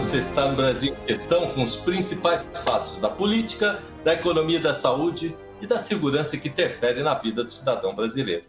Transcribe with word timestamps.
você 0.00 0.18
está 0.18 0.46
no 0.46 0.54
Brasil 0.54 0.94
em 0.94 1.06
questão 1.06 1.50
com 1.50 1.64
os 1.64 1.74
principais 1.74 2.48
fatos 2.64 3.00
da 3.00 3.10
política, 3.10 3.82
da 4.04 4.14
economia, 4.14 4.60
da 4.60 4.72
saúde 4.72 5.36
e 5.60 5.66
da 5.66 5.76
segurança 5.76 6.36
que 6.36 6.48
interfere 6.48 7.02
na 7.02 7.14
vida 7.14 7.42
do 7.42 7.50
cidadão 7.50 7.96
brasileiro. 7.96 8.44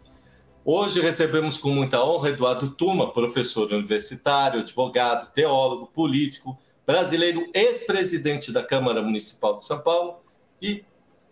Hoje 0.64 1.00
recebemos 1.00 1.58
com 1.58 1.70
muita 1.70 2.04
honra 2.04 2.28
Eduardo 2.28 2.70
Tuma, 2.70 3.12
professor 3.12 3.72
universitário, 3.72 4.60
advogado, 4.60 5.32
teólogo, 5.32 5.88
político, 5.88 6.56
brasileiro, 6.86 7.50
ex-presidente 7.52 8.52
da 8.52 8.62
Câmara 8.62 9.02
Municipal 9.02 9.56
de 9.56 9.64
São 9.64 9.80
Paulo 9.80 10.20
e 10.62 10.84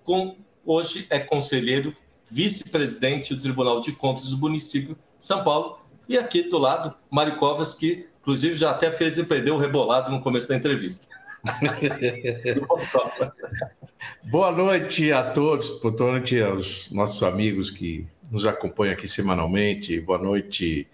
com, 0.03 0.35
hoje 0.67 1.07
é 1.11 1.21
conselheiro, 1.21 1.97
vice-presidente 2.29 3.37
do 3.37 3.41
Tribunal 3.41 3.81
de 3.81 3.93
Contas 3.93 4.31
do 4.31 4.39
município 4.39 4.97
de 5.17 5.25
São 5.25 5.45
Paulo. 5.45 5.79
E 6.09 6.19
aqui 6.19 6.43
do 6.49 6.59
lado, 6.59 6.93
Mário 7.09 7.37
Covas, 7.37 7.75
que 7.75 8.09
inclusive 8.29 8.57
já 8.57 8.73
até 8.73 8.93
fez 8.93 9.17
empreender 9.17 9.53
o 9.53 9.57
rebolado 9.57 10.11
no 10.11 10.21
começo 10.21 10.47
da 10.47 10.55
entrevista. 10.55 11.09
boa 14.25 14.53
noite 14.53 15.11
a 15.11 15.31
todos, 15.31 15.81
boa 15.81 16.13
noite 16.13 16.39
aos 16.43 16.93
nossos 16.93 17.23
amigos 17.23 17.71
que 17.71 18.07
nos 18.31 18.47
acompanham 18.47 18.93
aqui 18.93 19.09
semanalmente, 19.09 19.99
boa 19.99 20.19
noite 20.19 20.87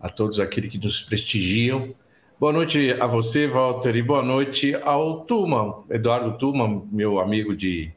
a 0.00 0.08
todos 0.08 0.40
aqueles 0.40 0.68
que 0.68 0.78
nos 0.78 1.00
prestigiam. 1.00 1.94
Boa 2.40 2.52
noite 2.52 2.92
a 2.98 3.06
você, 3.06 3.46
Walter, 3.46 3.94
e 3.94 4.02
boa 4.02 4.24
noite 4.24 4.74
ao 4.82 5.20
Tuma, 5.20 5.84
Eduardo 5.88 6.36
Tuma, 6.36 6.84
meu 6.90 7.20
amigo 7.20 7.54
de 7.54 7.92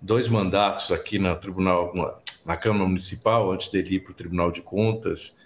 dois 0.00 0.28
mandatos 0.28 0.90
aqui 0.90 1.18
na 1.18 1.36
Tribunal, 1.36 1.92
na 2.46 2.56
Câmara 2.56 2.86
Municipal, 2.86 3.52
antes 3.52 3.68
dele 3.68 3.96
ir 3.96 4.00
para 4.00 4.12
o 4.12 4.14
Tribunal 4.14 4.50
de 4.50 4.62
Contas, 4.62 5.36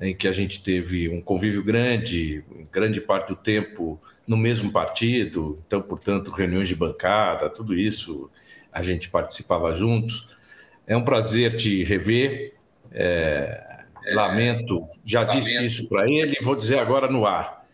em 0.00 0.14
que 0.14 0.26
a 0.26 0.32
gente 0.32 0.62
teve 0.62 1.08
um 1.08 1.20
convívio 1.20 1.62
grande, 1.62 2.42
grande 2.72 3.00
parte 3.00 3.28
do 3.28 3.36
tempo 3.36 4.00
no 4.26 4.36
mesmo 4.36 4.72
partido, 4.72 5.62
então, 5.66 5.82
portanto, 5.82 6.30
reuniões 6.30 6.68
de 6.68 6.74
bancada, 6.74 7.50
tudo 7.50 7.74
isso 7.74 8.30
a 8.72 8.82
gente 8.82 9.10
participava 9.10 9.74
juntos. 9.74 10.36
É 10.86 10.96
um 10.96 11.04
prazer 11.04 11.54
te 11.56 11.84
rever. 11.84 12.54
É, 12.92 13.70
é, 14.04 14.14
lamento, 14.14 14.80
já 15.04 15.20
lamento. 15.20 15.36
disse 15.36 15.64
isso 15.64 15.88
para 15.88 16.08
ele, 16.08 16.36
vou 16.42 16.56
dizer 16.56 16.78
agora 16.78 17.08
no 17.08 17.26
ar. 17.26 17.66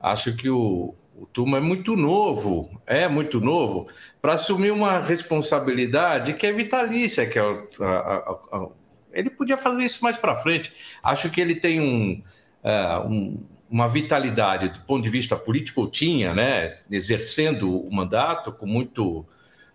Acho 0.00 0.34
que 0.36 0.48
o, 0.48 0.94
o 1.16 1.26
Tuma 1.26 1.58
é 1.58 1.60
muito 1.60 1.96
novo, 1.96 2.80
é 2.86 3.06
muito 3.08 3.40
novo, 3.40 3.88
para 4.20 4.34
assumir 4.34 4.70
uma 4.70 5.00
responsabilidade 5.00 6.34
que 6.34 6.46
é 6.46 6.52
vitalícia, 6.52 7.26
que 7.26 7.38
é 7.38 7.42
a, 7.42 7.84
a, 7.84 8.56
a, 8.56 8.68
ele 9.14 9.30
podia 9.30 9.56
fazer 9.56 9.84
isso 9.84 10.02
mais 10.02 10.16
para 10.16 10.34
frente. 10.34 10.72
Acho 11.02 11.30
que 11.30 11.40
ele 11.40 11.54
tem 11.54 11.80
um, 11.80 12.22
uh, 12.64 13.08
um, 13.08 13.44
uma 13.70 13.88
vitalidade 13.88 14.68
do 14.68 14.80
ponto 14.80 15.02
de 15.02 15.08
vista 15.08 15.36
político, 15.36 15.80
ou 15.80 15.88
tinha, 15.88 16.34
né, 16.34 16.78
exercendo 16.90 17.80
o 17.80 17.92
mandato 17.92 18.52
com, 18.52 18.66
muito, 18.66 19.20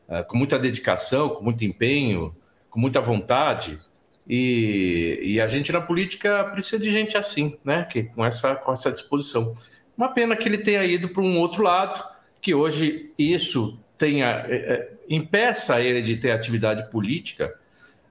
uh, 0.07 0.23
com 0.27 0.37
muita 0.37 0.59
dedicação, 0.59 1.29
com 1.29 1.43
muito 1.43 1.63
empenho, 1.63 2.35
com 2.69 2.79
muita 2.79 3.01
vontade. 3.01 3.79
E, 4.27 5.19
e, 5.23 5.41
a 5.41 5.47
gente 5.47 5.71
na 5.71 5.81
política 5.81 6.43
precisa 6.45 6.77
de 6.77 6.91
gente 6.91 7.17
assim, 7.17 7.57
né, 7.65 7.87
que, 7.89 8.03
com, 8.03 8.23
essa, 8.23 8.55
com 8.55 8.71
essa 8.71 8.91
disposição. 8.91 9.55
Uma 9.97 10.09
pena 10.09 10.35
que 10.35 10.47
ele 10.47 10.59
tenha 10.59 10.83
ido 10.85 11.09
para 11.09 11.23
um 11.23 11.37
outro 11.39 11.63
lado, 11.63 12.03
que 12.39 12.53
hoje 12.53 13.11
isso 13.17 13.79
tenha, 13.97 14.45
é, 14.47 14.93
impeça 15.09 15.81
ele 15.81 16.01
de 16.01 16.15
ter 16.15 16.31
atividade 16.31 16.89
política, 16.91 17.59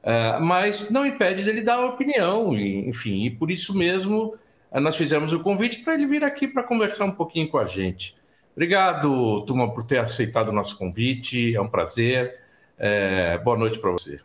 Uh, 0.03 0.41
mas 0.41 0.91
não 0.91 1.05
impede 1.05 1.45
dele 1.45 1.61
dar 1.61 1.85
opinião, 1.85 2.57
enfim, 2.57 3.25
e 3.25 3.31
por 3.31 3.51
isso 3.51 3.77
mesmo 3.77 4.35
uh, 4.71 4.81
nós 4.81 4.97
fizemos 4.97 5.33
o 5.33 5.41
convite 5.41 5.81
para 5.81 5.95
ele 5.95 6.07
vir 6.07 6.23
aqui 6.23 6.47
para 6.47 6.63
conversar 6.63 7.05
um 7.05 7.13
pouquinho 7.13 7.49
com 7.49 7.59
a 7.59 7.67
gente. 7.67 8.17
Obrigado, 8.53 9.45
turma, 9.45 9.72
por 9.72 9.84
ter 9.84 9.99
aceitado 9.99 10.49
o 10.49 10.53
nosso 10.53 10.78
convite, 10.78 11.55
é 11.55 11.61
um 11.61 11.69
prazer. 11.69 12.39
Uh, 12.78 13.43
boa 13.43 13.56
noite 13.56 13.78
para 13.78 13.91
você. 13.91 14.21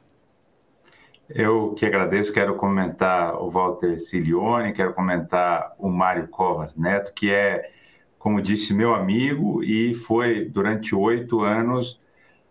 Eu 1.27 1.73
que 1.73 1.85
agradeço, 1.85 2.31
quero 2.31 2.55
comentar 2.55 3.35
o 3.41 3.49
Walter 3.49 3.97
Cilione, 3.97 4.73
quero 4.73 4.93
comentar 4.93 5.73
o 5.79 5.89
Mário 5.89 6.27
Covas 6.27 6.75
Neto, 6.75 7.13
que 7.13 7.31
é, 7.31 7.71
como 8.19 8.41
disse, 8.41 8.73
meu 8.73 8.93
amigo 8.93 9.63
e 9.63 9.95
foi, 9.95 10.45
durante 10.45 10.93
oito 10.93 11.41
anos, 11.41 11.99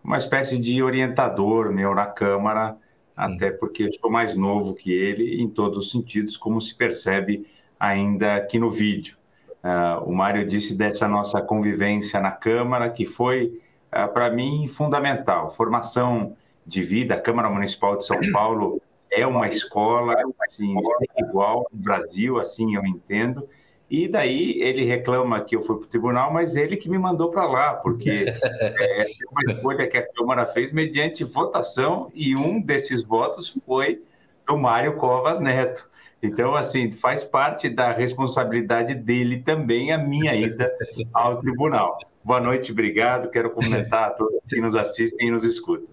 uma 0.02 0.16
espécie 0.16 0.58
de 0.58 0.82
orientador 0.82 1.70
meu 1.70 1.94
na 1.94 2.06
Câmara, 2.06 2.76
até 3.24 3.50
porque 3.50 3.84
eu 3.84 3.92
sou 3.92 4.10
mais 4.10 4.34
novo 4.34 4.74
que 4.74 4.92
ele 4.92 5.40
em 5.40 5.48
todos 5.48 5.78
os 5.78 5.90
sentidos, 5.90 6.36
como 6.36 6.60
se 6.60 6.74
percebe 6.74 7.46
ainda 7.78 8.36
aqui 8.36 8.58
no 8.58 8.70
vídeo. 8.70 9.16
Uh, 9.62 10.10
o 10.10 10.14
Mário 10.14 10.46
disse 10.46 10.74
dessa 10.74 11.06
nossa 11.06 11.40
convivência 11.40 12.20
na 12.20 12.32
Câmara, 12.32 12.90
que 12.90 13.06
foi, 13.06 13.60
uh, 13.92 14.12
para 14.12 14.30
mim, 14.30 14.66
fundamental. 14.66 15.50
Formação 15.50 16.36
de 16.66 16.82
vida, 16.82 17.14
a 17.14 17.20
Câmara 17.20 17.48
Municipal 17.48 17.96
de 17.96 18.04
São 18.04 18.18
Paulo 18.32 18.82
é 19.10 19.26
uma 19.26 19.46
escola, 19.46 20.14
assim, 20.42 20.74
igual 21.16 21.66
no 21.72 21.78
Brasil, 21.78 22.40
assim 22.40 22.74
eu 22.74 22.84
entendo, 22.84 23.48
e 23.92 24.08
daí 24.08 24.58
ele 24.62 24.86
reclama 24.86 25.44
que 25.44 25.54
eu 25.54 25.60
fui 25.60 25.76
para 25.76 25.84
o 25.84 25.86
tribunal, 25.86 26.32
mas 26.32 26.56
ele 26.56 26.78
que 26.78 26.88
me 26.88 26.97
mandou 26.97 27.30
para 27.30 27.44
lá, 27.44 27.75
porque 27.75 28.25
é, 28.80 29.06
uma 29.30 29.53
escolha 29.53 29.86
que 29.86 29.98
a 29.98 30.12
Câmara 30.14 30.47
fez 30.47 30.72
mediante 30.72 31.22
votação, 31.25 32.10
e 32.14 32.34
um 32.34 32.58
desses 32.58 33.04
votos 33.04 33.50
foi 33.66 34.02
do 34.47 34.56
Mário 34.56 34.97
Covas 34.97 35.41
Neto. 35.41 35.86
Então, 36.22 36.54
assim, 36.54 36.91
faz 36.91 37.22
parte 37.22 37.69
da 37.69 37.92
responsabilidade 37.92 38.94
dele 38.94 39.41
também 39.41 39.92
a 39.92 39.98
minha 39.98 40.34
ida 40.34 40.72
ao 41.12 41.42
tribunal. 41.42 41.98
Boa 42.25 42.41
noite, 42.41 42.72
obrigado. 42.72 43.28
Quero 43.28 43.50
comentar 43.50 44.04
a 44.04 44.10
todos 44.12 44.41
que 44.48 44.58
nos 44.58 44.75
assistem 44.75 45.28
e 45.28 45.31
nos 45.31 45.44
escutam. 45.44 45.88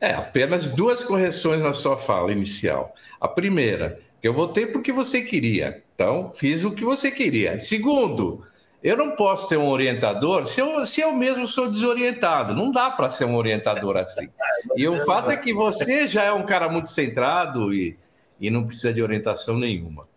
É, 0.00 0.14
apenas 0.14 0.66
duas 0.66 1.04
correções 1.04 1.60
na 1.60 1.74
sua 1.74 1.94
fala 1.94 2.32
inicial. 2.32 2.94
A 3.20 3.28
primeira, 3.28 3.98
eu 4.22 4.32
votei 4.32 4.64
porque 4.64 4.92
você 4.92 5.20
queria. 5.20 5.82
Então, 6.02 6.32
fiz 6.32 6.64
o 6.64 6.72
que 6.72 6.84
você 6.84 7.12
queria. 7.12 7.56
Segundo, 7.58 8.44
eu 8.82 8.96
não 8.96 9.12
posso 9.12 9.48
ser 9.48 9.56
um 9.56 9.68
orientador 9.68 10.44
se 10.46 10.60
eu, 10.60 10.84
se 10.84 11.00
eu 11.00 11.12
mesmo 11.12 11.46
sou 11.46 11.70
desorientado. 11.70 12.56
Não 12.56 12.72
dá 12.72 12.90
para 12.90 13.08
ser 13.08 13.24
um 13.24 13.36
orientador 13.36 13.96
assim. 13.96 14.28
E 14.76 14.88
o 14.88 14.94
fato 15.04 15.30
é 15.30 15.36
que 15.36 15.54
você 15.54 16.08
já 16.08 16.24
é 16.24 16.32
um 16.32 16.44
cara 16.44 16.68
muito 16.68 16.90
centrado 16.90 17.72
e, 17.72 17.96
e 18.40 18.50
não 18.50 18.66
precisa 18.66 18.92
de 18.92 19.00
orientação 19.00 19.56
nenhuma. 19.56 20.08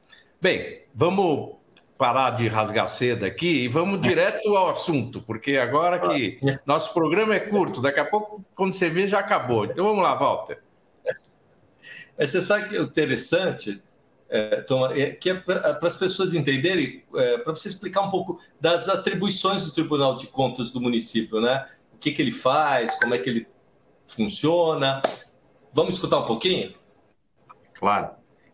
Bem, 0.41 0.81
vamos 0.91 1.53
parar 1.99 2.31
de 2.31 2.47
rasgar 2.47 2.87
seda 2.87 3.27
aqui 3.27 3.61
e 3.63 3.67
vamos 3.67 4.01
direto 4.01 4.57
ao 4.57 4.71
assunto, 4.71 5.21
porque 5.21 5.55
agora 5.55 5.99
que 5.99 6.39
nosso 6.65 6.95
programa 6.95 7.35
é 7.35 7.39
curto, 7.39 7.79
daqui 7.79 7.99
a 7.99 8.05
pouco, 8.05 8.43
quando 8.55 8.73
você 8.73 8.89
vê, 8.89 9.05
já 9.05 9.19
acabou. 9.19 9.65
Então 9.65 9.85
vamos 9.85 10.01
lá, 10.01 10.15
Walter. 10.15 10.57
É, 12.17 12.25
você 12.25 12.41
sabe 12.41 12.69
que 12.69 12.75
é 12.75 12.81
interessante 12.81 13.81
é, 14.29 14.61
Tom, 14.61 14.87
é, 14.87 15.11
que 15.11 15.29
é 15.29 15.33
para 15.35 15.79
as 15.81 15.95
pessoas 15.95 16.33
entenderem, 16.33 17.03
é, 17.15 17.37
para 17.37 17.53
você 17.53 17.67
explicar 17.67 18.01
um 18.01 18.09
pouco 18.09 18.39
das 18.59 18.89
atribuições 18.89 19.65
do 19.65 19.71
Tribunal 19.71 20.17
de 20.17 20.27
Contas 20.27 20.71
do 20.71 20.81
município, 20.81 21.39
né? 21.39 21.65
O 21.93 21.97
que, 21.97 22.11
que 22.11 22.21
ele 22.21 22.31
faz, 22.31 22.95
como 22.99 23.13
é 23.13 23.17
que 23.17 23.29
ele 23.29 23.47
funciona. 24.07 25.01
Vamos 25.73 25.95
escutar 25.95 26.19
um 26.19 26.25
pouquinho? 26.25 26.73
Claro. 27.79 28.11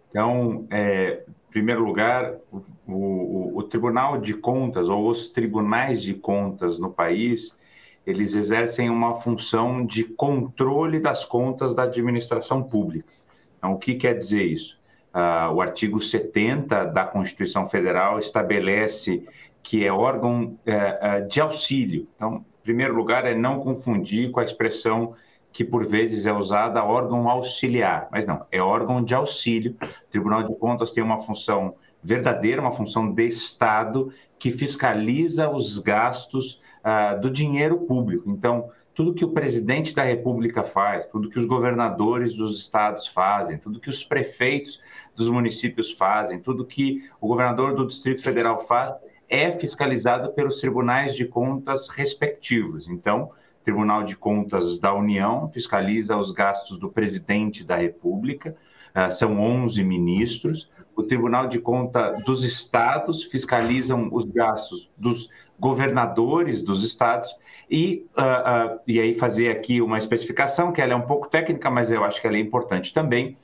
Então, 0.09 0.67
é, 0.69 1.11
em 1.27 1.51
primeiro 1.51 1.83
lugar, 1.83 2.35
o, 2.51 2.61
o, 2.87 3.57
o 3.57 3.63
Tribunal 3.63 4.19
de 4.19 4.33
Contas, 4.33 4.89
ou 4.89 5.09
os 5.09 5.29
tribunais 5.29 6.01
de 6.01 6.13
contas 6.13 6.77
no 6.77 6.91
país, 6.91 7.57
eles 8.05 8.33
exercem 8.33 8.89
uma 8.89 9.19
função 9.19 9.85
de 9.85 10.03
controle 10.03 10.99
das 10.99 11.23
contas 11.23 11.73
da 11.73 11.83
administração 11.83 12.63
pública. 12.63 13.11
Então, 13.57 13.73
o 13.73 13.77
que 13.77 13.95
quer 13.95 14.17
dizer 14.17 14.43
isso? 14.43 14.80
Uh, 15.13 15.53
o 15.53 15.61
artigo 15.61 15.99
70 15.99 16.85
da 16.85 17.03
Constituição 17.03 17.65
Federal 17.65 18.17
estabelece 18.17 19.25
que 19.61 19.85
é 19.85 19.91
órgão 19.91 20.43
uh, 20.45 21.23
uh, 21.23 21.27
de 21.27 21.41
auxílio. 21.41 22.07
Então, 22.15 22.45
em 22.61 22.63
primeiro 22.63 22.95
lugar, 22.95 23.25
é 23.25 23.35
não 23.35 23.59
confundir 23.59 24.31
com 24.31 24.39
a 24.39 24.43
expressão 24.43 25.13
que 25.51 25.65
por 25.65 25.85
vezes 25.85 26.25
é 26.25 26.33
usada 26.33 26.83
órgão 26.83 27.29
auxiliar, 27.29 28.07
mas 28.11 28.25
não, 28.25 28.45
é 28.51 28.61
órgão 28.61 29.03
de 29.03 29.13
auxílio. 29.13 29.75
O 29.81 30.09
Tribunal 30.09 30.43
de 30.43 30.55
Contas 30.55 30.91
tem 30.91 31.03
uma 31.03 31.21
função 31.21 31.75
verdadeira, 32.01 32.61
uma 32.61 32.71
função 32.71 33.11
de 33.11 33.25
Estado 33.25 34.11
que 34.39 34.49
fiscaliza 34.49 35.49
os 35.49 35.77
gastos 35.77 36.59
uh, 36.83 37.19
do 37.19 37.29
dinheiro 37.29 37.79
público. 37.81 38.29
Então, 38.29 38.69
tudo 38.93 39.13
que 39.13 39.25
o 39.25 39.31
presidente 39.31 39.95
da 39.95 40.03
República 40.03 40.63
faz, 40.63 41.05
tudo 41.05 41.29
que 41.29 41.39
os 41.39 41.45
governadores 41.45 42.35
dos 42.35 42.57
estados 42.57 43.07
fazem, 43.07 43.57
tudo 43.57 43.79
que 43.79 43.89
os 43.89 44.03
prefeitos 44.03 44.79
dos 45.15 45.29
municípios 45.29 45.91
fazem, 45.91 46.39
tudo 46.39 46.65
que 46.65 47.03
o 47.19 47.27
governador 47.27 47.73
do 47.73 47.87
Distrito 47.87 48.21
Federal 48.21 48.59
faz, 48.59 48.91
é 49.29 49.49
fiscalizado 49.51 50.33
pelos 50.33 50.59
tribunais 50.59 51.15
de 51.15 51.25
contas 51.25 51.87
respectivos. 51.87 52.89
Então, 52.89 53.31
o 53.61 53.63
Tribunal 53.63 54.03
de 54.03 54.15
Contas 54.17 54.77
da 54.77 54.93
União 54.93 55.49
fiscaliza 55.49 56.17
os 56.17 56.31
gastos 56.31 56.77
do 56.77 56.89
presidente 56.89 57.63
da 57.63 57.77
República, 57.77 58.55
uh, 58.95 59.11
são 59.11 59.39
11 59.39 59.83
ministros. 59.83 60.69
O 60.95 61.03
Tribunal 61.03 61.47
de 61.47 61.59
Conta 61.59 62.11
dos 62.25 62.43
estados 62.43 63.23
fiscalizam 63.23 64.09
os 64.11 64.25
gastos 64.25 64.91
dos 64.97 65.29
governadores 65.61 66.63
dos 66.63 66.83
estados 66.83 67.29
e, 67.69 68.07
uh, 68.17 68.75
uh, 68.75 68.79
e 68.87 68.99
aí 68.99 69.13
fazer 69.13 69.51
aqui 69.51 69.79
uma 69.79 69.99
especificação 69.99 70.71
que 70.71 70.81
ela 70.81 70.93
é 70.93 70.95
um 70.95 71.05
pouco 71.05 71.29
técnica, 71.29 71.69
mas 71.69 71.91
eu 71.91 72.03
acho 72.03 72.19
que 72.19 72.25
ela 72.25 72.35
é 72.35 72.39
importante 72.39 72.91
também 72.91 73.37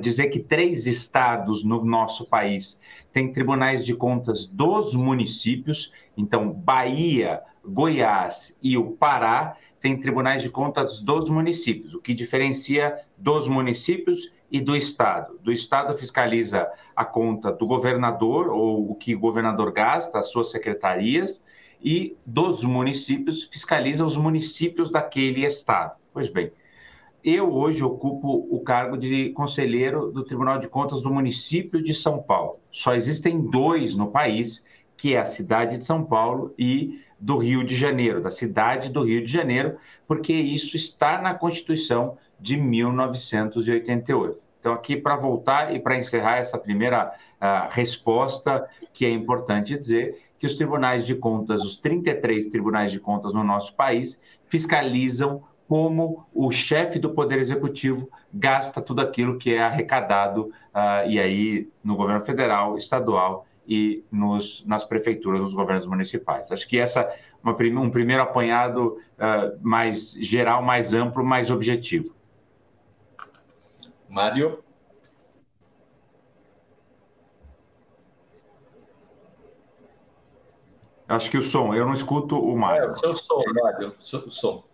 dizer 0.00 0.28
que 0.28 0.40
três 0.40 0.86
estados 0.86 1.64
no 1.64 1.84
nosso 1.84 2.28
país 2.28 2.80
têm 3.12 3.30
tribunais 3.30 3.84
de 3.84 3.94
contas 3.94 4.46
dos 4.46 4.94
municípios, 4.94 5.92
então 6.16 6.50
Bahia, 6.50 7.40
Goiás 7.64 8.56
e 8.62 8.76
o 8.76 8.92
Pará 8.92 9.56
têm 9.80 9.98
tribunais 9.98 10.42
de 10.42 10.50
contas 10.50 11.00
dos 11.00 11.28
municípios, 11.28 11.94
o 11.94 12.00
que 12.00 12.14
diferencia 12.14 12.96
dos 13.16 13.46
municípios 13.46 14.32
e 14.50 14.60
do 14.60 14.76
Estado. 14.76 15.38
Do 15.42 15.52
Estado 15.52 15.92
fiscaliza 15.94 16.68
a 16.94 17.04
conta 17.04 17.52
do 17.52 17.66
governador, 17.66 18.48
ou 18.48 18.90
o 18.90 18.94
que 18.94 19.14
o 19.14 19.20
governador 19.20 19.72
gasta, 19.72 20.18
as 20.18 20.30
suas 20.30 20.50
secretarias, 20.50 21.44
e 21.82 22.16
dos 22.24 22.64
municípios 22.64 23.44
fiscaliza 23.44 24.04
os 24.04 24.16
municípios 24.16 24.90
daquele 24.90 25.44
Estado. 25.44 25.94
Pois 26.12 26.28
bem, 26.28 26.50
eu 27.22 27.52
hoje 27.52 27.82
ocupo 27.82 28.46
o 28.50 28.60
cargo 28.60 28.96
de 28.96 29.30
conselheiro 29.30 30.12
do 30.12 30.22
Tribunal 30.22 30.58
de 30.58 30.68
Contas 30.68 31.00
do 31.00 31.12
município 31.12 31.82
de 31.82 31.92
São 31.92 32.22
Paulo. 32.22 32.60
Só 32.70 32.94
existem 32.94 33.40
dois 33.50 33.96
no 33.96 34.12
país, 34.12 34.64
que 34.96 35.14
é 35.14 35.20
a 35.20 35.24
cidade 35.24 35.76
de 35.78 35.84
São 35.84 36.04
Paulo 36.04 36.54
e 36.56 37.00
do 37.18 37.36
Rio 37.36 37.64
de 37.64 37.74
Janeiro, 37.74 38.22
da 38.22 38.30
cidade 38.30 38.90
do 38.90 39.02
Rio 39.02 39.24
de 39.24 39.30
Janeiro, 39.30 39.76
porque 40.06 40.32
isso 40.32 40.76
está 40.76 41.20
na 41.20 41.34
Constituição 41.34 42.16
de 42.38 42.56
1988. 42.56 44.40
Então, 44.60 44.72
aqui 44.72 44.96
para 44.96 45.16
voltar 45.16 45.74
e 45.74 45.78
para 45.78 45.96
encerrar 45.96 46.38
essa 46.38 46.58
primeira 46.58 47.12
uh, 47.40 47.68
resposta, 47.70 48.68
que 48.92 49.04
é 49.04 49.10
importante 49.10 49.78
dizer 49.78 50.25
que 50.38 50.46
os 50.46 50.54
tribunais 50.54 51.06
de 51.06 51.14
contas, 51.14 51.62
os 51.62 51.76
33 51.76 52.46
tribunais 52.46 52.90
de 52.90 53.00
contas 53.00 53.32
no 53.32 53.42
nosso 53.42 53.74
país, 53.74 54.20
fiscalizam 54.46 55.42
como 55.68 56.24
o 56.32 56.50
chefe 56.50 56.98
do 56.98 57.10
Poder 57.10 57.38
Executivo 57.38 58.08
gasta 58.32 58.80
tudo 58.80 59.00
aquilo 59.00 59.36
que 59.38 59.54
é 59.54 59.62
arrecadado, 59.62 60.52
uh, 60.74 61.08
e 61.08 61.18
aí 61.18 61.68
no 61.82 61.96
governo 61.96 62.20
federal, 62.20 62.76
estadual 62.76 63.46
e 63.66 64.04
nos, 64.12 64.64
nas 64.64 64.84
prefeituras, 64.84 65.42
nos 65.42 65.54
governos 65.54 65.86
municipais. 65.86 66.52
Acho 66.52 66.68
que 66.68 66.78
essa 66.78 67.00
é 67.00 67.16
um 67.44 67.90
primeiro 67.90 68.22
apanhado 68.22 68.98
uh, 69.18 69.58
mais 69.60 70.12
geral, 70.12 70.62
mais 70.62 70.94
amplo, 70.94 71.24
mais 71.24 71.50
objetivo. 71.50 72.14
Mário? 74.08 74.62
Acho 81.08 81.30
que 81.30 81.38
o 81.38 81.42
som, 81.42 81.74
eu 81.74 81.86
não 81.86 81.92
escuto 81.92 82.36
o 82.36 82.56
Mário. 82.58 82.84
É, 82.84 82.88
o 82.88 82.92
seu 82.92 83.14
som, 83.14 83.42
Mário, 83.62 83.94
o 83.96 84.02
seu 84.02 84.28
som. 84.28 84.64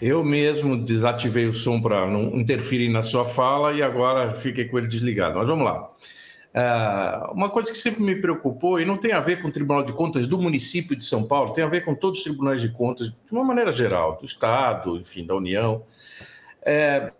Eu 0.00 0.22
mesmo 0.22 0.76
desativei 0.76 1.46
o 1.46 1.52
som 1.52 1.80
para 1.80 2.06
não 2.06 2.36
interferir 2.36 2.90
na 2.90 3.02
sua 3.02 3.24
fala 3.24 3.72
e 3.72 3.82
agora 3.82 4.34
fiquei 4.34 4.66
com 4.66 4.76
ele 4.76 4.86
desligado. 4.86 5.38
Mas 5.38 5.48
vamos 5.48 5.64
lá. 5.64 5.90
Uh, 6.54 7.32
uma 7.32 7.50
coisa 7.50 7.72
que 7.72 7.78
sempre 7.78 8.00
me 8.00 8.14
preocupou, 8.14 8.78
e 8.78 8.84
não 8.84 8.96
tem 8.96 9.12
a 9.12 9.18
ver 9.18 9.42
com 9.42 9.48
o 9.48 9.50
Tribunal 9.50 9.82
de 9.82 9.92
Contas 9.92 10.26
do 10.26 10.38
município 10.38 10.94
de 10.94 11.04
São 11.04 11.26
Paulo, 11.26 11.52
tem 11.52 11.64
a 11.64 11.68
ver 11.68 11.84
com 11.84 11.96
todos 11.96 12.18
os 12.18 12.24
tribunais 12.24 12.60
de 12.60 12.68
contas, 12.68 13.08
de 13.08 13.32
uma 13.32 13.42
maneira 13.42 13.72
geral, 13.72 14.18
do 14.18 14.24
Estado, 14.24 14.96
enfim, 14.96 15.26
da 15.26 15.34
União. 15.34 15.82
É, 16.62 17.12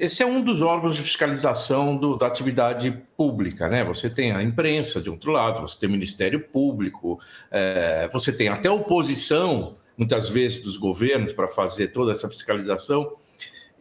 esse 0.00 0.22
é 0.22 0.26
um 0.26 0.40
dos 0.42 0.62
órgãos 0.62 0.96
de 0.96 1.02
fiscalização 1.02 1.96
do, 1.96 2.16
da 2.16 2.26
atividade 2.26 2.90
pública, 3.16 3.68
né? 3.68 3.84
Você 3.84 4.08
tem 4.08 4.32
a 4.32 4.42
imprensa 4.42 5.00
de 5.00 5.10
outro 5.10 5.30
lado, 5.30 5.60
você 5.60 5.78
tem 5.78 5.88
o 5.88 5.92
Ministério 5.92 6.40
Público, 6.40 7.20
é, 7.50 8.08
você 8.08 8.32
tem 8.32 8.48
até 8.48 8.70
oposição, 8.70 9.76
muitas 9.96 10.28
vezes, 10.28 10.62
dos 10.62 10.76
governos 10.76 11.32
para 11.32 11.46
fazer 11.46 11.88
toda 11.88 12.12
essa 12.12 12.28
fiscalização. 12.28 13.12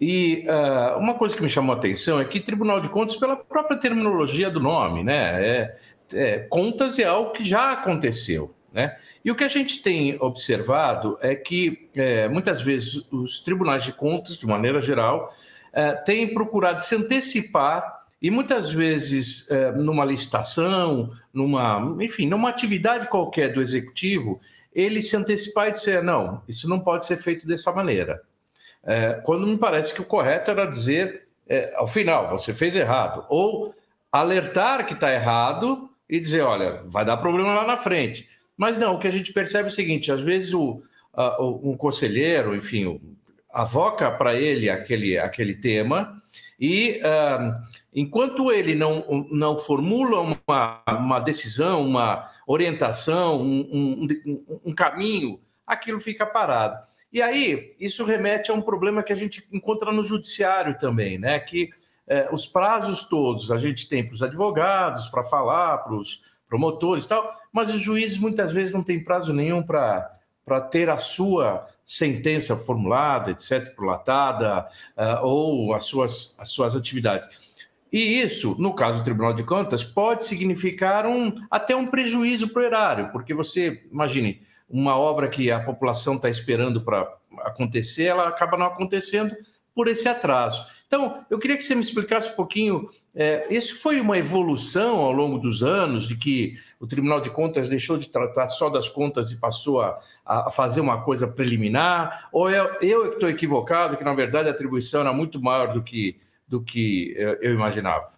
E 0.01 0.45
uh, 0.47 0.97
uma 0.97 1.13
coisa 1.13 1.35
que 1.35 1.41
me 1.41 1.49
chamou 1.49 1.73
a 1.73 1.77
atenção 1.77 2.19
é 2.19 2.25
que 2.25 2.39
Tribunal 2.39 2.79
de 2.79 2.89
Contas, 2.89 3.15
pela 3.15 3.35
própria 3.35 3.77
terminologia 3.77 4.49
do 4.49 4.59
nome, 4.59 5.03
né? 5.03 5.45
É, 5.45 5.77
é, 6.13 6.39
contas 6.49 6.99
é 6.99 7.05
algo 7.05 7.31
que 7.31 7.43
já 7.43 7.71
aconteceu. 7.71 8.53
Né? 8.71 8.95
E 9.25 9.31
o 9.31 9.35
que 9.35 9.43
a 9.43 9.47
gente 9.47 9.81
tem 9.81 10.17
observado 10.19 11.17
é 11.21 11.35
que 11.35 11.89
é, 11.95 12.27
muitas 12.27 12.61
vezes 12.61 13.07
os 13.11 13.39
tribunais 13.39 13.83
de 13.83 13.91
contas, 13.91 14.37
de 14.37 14.45
maneira 14.45 14.79
geral, 14.79 15.33
é, 15.73 15.93
têm 15.93 16.33
procurado 16.33 16.81
se 16.81 16.95
antecipar 16.95 18.01
e 18.21 18.29
muitas 18.29 18.71
vezes 18.71 19.49
é, 19.49 19.71
numa 19.71 20.03
licitação, 20.03 21.11
numa, 21.33 21.95
enfim, 22.01 22.27
numa 22.27 22.49
atividade 22.49 23.07
qualquer 23.07 23.53
do 23.53 23.61
executivo, 23.61 24.39
ele 24.73 25.01
se 25.01 25.15
antecipar 25.15 25.69
e 25.69 25.71
dizer 25.71 26.03
não, 26.03 26.41
isso 26.47 26.67
não 26.67 26.79
pode 26.79 27.05
ser 27.05 27.17
feito 27.17 27.47
dessa 27.47 27.71
maneira. 27.71 28.21
É, 28.83 29.13
quando 29.23 29.47
me 29.47 29.57
parece 29.57 29.93
que 29.93 30.01
o 30.01 30.05
correto 30.05 30.51
era 30.51 30.65
dizer, 30.65 31.23
ao 31.75 31.87
final, 31.87 32.27
você 32.27 32.53
fez 32.53 32.75
errado. 32.75 33.25
Ou 33.27 33.73
alertar 34.11 34.85
que 34.85 34.93
está 34.93 35.11
errado 35.13 35.89
e 36.09 36.19
dizer, 36.19 36.41
olha, 36.41 36.81
vai 36.85 37.05
dar 37.05 37.17
problema 37.17 37.53
lá 37.53 37.65
na 37.65 37.77
frente. 37.77 38.27
Mas 38.59 38.77
não, 38.77 38.95
o 38.95 38.99
que 38.99 39.07
a 39.07 39.11
gente 39.11 39.31
percebe 39.31 39.69
é 39.69 39.71
o 39.71 39.73
seguinte: 39.73 40.11
às 40.11 40.19
vezes 40.19 40.53
o, 40.53 40.83
um 41.63 41.77
conselheiro, 41.77 42.53
enfim, 42.53 42.99
avoca 43.51 44.11
para 44.11 44.35
ele 44.35 44.69
aquele, 44.69 45.17
aquele 45.17 45.55
tema 45.55 46.19
e 46.59 46.99
uh, 46.99 47.53
enquanto 47.93 48.51
ele 48.51 48.75
não, 48.75 49.27
não 49.31 49.55
formula 49.55 50.19
uma, 50.21 50.83
uma 50.87 51.19
decisão, 51.19 51.85
uma 51.85 52.29
orientação, 52.45 53.41
um, 53.41 54.07
um, 54.25 54.59
um 54.65 54.75
caminho, 54.75 55.39
aquilo 55.65 55.99
fica 55.99 56.25
parado. 56.25 56.79
E 57.11 57.21
aí, 57.21 57.73
isso 57.79 58.03
remete 58.05 58.51
a 58.51 58.53
um 58.53 58.61
problema 58.61 59.01
que 59.01 59.13
a 59.13 59.15
gente 59.15 59.47
encontra 59.51 59.91
no 59.91 60.03
judiciário 60.03 60.77
também, 60.77 61.17
né? 61.17 61.39
Que 61.39 61.69
é, 62.07 62.29
os 62.31 62.45
prazos 62.45 63.03
todos 63.03 63.51
a 63.51 63.57
gente 63.57 63.87
tem 63.87 64.05
para 64.05 64.13
os 64.13 64.21
advogados, 64.21 65.07
para 65.07 65.23
falar, 65.23 65.79
para 65.79 65.95
os 65.95 66.21
promotores 66.47 67.05
e 67.05 67.07
tal, 67.07 67.31
mas 67.53 67.73
os 67.73 67.81
juízes 67.81 68.17
muitas 68.17 68.51
vezes 68.51 68.73
não 68.73 68.83
têm 68.83 69.03
prazo 69.03 69.33
nenhum 69.33 69.61
para 69.61 70.11
ter 70.61 70.89
a 70.89 70.97
sua 70.97 71.67
sentença 71.85 72.55
formulada, 72.55 73.31
etc., 73.31 73.75
prolatada, 73.75 74.69
uh, 74.95 75.25
ou 75.25 75.73
as 75.73 75.85
suas, 75.85 76.37
as 76.39 76.49
suas 76.49 76.75
atividades. 76.75 77.49
E 77.91 78.21
isso, 78.21 78.55
no 78.59 78.73
caso 78.73 78.99
do 78.99 79.03
Tribunal 79.03 79.33
de 79.33 79.43
Contas, 79.43 79.83
pode 79.83 80.23
significar 80.23 81.07
um, 81.07 81.33
até 81.49 81.75
um 81.75 81.87
prejuízo 81.87 82.49
para 82.49 82.61
o 82.61 82.65
erário, 82.65 83.11
porque 83.11 83.33
você, 83.33 83.83
imagine, 83.91 84.41
uma 84.69 84.95
obra 84.95 85.27
que 85.27 85.49
a 85.49 85.59
população 85.59 86.15
está 86.15 86.29
esperando 86.29 86.81
para 86.81 87.11
acontecer, 87.39 88.03
ela 88.03 88.27
acaba 88.27 88.55
não 88.55 88.67
acontecendo 88.67 89.35
por 89.73 89.87
esse 89.87 90.07
atraso. 90.07 90.63
Então, 90.89 91.23
eu 91.29 91.37
queria 91.37 91.55
que 91.55 91.61
você 91.61 91.75
me 91.75 91.81
explicasse 91.81 92.31
um 92.31 92.35
pouquinho. 92.35 92.89
É, 93.15 93.45
isso 93.53 93.79
foi 93.79 94.01
uma 94.01 94.17
evolução 94.17 94.97
ao 94.97 95.11
longo 95.11 95.37
dos 95.37 95.61
anos, 95.61 96.07
de 96.07 96.17
que 96.17 96.55
o 96.79 96.87
Tribunal 96.87 97.21
de 97.21 97.29
Contas 97.29 97.69
deixou 97.69 97.95
de 97.95 98.09
tratar 98.09 98.47
só 98.47 98.71
das 98.71 98.89
contas 98.89 99.31
e 99.31 99.39
passou 99.39 99.83
a, 99.83 99.99
a 100.25 100.49
fazer 100.49 100.81
uma 100.81 101.03
coisa 101.03 101.27
preliminar? 101.27 102.27
Ou 102.31 102.49
eu, 102.49 102.75
eu 102.81 103.11
estou 103.11 103.29
equivocado, 103.29 103.97
que 103.97 104.03
na 104.03 104.15
verdade 104.15 104.49
a 104.49 104.51
atribuição 104.51 105.01
era 105.01 105.13
muito 105.13 105.39
maior 105.39 105.73
do 105.73 105.83
que, 105.83 106.19
do 106.47 106.59
que 106.59 107.13
eu 107.39 107.53
imaginava? 107.53 108.17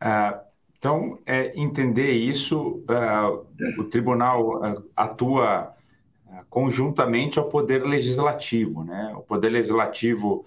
Ah, 0.00 0.40
então, 0.78 1.18
é, 1.26 1.52
entender 1.60 2.12
isso, 2.12 2.84
uh, 2.88 3.44
o 3.76 3.84
tribunal 3.84 4.62
uh, 4.62 4.84
atua 4.94 5.74
conjuntamente 6.48 7.38
ao 7.38 7.48
poder 7.48 7.84
legislativo, 7.84 8.84
né? 8.84 9.12
O 9.16 9.20
poder 9.20 9.50
legislativo, 9.50 10.44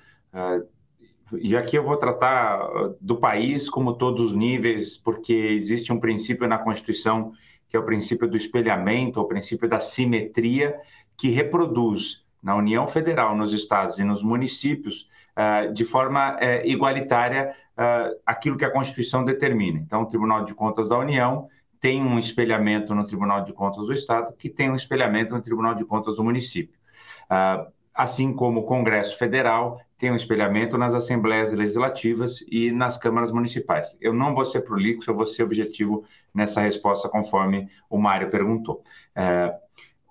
e 1.33 1.55
aqui 1.55 1.77
eu 1.77 1.83
vou 1.83 1.97
tratar 1.97 2.59
do 2.99 3.17
país 3.17 3.69
como 3.69 3.93
todos 3.93 4.21
os 4.21 4.33
níveis, 4.33 4.97
porque 4.97 5.33
existe 5.33 5.91
um 5.91 5.99
princípio 5.99 6.47
na 6.47 6.57
Constituição 6.57 7.33
que 7.73 7.77
é 7.77 7.79
o 7.79 7.85
princípio 7.85 8.27
do 8.27 8.37
espelhamento, 8.37 9.19
o 9.19 9.25
princípio 9.25 9.67
da 9.67 9.79
simetria, 9.79 10.79
que 11.17 11.29
reproduz 11.29 12.23
na 12.39 12.55
União 12.55 12.85
Federal, 12.85 13.35
nos 13.35 13.51
estados 13.51 13.97
e 13.97 14.03
nos 14.03 14.21
municípios, 14.21 15.07
de 15.73 15.83
forma 15.83 16.37
eh, 16.39 16.67
igualitária 16.67 17.55
aquilo 18.23 18.57
que 18.57 18.65
a 18.65 18.69
Constituição 18.69 19.25
determina. 19.25 19.79
Então, 19.79 20.03
o 20.03 20.05
Tribunal 20.05 20.45
de 20.45 20.53
Contas 20.53 20.87
da 20.87 20.99
União 20.99 21.47
tem 21.79 22.03
um 22.03 22.19
espelhamento 22.19 22.93
no 22.93 23.07
Tribunal 23.07 23.43
de 23.43 23.51
Contas 23.51 23.87
do 23.87 23.93
Estado, 23.93 24.33
que 24.37 24.49
tem 24.49 24.69
um 24.69 24.75
espelhamento 24.75 25.33
no 25.33 25.41
Tribunal 25.41 25.73
de 25.73 25.83
Contas 25.83 26.15
do 26.15 26.23
município. 26.23 26.77
Assim 27.91 28.33
como 28.33 28.59
o 28.59 28.63
Congresso 28.65 29.17
Federal 29.17 29.81
tem 30.03 30.11
um 30.11 30.17
espelhamento 30.17 30.77
nas 30.77 30.93
assembleias 30.93 31.53
legislativas 31.53 32.43
e 32.51 32.73
nas 32.73 32.97
câmaras 32.97 33.31
municipais. 33.31 33.97
Eu 34.01 34.13
não 34.13 34.35
vou 34.35 34.43
ser 34.43 34.59
prolixo, 34.59 35.09
eu 35.09 35.15
vou 35.15 35.25
ser 35.25 35.43
objetivo 35.43 36.03
nessa 36.35 36.59
resposta, 36.59 37.07
conforme 37.07 37.69
o 37.89 37.97
Mário 37.97 38.29
perguntou. 38.29 38.83
Uh, 39.15 39.57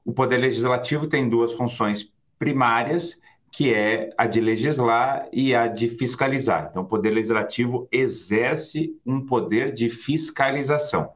o 0.02 0.10
Poder 0.10 0.38
Legislativo 0.38 1.06
tem 1.06 1.28
duas 1.28 1.52
funções 1.52 2.10
primárias 2.38 3.20
que 3.50 3.74
é 3.74 4.08
a 4.16 4.26
de 4.26 4.40
legislar 4.40 5.28
e 5.30 5.54
a 5.54 5.68
de 5.68 5.88
fiscalizar. 5.88 6.68
Então, 6.70 6.84
o 6.84 6.86
Poder 6.86 7.10
Legislativo 7.10 7.86
exerce 7.92 8.98
um 9.04 9.26
poder 9.26 9.74
de 9.74 9.90
fiscalização. 9.90 11.10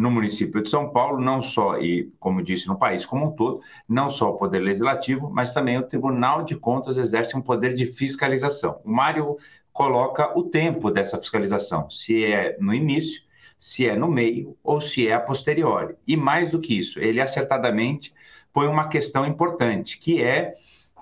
No 0.00 0.10
município 0.10 0.62
de 0.62 0.70
São 0.70 0.88
Paulo, 0.88 1.20
não 1.20 1.42
só, 1.42 1.78
e 1.78 2.10
como 2.18 2.42
disse, 2.42 2.66
no 2.66 2.78
país 2.78 3.04
como 3.04 3.26
um 3.26 3.30
todo, 3.32 3.60
não 3.86 4.08
só 4.08 4.30
o 4.30 4.36
Poder 4.36 4.60
Legislativo, 4.60 5.30
mas 5.30 5.52
também 5.52 5.76
o 5.76 5.82
Tribunal 5.82 6.42
de 6.42 6.56
Contas 6.56 6.96
exerce 6.96 7.36
um 7.36 7.42
poder 7.42 7.74
de 7.74 7.84
fiscalização. 7.84 8.80
O 8.82 8.90
Mário 8.90 9.36
coloca 9.70 10.36
o 10.38 10.42
tempo 10.42 10.90
dessa 10.90 11.18
fiscalização, 11.18 11.90
se 11.90 12.24
é 12.24 12.56
no 12.58 12.72
início, 12.72 13.22
se 13.58 13.86
é 13.86 13.94
no 13.94 14.08
meio 14.08 14.56
ou 14.64 14.80
se 14.80 15.06
é 15.06 15.12
a 15.12 15.20
posteriori. 15.20 15.94
E 16.06 16.16
mais 16.16 16.50
do 16.50 16.60
que 16.60 16.78
isso, 16.78 16.98
ele 16.98 17.20
acertadamente 17.20 18.14
põe 18.54 18.66
uma 18.68 18.88
questão 18.88 19.26
importante, 19.26 19.98
que 19.98 20.22
é 20.22 20.52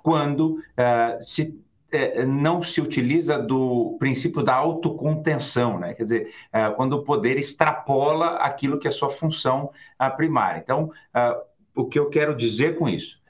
quando 0.02 0.56
uh, 0.56 1.20
se 1.20 1.56
é, 1.90 2.24
não 2.24 2.62
se 2.62 2.80
utiliza 2.80 3.38
do 3.38 3.96
princípio 3.98 4.42
da 4.42 4.54
autocontenção, 4.54 5.78
né? 5.78 5.94
quer 5.94 6.02
dizer, 6.02 6.34
é, 6.52 6.68
quando 6.70 6.94
o 6.94 7.02
poder 7.02 7.38
extrapola 7.38 8.36
aquilo 8.36 8.78
que 8.78 8.88
é 8.88 8.90
sua 8.90 9.08
função 9.08 9.70
primária. 10.16 10.60
Então, 10.60 10.90
o 11.74 11.84
que 11.86 11.98
eu 11.98 12.08
quero 12.08 12.36
dizer 12.36 12.76
com 12.76 12.88
isso? 12.88 13.20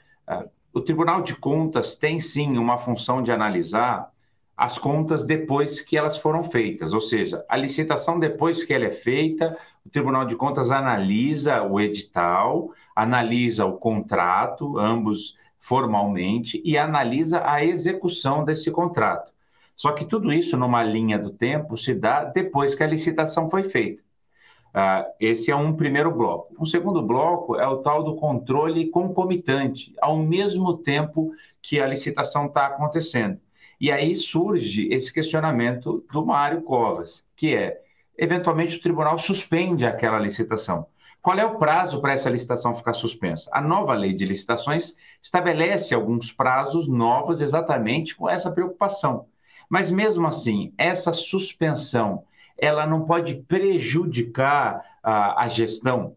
O 0.73 0.81
Tribunal 0.81 1.23
de 1.23 1.35
Contas 1.35 1.97
tem 1.97 2.21
sim 2.21 2.59
uma 2.59 2.79
função 2.79 3.23
de 3.23 3.33
analisar 3.33 4.11
as 4.59 4.77
contas 4.77 5.25
depois 5.25 5.81
que 5.81 5.97
elas 5.97 6.19
foram 6.19 6.43
feitas, 6.43 6.93
ou 6.93 7.00
seja, 7.00 7.45
a 7.49 7.57
licitação 7.57 8.19
depois 8.19 8.65
que 8.65 8.75
ela 8.75 8.87
é 8.87 8.91
feita, 8.91 9.57
o 9.87 9.88
Tribunal 9.88 10.25
de 10.25 10.35
Contas 10.35 10.73
analisa 10.73 11.62
o 11.62 11.81
edital, 11.81 12.73
analisa 12.95 13.65
o 13.65 13.77
contrato, 13.77 14.77
ambos 14.77 15.37
formalmente 15.59 16.61
e 16.65 16.77
analisa 16.79 17.43
a 17.45 17.65
execução 17.65 18.45
desse 18.45 18.71
contrato. 18.71 19.33
Só 19.75 19.93
que 19.93 20.05
tudo 20.05 20.33
isso, 20.33 20.57
numa 20.57 20.83
linha 20.83 21.19
do 21.19 21.31
tempo, 21.31 21.77
se 21.77 21.95
dá 21.95 22.25
depois 22.25 22.75
que 22.75 22.83
a 22.83 22.87
licitação 22.87 23.49
foi 23.49 23.62
feita. 23.62 24.03
Uh, 24.69 25.07
esse 25.19 25.50
é 25.50 25.57
um 25.57 25.75
primeiro 25.75 26.11
bloco. 26.11 26.55
Um 26.61 26.65
segundo 26.65 27.00
bloco 27.00 27.57
é 27.57 27.67
o 27.67 27.79
tal 27.79 28.03
do 28.03 28.17
controle 28.17 28.88
concomitante, 28.88 29.95
ao 30.00 30.17
mesmo 30.17 30.77
tempo 30.77 31.33
que 31.62 31.81
a 31.81 31.87
licitação 31.87 32.47
está 32.47 32.67
acontecendo. 32.67 33.41
E 33.81 33.91
aí 33.93 34.15
surge 34.15 34.88
esse 34.93 35.12
questionamento 35.12 36.05
do 36.12 36.27
Mário 36.27 36.62
Covas, 36.62 37.25
que 37.37 37.55
é, 37.55 37.81
eventualmente, 38.17 38.77
o 38.77 38.81
tribunal 38.81 39.19
suspende 39.19 39.87
aquela 39.87 40.19
licitação. 40.19 40.87
Qual 41.21 41.37
é 41.39 41.45
o 41.45 41.59
prazo 41.59 42.01
para 42.01 42.13
essa 42.13 42.31
licitação 42.31 42.73
ficar 42.73 42.93
suspensa? 42.93 43.51
A 43.53 43.61
nova 43.61 43.93
lei 43.93 44.15
de 44.15 44.25
licitações 44.25 44.95
estabelece 45.21 45.95
alguns 45.95 46.31
prazos 46.31 46.89
novos 46.89 47.41
exatamente 47.41 48.15
com 48.15 48.29
essa 48.29 48.51
preocupação. 48.51 49.27
Mas 49.69 49.91
mesmo 49.91 50.27
assim, 50.27 50.73
essa 50.79 51.13
suspensão, 51.13 52.25
ela 52.57 52.87
não 52.87 53.05
pode 53.05 53.35
prejudicar 53.35 54.83
a, 55.03 55.43
a 55.43 55.49
gestão. 55.49 56.17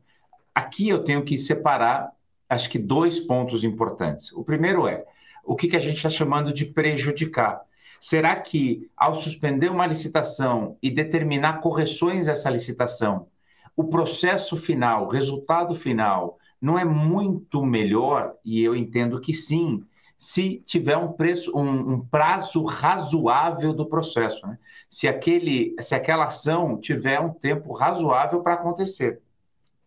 Aqui 0.53 0.88
eu 0.88 1.03
tenho 1.03 1.24
que 1.24 1.38
separar, 1.38 2.12
acho 2.48 2.70
que 2.70 2.79
dois 2.79 3.20
pontos 3.20 3.63
importantes. 3.63 4.31
O 4.31 4.43
primeiro 4.43 4.88
é 4.88 5.03
o 5.43 5.55
que, 5.55 5.67
que 5.67 5.75
a 5.75 5.79
gente 5.79 5.98
está 5.98 6.10
chamando 6.10 6.53
de 6.53 6.65
prejudicar. 6.65 7.62
Será 8.00 8.36
que, 8.36 8.89
ao 8.96 9.13
suspender 9.13 9.70
uma 9.70 9.86
licitação 9.86 10.77
e 10.81 10.89
determinar 10.89 11.60
correções 11.60 12.27
a 12.27 12.31
essa 12.31 12.50
licitação, 12.50 13.27
o 13.75 13.85
processo 13.85 14.57
final, 14.57 15.05
o 15.05 15.09
resultado 15.09 15.73
final, 15.73 16.37
não 16.61 16.77
é 16.77 16.85
muito 16.85 17.65
melhor, 17.65 18.35
e 18.45 18.61
eu 18.61 18.75
entendo 18.75 19.19
que 19.19 19.33
sim, 19.33 19.83
se 20.17 20.61
tiver 20.65 20.95
um 20.97 21.11
preço, 21.11 21.51
um, 21.57 21.93
um 21.93 22.05
prazo 22.05 22.63
razoável 22.63 23.73
do 23.73 23.87
processo, 23.87 24.45
né? 24.45 24.59
se, 24.87 25.07
aquele, 25.07 25.75
se 25.79 25.95
aquela 25.95 26.25
ação 26.25 26.79
tiver 26.79 27.19
um 27.19 27.33
tempo 27.33 27.73
razoável 27.73 28.41
para 28.41 28.53
acontecer. 28.53 29.19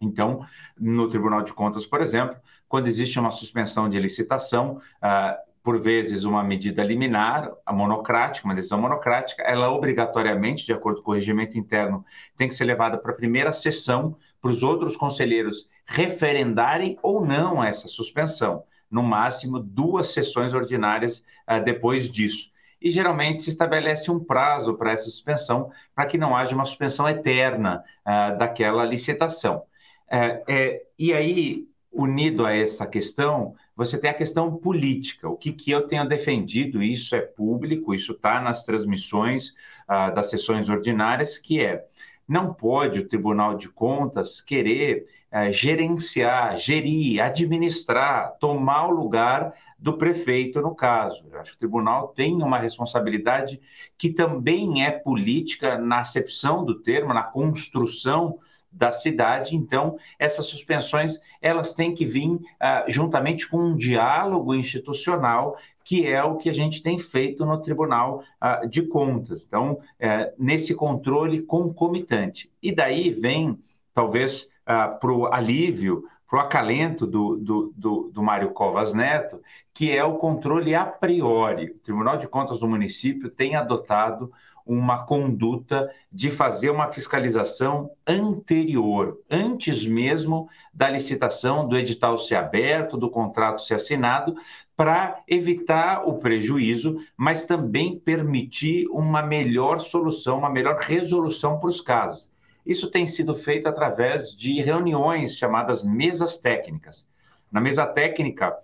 Então, 0.00 0.44
no 0.78 1.08
Tribunal 1.08 1.42
de 1.42 1.52
Contas, 1.52 1.86
por 1.86 2.02
exemplo, 2.02 2.36
quando 2.68 2.88
existe 2.88 3.18
uma 3.18 3.30
suspensão 3.30 3.88
de 3.88 3.98
licitação, 3.98 4.80
uh, 5.02 5.53
por 5.64 5.80
vezes 5.80 6.24
uma 6.24 6.44
medida 6.44 6.84
liminar, 6.84 7.50
a 7.64 7.72
monocrática, 7.72 8.46
uma 8.46 8.54
decisão 8.54 8.78
monocrática, 8.78 9.42
ela 9.44 9.70
obrigatoriamente, 9.70 10.66
de 10.66 10.74
acordo 10.74 11.02
com 11.02 11.10
o 11.10 11.14
regimento 11.14 11.58
interno, 11.58 12.04
tem 12.36 12.46
que 12.46 12.54
ser 12.54 12.64
levada 12.64 12.98
para 12.98 13.12
a 13.12 13.16
primeira 13.16 13.50
sessão 13.50 14.14
para 14.42 14.50
os 14.50 14.62
outros 14.62 14.94
conselheiros 14.94 15.66
referendarem 15.86 16.98
ou 17.02 17.24
não 17.24 17.64
essa 17.64 17.88
suspensão. 17.88 18.62
No 18.90 19.02
máximo, 19.02 19.58
duas 19.58 20.12
sessões 20.12 20.52
ordinárias 20.52 21.24
uh, 21.48 21.64
depois 21.64 22.10
disso. 22.10 22.52
E 22.78 22.90
geralmente 22.90 23.42
se 23.42 23.48
estabelece 23.48 24.10
um 24.10 24.22
prazo 24.22 24.74
para 24.74 24.92
essa 24.92 25.04
suspensão, 25.04 25.70
para 25.94 26.04
que 26.04 26.18
não 26.18 26.36
haja 26.36 26.54
uma 26.54 26.66
suspensão 26.66 27.08
eterna 27.08 27.82
uh, 28.06 28.36
daquela 28.36 28.84
licitação. 28.84 29.62
É, 30.10 30.82
e 30.98 31.14
aí, 31.14 31.66
unido 31.90 32.44
a 32.44 32.54
essa 32.54 32.86
questão, 32.86 33.56
você 33.76 33.98
tem 33.98 34.10
a 34.10 34.14
questão 34.14 34.56
política. 34.56 35.28
O 35.28 35.36
que, 35.36 35.52
que 35.52 35.70
eu 35.70 35.86
tenho 35.86 36.08
defendido, 36.08 36.82
isso 36.82 37.14
é 37.14 37.20
público, 37.20 37.94
isso 37.94 38.12
está 38.12 38.40
nas 38.40 38.64
transmissões 38.64 39.50
uh, 39.88 40.14
das 40.14 40.30
sessões 40.30 40.68
ordinárias, 40.68 41.38
que 41.38 41.60
é 41.60 41.84
não 42.26 42.54
pode 42.54 43.00
o 43.00 43.08
Tribunal 43.08 43.54
de 43.54 43.68
Contas 43.68 44.40
querer 44.40 45.06
uh, 45.30 45.52
gerenciar, 45.52 46.56
gerir, 46.56 47.20
administrar, 47.20 48.36
tomar 48.38 48.86
o 48.86 48.92
lugar 48.92 49.52
do 49.78 49.98
prefeito, 49.98 50.62
no 50.62 50.74
caso. 50.74 51.26
Eu 51.30 51.40
acho 51.40 51.50
que 51.50 51.56
o 51.56 51.58
tribunal 51.58 52.08
tem 52.08 52.42
uma 52.42 52.58
responsabilidade 52.58 53.60
que 53.98 54.10
também 54.10 54.84
é 54.84 54.90
política 54.90 55.76
na 55.76 56.00
acepção 56.00 56.64
do 56.64 56.80
termo, 56.80 57.12
na 57.12 57.22
construção 57.22 58.38
da 58.74 58.92
cidade. 58.92 59.54
Então, 59.54 59.96
essas 60.18 60.46
suspensões 60.46 61.20
elas 61.40 61.72
têm 61.72 61.94
que 61.94 62.04
vir 62.04 62.28
uh, 62.28 62.40
juntamente 62.88 63.48
com 63.48 63.58
um 63.58 63.76
diálogo 63.76 64.54
institucional, 64.54 65.56
que 65.84 66.06
é 66.06 66.22
o 66.22 66.36
que 66.36 66.48
a 66.48 66.52
gente 66.52 66.82
tem 66.82 66.98
feito 66.98 67.46
no 67.46 67.60
Tribunal 67.60 68.22
uh, 68.42 68.68
de 68.68 68.82
Contas. 68.82 69.44
Então, 69.46 69.72
uh, 69.72 70.32
nesse 70.38 70.74
controle 70.74 71.42
concomitante. 71.42 72.50
E 72.62 72.74
daí 72.74 73.10
vem, 73.10 73.58
talvez, 73.92 74.50
uh, 74.62 74.98
para 74.98 75.12
o 75.12 75.26
alívio, 75.26 76.04
para 76.28 76.38
o 76.38 76.42
acalento 76.42 77.06
do, 77.06 77.36
do, 77.36 77.72
do, 77.76 78.10
do 78.12 78.22
Mário 78.22 78.50
Covas 78.50 78.92
Neto, 78.92 79.40
que 79.72 79.92
é 79.92 80.02
o 80.02 80.16
controle 80.16 80.74
a 80.74 80.84
priori. 80.84 81.66
O 81.66 81.78
Tribunal 81.78 82.16
de 82.16 82.26
Contas 82.26 82.58
do 82.58 82.66
município 82.66 83.30
tem 83.30 83.54
adotado 83.54 84.32
uma 84.66 85.04
conduta 85.04 85.90
de 86.10 86.30
fazer 86.30 86.70
uma 86.70 86.90
fiscalização 86.90 87.90
anterior, 88.06 89.18
antes 89.30 89.86
mesmo 89.86 90.48
da 90.72 90.88
licitação, 90.88 91.68
do 91.68 91.76
edital 91.76 92.16
ser 92.16 92.36
aberto, 92.36 92.96
do 92.96 93.10
contrato 93.10 93.60
ser 93.60 93.74
assinado, 93.74 94.34
para 94.76 95.22
evitar 95.28 96.08
o 96.08 96.14
prejuízo, 96.14 96.96
mas 97.16 97.44
também 97.44 97.98
permitir 97.98 98.86
uma 98.88 99.22
melhor 99.22 99.80
solução, 99.80 100.38
uma 100.38 100.50
melhor 100.50 100.76
resolução 100.76 101.58
para 101.58 101.68
os 101.68 101.80
casos. 101.80 102.32
Isso 102.64 102.90
tem 102.90 103.06
sido 103.06 103.34
feito 103.34 103.68
através 103.68 104.34
de 104.34 104.60
reuniões 104.62 105.36
chamadas 105.36 105.84
mesas 105.84 106.38
técnicas. 106.38 107.06
Na 107.52 107.60
mesa 107.60 107.86
técnica, 107.86 108.56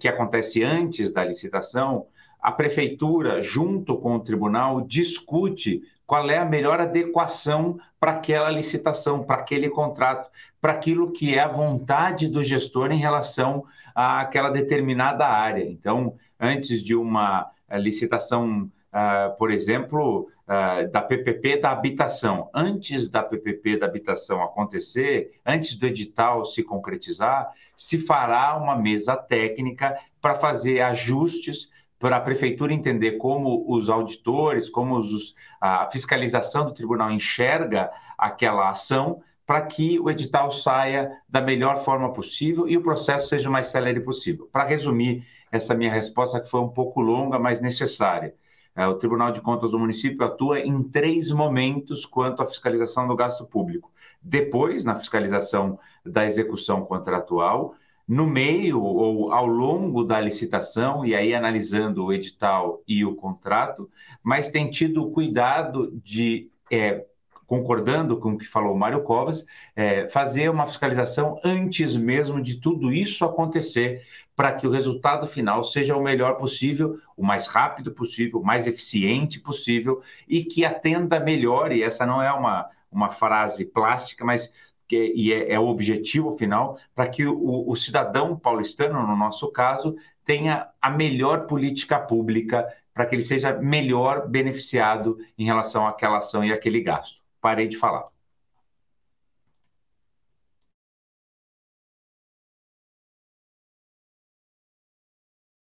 que 0.00 0.08
acontece 0.08 0.64
antes 0.64 1.12
da 1.12 1.22
licitação, 1.22 2.06
a 2.44 2.52
prefeitura, 2.52 3.40
junto 3.40 3.96
com 3.96 4.16
o 4.16 4.20
tribunal, 4.20 4.82
discute 4.82 5.80
qual 6.06 6.28
é 6.28 6.36
a 6.36 6.44
melhor 6.44 6.78
adequação 6.78 7.78
para 7.98 8.12
aquela 8.12 8.50
licitação, 8.50 9.24
para 9.24 9.36
aquele 9.36 9.70
contrato, 9.70 10.30
para 10.60 10.74
aquilo 10.74 11.10
que 11.10 11.34
é 11.34 11.40
a 11.40 11.48
vontade 11.48 12.28
do 12.28 12.44
gestor 12.44 12.92
em 12.92 12.98
relação 12.98 13.64
àquela 13.94 14.50
determinada 14.50 15.26
área. 15.26 15.64
Então, 15.64 16.16
antes 16.38 16.82
de 16.82 16.94
uma 16.94 17.50
eh, 17.66 17.78
licitação, 17.78 18.70
uh, 18.92 19.34
por 19.38 19.50
exemplo, 19.50 20.28
uh, 20.46 20.92
da 20.92 21.00
PPP 21.00 21.60
da 21.62 21.70
habitação, 21.70 22.50
antes 22.52 23.08
da 23.08 23.22
PPP 23.22 23.78
da 23.78 23.86
habitação 23.86 24.42
acontecer, 24.42 25.40
antes 25.46 25.76
do 25.76 25.86
edital 25.86 26.44
se 26.44 26.62
concretizar, 26.62 27.48
se 27.74 27.96
fará 27.96 28.54
uma 28.54 28.76
mesa 28.76 29.16
técnica 29.16 29.98
para 30.20 30.34
fazer 30.34 30.82
ajustes 30.82 31.70
para 32.04 32.18
a 32.18 32.20
prefeitura 32.20 32.70
entender 32.70 33.12
como 33.12 33.64
os 33.66 33.88
auditores, 33.88 34.68
como 34.68 34.94
os, 34.94 35.34
a 35.58 35.88
fiscalização 35.90 36.66
do 36.66 36.74
tribunal 36.74 37.10
enxerga 37.10 37.90
aquela 38.18 38.68
ação, 38.68 39.22
para 39.46 39.62
que 39.62 39.98
o 39.98 40.10
edital 40.10 40.50
saia 40.50 41.10
da 41.26 41.40
melhor 41.40 41.78
forma 41.78 42.12
possível 42.12 42.68
e 42.68 42.76
o 42.76 42.82
processo 42.82 43.28
seja 43.28 43.48
o 43.48 43.52
mais 43.52 43.68
célere 43.68 44.00
possível. 44.00 44.46
Para 44.52 44.64
resumir 44.64 45.24
essa 45.50 45.74
minha 45.74 45.90
resposta, 45.90 46.38
que 46.42 46.50
foi 46.50 46.60
um 46.60 46.68
pouco 46.68 47.00
longa, 47.00 47.38
mas 47.38 47.62
necessária. 47.62 48.34
É, 48.76 48.86
o 48.86 48.96
Tribunal 48.96 49.32
de 49.32 49.40
Contas 49.40 49.70
do 49.70 49.78
município 49.78 50.26
atua 50.26 50.60
em 50.60 50.82
três 50.82 51.30
momentos 51.30 52.04
quanto 52.04 52.42
à 52.42 52.44
fiscalização 52.44 53.08
do 53.08 53.16
gasto 53.16 53.46
público. 53.46 53.90
Depois, 54.20 54.84
na 54.84 54.94
fiscalização 54.94 55.78
da 56.04 56.26
execução 56.26 56.84
contratual, 56.84 57.74
no 58.06 58.26
meio 58.26 58.82
ou 58.82 59.32
ao 59.32 59.46
longo 59.46 60.04
da 60.04 60.20
licitação, 60.20 61.04
e 61.04 61.14
aí 61.14 61.34
analisando 61.34 62.04
o 62.04 62.12
edital 62.12 62.82
e 62.86 63.04
o 63.04 63.14
contrato, 63.14 63.88
mas 64.22 64.48
tem 64.48 64.68
tido 64.68 65.02
o 65.02 65.10
cuidado 65.10 65.90
de 66.02 66.50
é, 66.70 67.04
concordando 67.46 68.18
com 68.18 68.32
o 68.32 68.38
que 68.38 68.46
falou 68.46 68.76
Mário 68.76 69.02
Covas, 69.02 69.44
é, 69.76 70.08
fazer 70.08 70.50
uma 70.50 70.66
fiscalização 70.66 71.38
antes 71.44 71.94
mesmo 71.94 72.42
de 72.42 72.56
tudo 72.56 72.92
isso 72.92 73.24
acontecer, 73.24 74.02
para 74.34 74.52
que 74.52 74.66
o 74.66 74.70
resultado 74.70 75.26
final 75.26 75.62
seja 75.62 75.96
o 75.96 76.02
melhor 76.02 76.36
possível, 76.36 76.98
o 77.16 77.24
mais 77.24 77.46
rápido 77.46 77.92
possível, 77.92 78.40
o 78.40 78.44
mais 78.44 78.66
eficiente 78.66 79.38
possível 79.38 80.02
e 80.28 80.44
que 80.44 80.64
atenda 80.64 81.20
melhor, 81.20 81.70
e 81.70 81.82
essa 81.82 82.04
não 82.06 82.20
é 82.20 82.32
uma, 82.32 82.68
uma 82.90 83.10
frase 83.10 83.66
plástica, 83.66 84.24
mas 84.24 84.52
que, 84.94 85.12
e 85.14 85.32
é, 85.32 85.52
é, 85.52 85.58
o 85.58 85.66
objetivo 85.66 86.36
final, 86.36 86.78
para 86.94 87.08
que 87.08 87.26
o, 87.26 87.68
o 87.68 87.76
cidadão 87.76 88.38
paulistano, 88.38 89.06
no 89.06 89.16
nosso 89.16 89.50
caso, 89.50 89.96
tenha 90.24 90.68
a 90.80 90.90
melhor 90.90 91.46
política 91.46 91.98
pública, 91.98 92.66
para 92.92 93.06
que 93.06 93.14
ele 93.14 93.24
seja 93.24 93.52
melhor 93.58 94.28
beneficiado 94.28 95.18
em 95.36 95.44
relação 95.44 95.86
àquela 95.86 96.18
ação 96.18 96.44
e 96.44 96.52
àquele 96.52 96.80
gasto. 96.80 97.20
Parei 97.40 97.66
de 97.66 97.76
falar. 97.76 98.08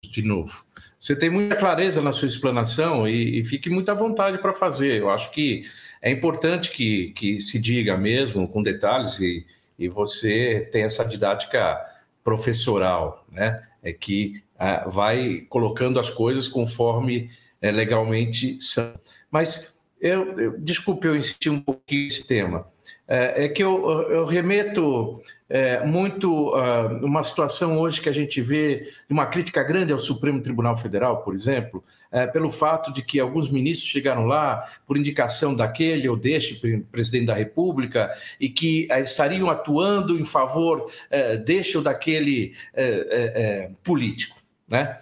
De 0.03 0.23
novo. 0.23 0.70
Você 1.01 1.17
tem 1.17 1.31
muita 1.31 1.57
clareza 1.57 2.03
na 2.03 2.13
sua 2.13 2.29
explanação 2.29 3.09
e, 3.09 3.41
e 3.41 3.45
fique 3.45 3.71
muita 3.71 3.95
vontade 3.95 4.37
para 4.37 4.53
fazer. 4.53 5.01
Eu 5.01 5.09
acho 5.09 5.33
que 5.33 5.65
é 6.03 6.11
importante 6.11 6.71
que, 6.71 7.13
que 7.13 7.41
se 7.41 7.59
diga 7.59 7.97
mesmo, 7.97 8.47
com 8.47 8.63
detalhes, 8.63 9.19
e, 9.19 9.47
e 9.79 9.89
você 9.89 10.69
tem 10.71 10.83
essa 10.83 11.03
didática 11.03 11.81
professoral, 12.23 13.25
né? 13.33 13.63
É 13.83 13.95
que 13.95 14.43
ah, 14.59 14.87
vai 14.87 15.47
colocando 15.49 15.99
as 15.99 16.11
coisas 16.11 16.47
conforme 16.47 17.31
é, 17.63 17.73
legalmente 17.73 18.61
são. 18.61 18.93
Mas 19.31 19.81
eu, 19.99 20.39
eu, 20.39 20.59
desculpe 20.59 21.09
eu 21.09 21.17
insistir 21.17 21.49
um 21.49 21.61
pouquinho 21.61 22.05
nesse 22.05 22.27
tema 22.27 22.67
é, 23.11 23.47
é 23.47 23.49
que 23.49 23.63
eu, 23.63 23.91
eu 24.09 24.25
remeto 24.25 25.21
é, 25.51 25.85
muito 25.85 26.55
uh, 26.57 27.05
uma 27.05 27.25
situação 27.25 27.77
hoje 27.81 28.01
que 28.01 28.09
a 28.09 28.13
gente 28.13 28.41
vê 28.41 28.89
uma 29.09 29.27
crítica 29.27 29.65
grande 29.65 29.93
ao 29.93 29.99
Supremo 29.99 30.41
Tribunal 30.41 30.77
Federal, 30.77 31.23
por 31.23 31.35
exemplo, 31.35 31.83
é, 32.13 32.25
pelo 32.25 32.51
fato 32.51 32.93
de 32.93 33.03
que 33.03 33.19
alguns 33.19 33.51
ministros 33.51 33.91
chegaram 33.91 34.27
lá 34.27 34.65
por 34.87 34.97
indicação 34.97 35.55
daquele 35.55 36.09
ou 36.09 36.17
deste 36.17 36.55
presidente 36.93 37.27
da 37.27 37.35
República 37.35 38.13
e 38.39 38.49
que 38.49 38.87
é, 38.91 39.01
estariam 39.01 39.51
atuando 39.51 40.19
em 40.19 40.25
favor 40.25 40.89
é, 41.11 41.37
deste 41.37 41.77
ou 41.77 41.83
daquele 41.83 42.53
é, 42.73 43.71
político. 43.83 44.37
Né? 44.69 44.97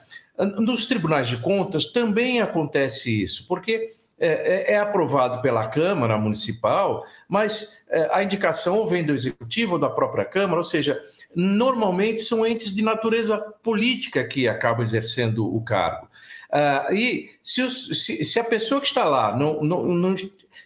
Nos 0.58 0.86
tribunais 0.86 1.28
de 1.28 1.36
contas 1.36 1.86
também 1.86 2.40
acontece 2.40 3.22
isso, 3.22 3.46
porque 3.46 3.97
é, 4.20 4.72
é, 4.72 4.72
é, 4.74 4.78
aprovado 4.78 5.40
pela 5.40 5.66
Câmara 5.68 6.18
Municipal, 6.18 7.04
mas 7.28 7.84
é, 7.88 8.08
a 8.12 8.22
indicação 8.22 8.84
vem 8.84 9.04
do 9.04 9.14
Executivo 9.14 9.74
ou 9.74 9.78
da 9.78 9.88
própria 9.88 10.24
Câmara, 10.24 10.58
ou 10.58 10.64
seja, 10.64 11.00
normalmente 11.34 12.22
são 12.22 12.46
entes 12.46 12.74
de 12.74 12.82
natureza 12.82 13.38
política 13.62 14.24
que 14.24 14.48
acabam 14.48 14.82
exercendo 14.82 15.54
o 15.54 15.60
cargo. 15.62 16.08
Uh, 16.48 16.94
e 16.94 17.30
se, 17.42 17.60
os, 17.60 18.04
se, 18.04 18.24
se, 18.24 18.40
a 18.40 18.44
pessoa 18.44 18.80
que 18.80 18.86
está 18.86 19.04
lá 19.04 19.36
não, 19.36 19.62
não, 19.62 19.84
não, 19.84 20.14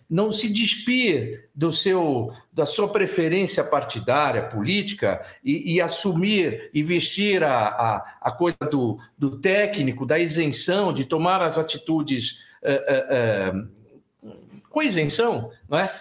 não 0.09 0.30
se 0.30 0.52
despir 0.52 1.49
do 1.54 1.73
seu, 1.73 2.30
da 2.52 2.66
sua 2.66 2.92
preferência 2.92 3.64
partidária, 3.64 4.49
política, 4.49 5.23
e, 5.42 5.75
e 5.75 5.80
assumir 5.80 6.71
e 6.73 6.82
vestir 6.82 7.42
a, 7.42 7.68
a, 7.68 8.18
a 8.21 8.30
coisa 8.30 8.59
do, 8.71 8.99
do 9.16 9.40
técnico, 9.40 10.04
da 10.06 10.18
isenção, 10.18 10.92
de 10.92 11.04
tomar 11.04 11.42
as 11.42 11.59
atitudes 11.59 12.44
uh, 12.62 13.56
uh, 13.56 14.62
com 14.68 14.82
isenção, 14.82 15.50
não 15.68 15.78
é? 15.78 15.94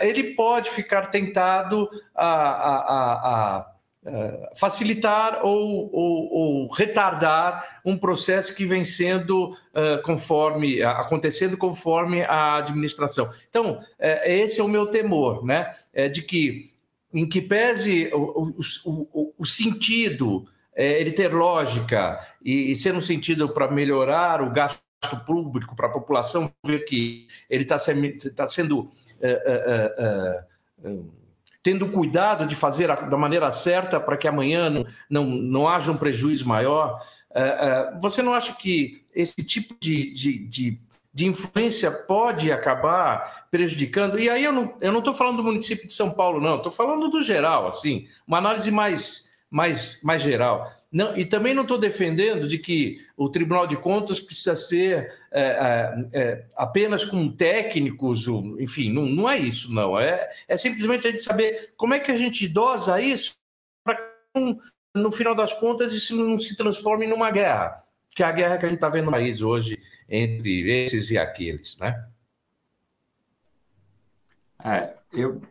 ele 0.00 0.34
pode 0.34 0.70
ficar 0.70 1.08
tentado 1.08 1.90
a, 2.14 3.58
a, 3.58 3.73
facilitar 4.54 5.40
ou, 5.44 5.90
ou, 5.92 6.32
ou, 6.32 6.72
retardar 6.72 7.80
um 7.84 7.96
processo 7.96 8.54
que 8.54 8.66
vem 8.66 8.84
sendo 8.84 9.48
uh, 9.48 10.02
conforme 10.02 10.82
acontecendo 10.82 11.56
conforme 11.56 12.22
a 12.22 12.56
administração. 12.56 13.30
Então, 13.48 13.78
uh, 13.78 13.80
esse 14.26 14.60
é 14.60 14.64
o 14.64 14.68
meu 14.68 14.86
temor, 14.86 15.44
né? 15.44 15.72
É 15.92 16.08
de 16.08 16.22
que, 16.22 16.66
em 17.12 17.26
que 17.26 17.40
pese 17.40 18.10
o, 18.12 18.52
o, 18.84 19.34
o 19.38 19.46
sentido, 19.46 20.44
ele 20.76 21.12
ter 21.12 21.32
lógica 21.32 22.20
e, 22.44 22.72
e 22.72 22.76
ser 22.76 22.94
um 22.94 23.00
sentido 23.00 23.48
para 23.54 23.70
melhorar 23.70 24.42
o 24.42 24.50
gasto 24.50 24.82
público 25.26 25.74
para 25.76 25.86
a 25.86 25.92
população 25.92 26.52
ver 26.66 26.84
que 26.84 27.26
ele 27.48 27.62
está 27.62 27.76
tá 28.34 28.48
sendo 28.48 28.80
uh, 28.80 28.88
uh, 30.84 31.12
tendo 31.64 31.88
cuidado 31.88 32.46
de 32.46 32.54
fazer 32.54 32.90
a, 32.90 32.94
da 32.94 33.16
maneira 33.16 33.50
certa 33.50 33.98
para 33.98 34.18
que 34.18 34.28
amanhã 34.28 34.68
não, 34.68 34.84
não, 35.08 35.24
não 35.24 35.68
haja 35.68 35.90
um 35.90 35.96
prejuízo 35.96 36.46
maior. 36.46 37.02
você 38.02 38.20
não 38.22 38.34
acha 38.34 38.52
que 38.52 39.02
esse 39.14 39.36
tipo 39.36 39.74
de, 39.80 40.12
de, 40.12 40.38
de, 40.46 40.80
de, 41.12 41.26
influência 41.26 41.90
pode 41.90 42.52
acabar 42.52 43.46
prejudicando? 43.50 44.18
E 44.18 44.28
aí 44.28 44.44
eu 44.44 44.52
não 44.52 44.74
estou 44.74 45.02
não 45.02 45.14
falando 45.14 45.38
do 45.38 45.44
município 45.44 45.86
de 45.86 45.94
São 45.94 46.10
Paulo, 46.10 46.38
não, 46.38 46.58
estou 46.58 46.70
falando 46.70 47.08
do 47.08 47.22
geral, 47.22 47.66
assim, 47.66 48.06
uma 48.28 48.36
análise 48.36 48.70
mais, 48.70 49.30
mais, 49.50 50.02
mais 50.04 50.20
geral. 50.20 50.70
Não, 50.94 51.18
e 51.18 51.26
também 51.26 51.52
não 51.52 51.62
estou 51.62 51.76
defendendo 51.76 52.46
de 52.46 52.56
que 52.56 53.04
o 53.16 53.28
Tribunal 53.28 53.66
de 53.66 53.76
Contas 53.76 54.20
precisa 54.20 54.54
ser 54.54 55.12
é, 55.32 55.42
é, 55.42 56.10
é, 56.14 56.46
apenas 56.54 57.04
com 57.04 57.28
técnicos, 57.28 58.28
enfim, 58.60 58.92
não, 58.92 59.04
não 59.04 59.28
é 59.28 59.36
isso, 59.36 59.74
não. 59.74 59.98
É, 59.98 60.30
é 60.46 60.56
simplesmente 60.56 61.08
a 61.08 61.10
gente 61.10 61.24
saber 61.24 61.74
como 61.76 61.94
é 61.94 61.98
que 61.98 62.12
a 62.12 62.16
gente 62.16 62.46
dosa 62.46 63.00
isso 63.00 63.34
para 63.82 63.96
que, 63.96 64.56
no 64.94 65.10
final 65.10 65.34
das 65.34 65.52
contas, 65.52 65.92
isso 65.92 66.14
não 66.14 66.38
se 66.38 66.56
transforme 66.56 67.08
numa 67.08 67.28
guerra, 67.32 67.84
que 68.14 68.22
é 68.22 68.26
a 68.26 68.30
guerra 68.30 68.56
que 68.56 68.66
a 68.66 68.68
gente 68.68 68.76
está 68.76 68.88
vendo 68.88 69.06
no 69.06 69.10
país 69.10 69.42
hoje 69.42 69.82
entre 70.08 70.70
esses 70.70 71.10
e 71.10 71.18
aqueles, 71.18 71.76
né? 71.78 72.06
É, 74.64 74.94
eu 75.12 75.42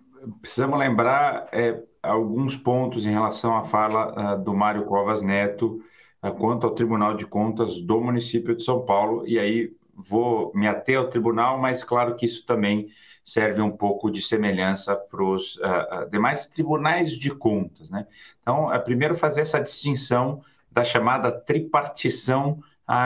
precisamos 0.41 0.79
lembrar 0.79 1.49
é, 1.51 1.83
alguns 2.03 2.57
pontos 2.57 3.05
em 3.05 3.11
relação 3.11 3.55
à 3.55 3.63
fala 3.63 4.35
uh, 4.35 4.43
do 4.43 4.53
Mário 4.53 4.83
Covas 4.83 5.21
Neto 5.21 5.81
uh, 6.21 6.31
quanto 6.33 6.67
ao 6.67 6.75
Tribunal 6.75 7.15
de 7.15 7.25
Contas 7.25 7.79
do 7.79 8.01
município 8.01 8.55
de 8.55 8.63
São 8.63 8.85
Paulo, 8.85 9.25
e 9.25 9.39
aí 9.39 9.71
vou 9.95 10.51
me 10.53 10.67
ater 10.67 10.97
ao 10.97 11.07
tribunal, 11.07 11.57
mas 11.57 11.83
claro 11.83 12.15
que 12.15 12.25
isso 12.25 12.45
também 12.45 12.89
serve 13.23 13.61
um 13.61 13.71
pouco 13.71 14.11
de 14.11 14.21
semelhança 14.21 14.95
para 14.95 15.23
os 15.23 15.55
uh, 15.55 16.09
demais 16.11 16.45
tribunais 16.45 17.13
de 17.17 17.33
contas. 17.33 17.89
Né? 17.89 18.05
Então, 18.41 18.73
é 18.73 18.77
primeiro 18.77 19.15
fazer 19.15 19.41
essa 19.41 19.61
distinção 19.61 20.43
da 20.69 20.83
chamada 20.83 21.31
tripartição 21.31 22.59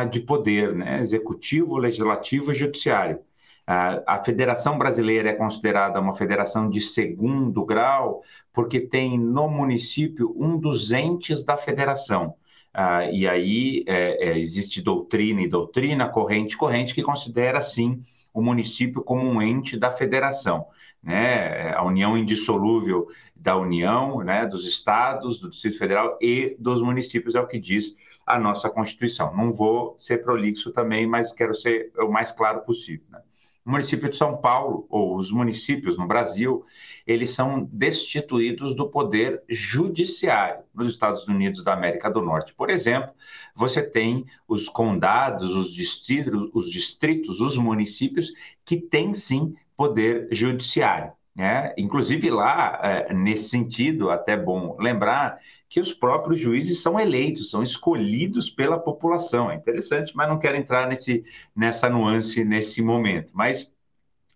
de 0.10 0.21
poder, 0.21 0.73
né? 0.73 0.99
executivo, 1.01 1.77
legislativo 1.77 2.51
e 2.51 2.55
judiciário. 2.55 3.19
A 3.67 4.23
Federação 4.23 4.77
Brasileira 4.77 5.30
é 5.30 5.34
considerada 5.34 5.99
uma 5.99 6.13
federação 6.13 6.69
de 6.69 6.80
segundo 6.80 7.65
grau 7.65 8.23
porque 8.53 8.80
tem 8.80 9.19
no 9.19 9.49
município 9.49 10.34
um 10.38 10.58
dos 10.58 10.93
entes 10.93 11.43
da 11.43 11.58
federação. 11.58 12.36
Uh, 12.73 13.12
e 13.12 13.27
aí 13.27 13.84
é, 13.88 14.30
é, 14.30 14.39
existe 14.39 14.82
doutrina 14.84 15.41
e 15.41 15.49
doutrina, 15.49 16.08
corrente 16.08 16.53
e 16.53 16.58
corrente, 16.58 16.93
que 16.93 17.01
considera, 17.01 17.60
sim, 17.60 17.99
o 18.32 18.39
município 18.39 19.03
como 19.03 19.27
um 19.27 19.41
ente 19.41 19.75
da 19.75 19.89
federação. 19.89 20.67
Né? 21.01 21.73
A 21.73 21.84
união 21.84 22.15
indissolúvel 22.15 23.08
da 23.36 23.58
União, 23.58 24.23
né? 24.23 24.45
dos 24.45 24.67
estados, 24.67 25.39
do 25.39 25.49
Distrito 25.49 25.77
Federal 25.77 26.17
e 26.21 26.56
dos 26.60 26.82
municípios, 26.82 27.34
é 27.34 27.41
o 27.41 27.47
que 27.47 27.60
diz 27.60 27.95
a 28.25 28.38
nossa 28.38 28.69
Constituição. 28.69 29.36
Não 29.36 29.51
vou 29.51 29.95
ser 29.97 30.23
prolixo 30.23 30.71
também, 30.71 31.08
mas 31.08 31.32
quero 31.32 31.53
ser 31.53 31.91
o 31.97 32.10
mais 32.10 32.32
claro 32.32 32.62
possível. 32.62 33.06
Né? 33.10 33.19
O 33.67 33.71
município 33.71 34.10
de 34.10 34.15
São 34.15 34.38
Paulo, 34.38 34.88
ou 34.89 35.17
os 35.17 35.30
municípios 35.30 35.97
no 35.97 36.08
Brasil, 36.08 36.65
eles 37.06 37.32
são 37.32 37.65
destituídos 37.65 38.73
do 38.73 38.89
poder 38.89 39.43
judiciário 39.49 40.63
nos 40.73 40.89
Estados 40.89 41.27
Unidos 41.27 41.65
da 41.65 41.73
América 41.73 42.10
do 42.10 42.21
Norte. 42.21 42.53
Por 42.53 42.69
exemplo, 42.69 43.13
você 43.53 43.84
tem 43.84 44.25
os 44.47 44.69
condados, 44.69 45.53
os 45.53 45.73
distritos, 45.73 46.49
os, 46.53 46.71
distritos, 46.71 47.41
os 47.41 47.58
municípios 47.58 48.32
que 48.63 48.77
têm 48.77 49.13
sim 49.13 49.53
poder 49.75 50.30
judiciário. 50.32 51.12
Né? 51.38 51.71
Inclusive 51.78 52.32
lá, 52.32 52.80
é, 52.82 53.13
nesse 53.13 53.50
sentido, 53.50 54.10
até 54.10 54.36
bom 54.36 54.76
lembrar 54.80 55.38
que 55.69 55.80
os 55.80 55.93
próprios 55.93 56.39
juízes 56.39 56.82
são 56.82 57.00
eleitos, 57.00 57.52
são 57.52 57.62
escolhidos 57.62 58.50
pela 58.50 58.80
população. 58.80 59.52
É 59.52 59.56
interessante, 59.56 60.15
mas 60.15 60.28
não 60.28 60.39
quero 60.39 60.58
entrar 60.58 60.88
nesse, 60.88 61.23
nessa 61.56 61.88
nuance 61.91 62.43
nesse 62.43 62.82
momento. 62.82 63.34
Mas 63.36 63.71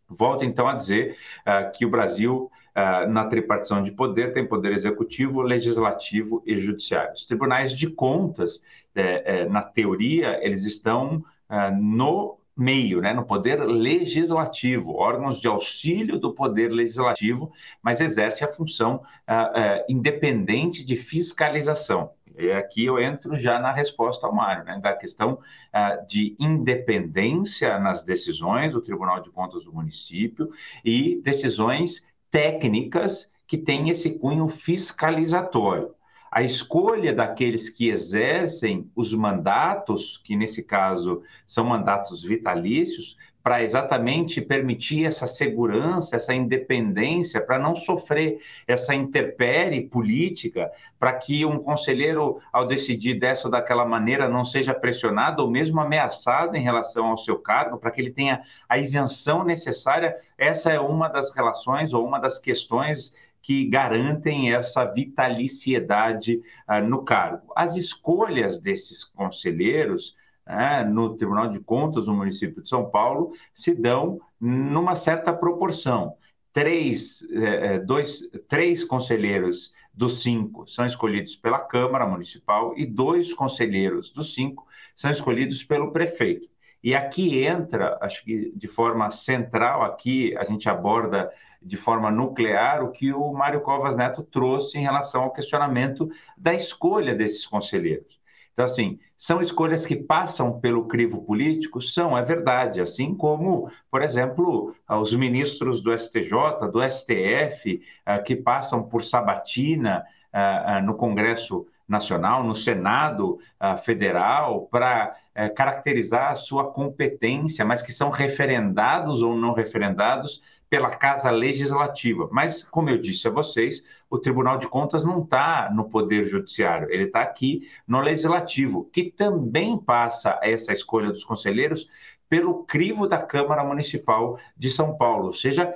volto 0.07 0.45
então 0.45 0.67
a 0.67 0.75
dizer 0.75 1.17
uh, 1.39 1.71
que 1.71 1.87
o 1.87 1.89
Brasil, 1.89 2.51
uh, 2.75 3.09
na 3.09 3.25
tripartição 3.25 3.81
de 3.81 3.91
poder, 3.91 4.31
tem 4.31 4.45
poder 4.45 4.71
executivo, 4.71 5.41
legislativo 5.41 6.43
e 6.45 6.59
judiciário. 6.59 7.13
Os 7.13 7.25
tribunais 7.25 7.75
de 7.75 7.89
contas, 7.89 8.61
é, 8.93 9.39
é, 9.39 9.49
na 9.49 9.63
teoria, 9.63 10.39
eles 10.45 10.65
estão 10.65 11.23
uh, 11.49 11.75
no 11.75 12.40
meio, 12.61 13.01
né, 13.01 13.11
no 13.11 13.25
poder 13.25 13.59
legislativo, 13.63 14.93
órgãos 14.93 15.41
de 15.41 15.47
auxílio 15.47 16.19
do 16.19 16.31
poder 16.31 16.69
legislativo, 16.69 17.51
mas 17.81 17.99
exerce 17.99 18.43
a 18.43 18.47
função 18.47 19.01
ah, 19.25 19.51
ah, 19.53 19.85
independente 19.89 20.85
de 20.85 20.95
fiscalização. 20.95 22.11
E 22.37 22.51
aqui 22.51 22.85
eu 22.85 22.99
entro 22.99 23.35
já 23.35 23.59
na 23.59 23.71
resposta 23.71 24.27
ao 24.27 24.33
Mário, 24.33 24.63
né, 24.63 24.79
da 24.79 24.93
questão 24.93 25.39
ah, 25.73 25.95
de 26.07 26.35
independência 26.39 27.79
nas 27.79 28.03
decisões 28.03 28.73
do 28.73 28.81
Tribunal 28.81 29.21
de 29.21 29.31
Contas 29.31 29.63
do 29.63 29.73
município 29.73 30.49
e 30.85 31.19
decisões 31.23 32.05
técnicas 32.29 33.31
que 33.47 33.57
têm 33.57 33.89
esse 33.89 34.19
cunho 34.19 34.47
fiscalizatório 34.47 35.95
a 36.31 36.41
escolha 36.41 37.13
daqueles 37.13 37.69
que 37.69 37.89
exercem 37.89 38.89
os 38.95 39.13
mandatos, 39.13 40.15
que 40.17 40.35
nesse 40.35 40.63
caso 40.63 41.21
são 41.45 41.65
mandatos 41.65 42.23
vitalícios, 42.23 43.17
para 43.43 43.63
exatamente 43.63 44.39
permitir 44.39 45.05
essa 45.05 45.25
segurança, 45.25 46.15
essa 46.15 46.33
independência, 46.33 47.41
para 47.41 47.57
não 47.57 47.73
sofrer 47.75 48.39
essa 48.67 48.93
interpere 48.93 49.81
política, 49.81 50.71
para 50.99 51.13
que 51.13 51.43
um 51.43 51.57
conselheiro, 51.57 52.39
ao 52.53 52.67
decidir 52.67 53.15
dessa 53.15 53.47
ou 53.47 53.51
daquela 53.51 53.83
maneira, 53.83 54.29
não 54.29 54.45
seja 54.45 54.73
pressionado 54.73 55.41
ou 55.41 55.49
mesmo 55.49 55.79
ameaçado 55.79 56.55
em 56.55 56.61
relação 56.61 57.07
ao 57.07 57.17
seu 57.17 57.37
cargo, 57.39 57.77
para 57.77 57.89
que 57.89 57.99
ele 57.99 58.11
tenha 58.11 58.41
a 58.69 58.77
isenção 58.77 59.43
necessária. 59.43 60.15
Essa 60.37 60.71
é 60.71 60.79
uma 60.79 61.07
das 61.07 61.35
relações 61.35 61.93
ou 61.93 62.05
uma 62.05 62.19
das 62.19 62.37
questões 62.37 63.30
que 63.41 63.67
garantem 63.67 64.53
essa 64.53 64.85
vitaliciedade 64.85 66.41
uh, 66.69 66.81
no 66.87 67.03
cargo. 67.03 67.51
As 67.55 67.75
escolhas 67.75 68.59
desses 68.59 69.03
conselheiros 69.03 70.15
uh, 70.47 70.87
no 70.89 71.15
Tribunal 71.15 71.49
de 71.49 71.59
Contas 71.59 72.05
do 72.05 72.13
município 72.13 72.61
de 72.61 72.69
São 72.69 72.89
Paulo 72.89 73.31
se 73.53 73.73
dão 73.73 74.19
numa 74.39 74.95
certa 74.95 75.33
proporção. 75.33 76.15
Três, 76.53 77.21
eh, 77.31 77.75
eh, 77.75 77.79
dois, 77.79 78.29
três 78.49 78.83
conselheiros 78.83 79.71
dos 79.93 80.21
cinco 80.21 80.67
são 80.67 80.85
escolhidos 80.85 81.33
pela 81.33 81.59
Câmara 81.59 82.05
Municipal 82.05 82.73
e 82.75 82.85
dois 82.85 83.33
conselheiros 83.33 84.09
dos 84.09 84.33
cinco 84.33 84.67
são 84.93 85.11
escolhidos 85.11 85.63
pelo 85.63 85.93
prefeito. 85.93 86.50
E 86.83 86.95
aqui 86.95 87.43
entra, 87.43 87.97
acho 88.01 88.23
que 88.23 88.51
de 88.55 88.67
forma 88.67 89.09
central, 89.11 89.83
aqui 89.83 90.35
a 90.37 90.43
gente 90.43 90.67
aborda 90.67 91.31
de 91.61 91.77
forma 91.77 92.09
nuclear 92.09 92.83
o 92.83 92.91
que 92.91 93.13
o 93.13 93.31
Mário 93.31 93.61
Covas 93.61 93.95
Neto 93.95 94.23
trouxe 94.23 94.79
em 94.79 94.81
relação 94.81 95.23
ao 95.23 95.33
questionamento 95.33 96.09
da 96.35 96.53
escolha 96.53 97.13
desses 97.13 97.45
conselheiros. 97.45 98.19
Então, 98.53 98.65
assim, 98.65 98.99
são 99.15 99.41
escolhas 99.41 99.85
que 99.85 99.95
passam 99.95 100.59
pelo 100.59 100.85
crivo 100.87 101.21
político? 101.21 101.81
São, 101.81 102.17
é 102.17 102.23
verdade. 102.23 102.81
Assim 102.81 103.15
como, 103.15 103.71
por 103.89 104.01
exemplo, 104.01 104.75
os 104.89 105.13
ministros 105.13 105.81
do 105.81 105.97
STJ, 105.97 106.69
do 106.71 106.87
STF, 106.87 107.81
ah, 108.05 108.19
que 108.19 108.35
passam 108.35 108.83
por 108.83 109.03
sabatina 109.03 110.03
ah, 110.33 110.77
ah, 110.77 110.81
no 110.81 110.95
Congresso 110.95 111.65
Nacional, 111.87 112.43
no 112.43 112.55
Senado 112.55 113.39
Federal, 113.83 114.67
para 114.71 115.15
eh, 115.33 115.47
caracterizar 115.47 116.31
a 116.31 116.35
sua 116.35 116.73
competência, 116.73 117.63
mas 117.63 117.81
que 117.81 117.93
são 117.93 118.09
referendados 118.09 119.21
ou 119.21 119.33
não 119.33 119.53
referendados 119.53 120.41
pela 120.69 120.89
Casa 120.89 121.31
Legislativa. 121.31 122.27
Mas, 122.29 122.65
como 122.65 122.89
eu 122.89 122.97
disse 122.97 123.29
a 123.29 123.31
vocês, 123.31 123.81
o 124.09 124.19
Tribunal 124.19 124.57
de 124.57 124.67
Contas 124.67 125.05
não 125.05 125.23
está 125.23 125.71
no 125.73 125.89
Poder 125.89 126.27
Judiciário, 126.27 126.91
ele 126.91 127.05
está 127.05 127.21
aqui 127.21 127.61
no 127.87 128.01
Legislativo, 128.01 128.89
que 128.91 129.09
também 129.09 129.77
passa 129.77 130.37
essa 130.43 130.73
escolha 130.73 131.11
dos 131.11 131.23
conselheiros 131.23 131.87
pelo 132.27 132.65
crivo 132.65 133.07
da 133.07 133.17
Câmara 133.17 133.63
Municipal 133.63 134.37
de 134.57 134.69
São 134.69 134.97
Paulo. 134.97 135.27
Ou 135.27 135.33
seja, 135.33 135.73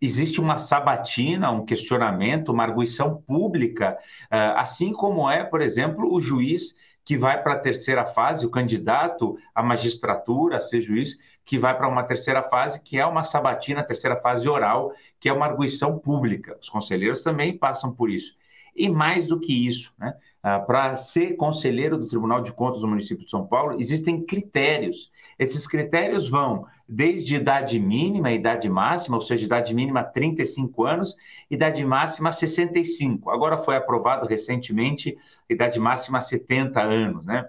existe 0.00 0.40
uma 0.40 0.56
sabatina, 0.56 1.50
um 1.50 1.64
questionamento, 1.64 2.52
uma 2.52 2.64
arguição 2.64 3.20
pública, 3.22 3.98
ah, 4.30 4.60
assim 4.60 4.92
como 4.92 5.28
é, 5.30 5.44
por 5.44 5.60
exemplo, 5.60 6.12
o 6.12 6.20
juiz 6.20 6.74
que 7.04 7.16
vai 7.16 7.42
para 7.42 7.54
a 7.54 7.58
terceira 7.58 8.06
fase, 8.06 8.44
o 8.44 8.50
candidato 8.50 9.38
à 9.54 9.62
magistratura, 9.62 10.58
a 10.58 10.60
ser 10.60 10.82
juiz, 10.82 11.18
que 11.42 11.56
vai 11.56 11.74
para 11.74 11.88
uma 11.88 12.02
terceira 12.02 12.42
fase, 12.42 12.82
que 12.82 12.98
é 12.98 13.06
uma 13.06 13.24
sabatina, 13.24 13.82
terceira 13.82 14.16
fase 14.16 14.46
oral, 14.46 14.92
que 15.18 15.26
é 15.26 15.32
uma 15.32 15.46
arguição 15.46 15.98
pública. 15.98 16.58
Os 16.60 16.68
conselheiros 16.68 17.22
também 17.22 17.56
passam 17.56 17.94
por 17.94 18.10
isso. 18.10 18.36
E 18.76 18.90
mais 18.90 19.26
do 19.26 19.40
que 19.40 19.66
isso, 19.66 19.90
né? 19.98 20.14
Ah, 20.50 20.60
para 20.60 20.96
ser 20.96 21.36
conselheiro 21.36 21.98
do 21.98 22.06
Tribunal 22.06 22.40
de 22.40 22.52
Contas 22.52 22.80
do 22.80 22.88
município 22.88 23.22
de 23.22 23.30
São 23.30 23.46
Paulo, 23.46 23.78
existem 23.78 24.24
critérios. 24.24 25.12
Esses 25.38 25.66
critérios 25.66 26.26
vão 26.26 26.66
desde 26.88 27.36
idade 27.36 27.78
mínima, 27.78 28.30
idade 28.30 28.66
máxima, 28.66 29.16
ou 29.16 29.20
seja, 29.20 29.44
idade 29.44 29.74
mínima 29.74 30.02
35 30.02 30.86
anos, 30.86 31.14
idade 31.50 31.84
máxima 31.84 32.32
65. 32.32 33.28
Agora 33.28 33.58
foi 33.58 33.76
aprovado 33.76 34.26
recentemente 34.26 35.18
idade 35.50 35.78
máxima 35.78 36.18
70 36.18 36.80
anos, 36.80 37.26
né? 37.26 37.46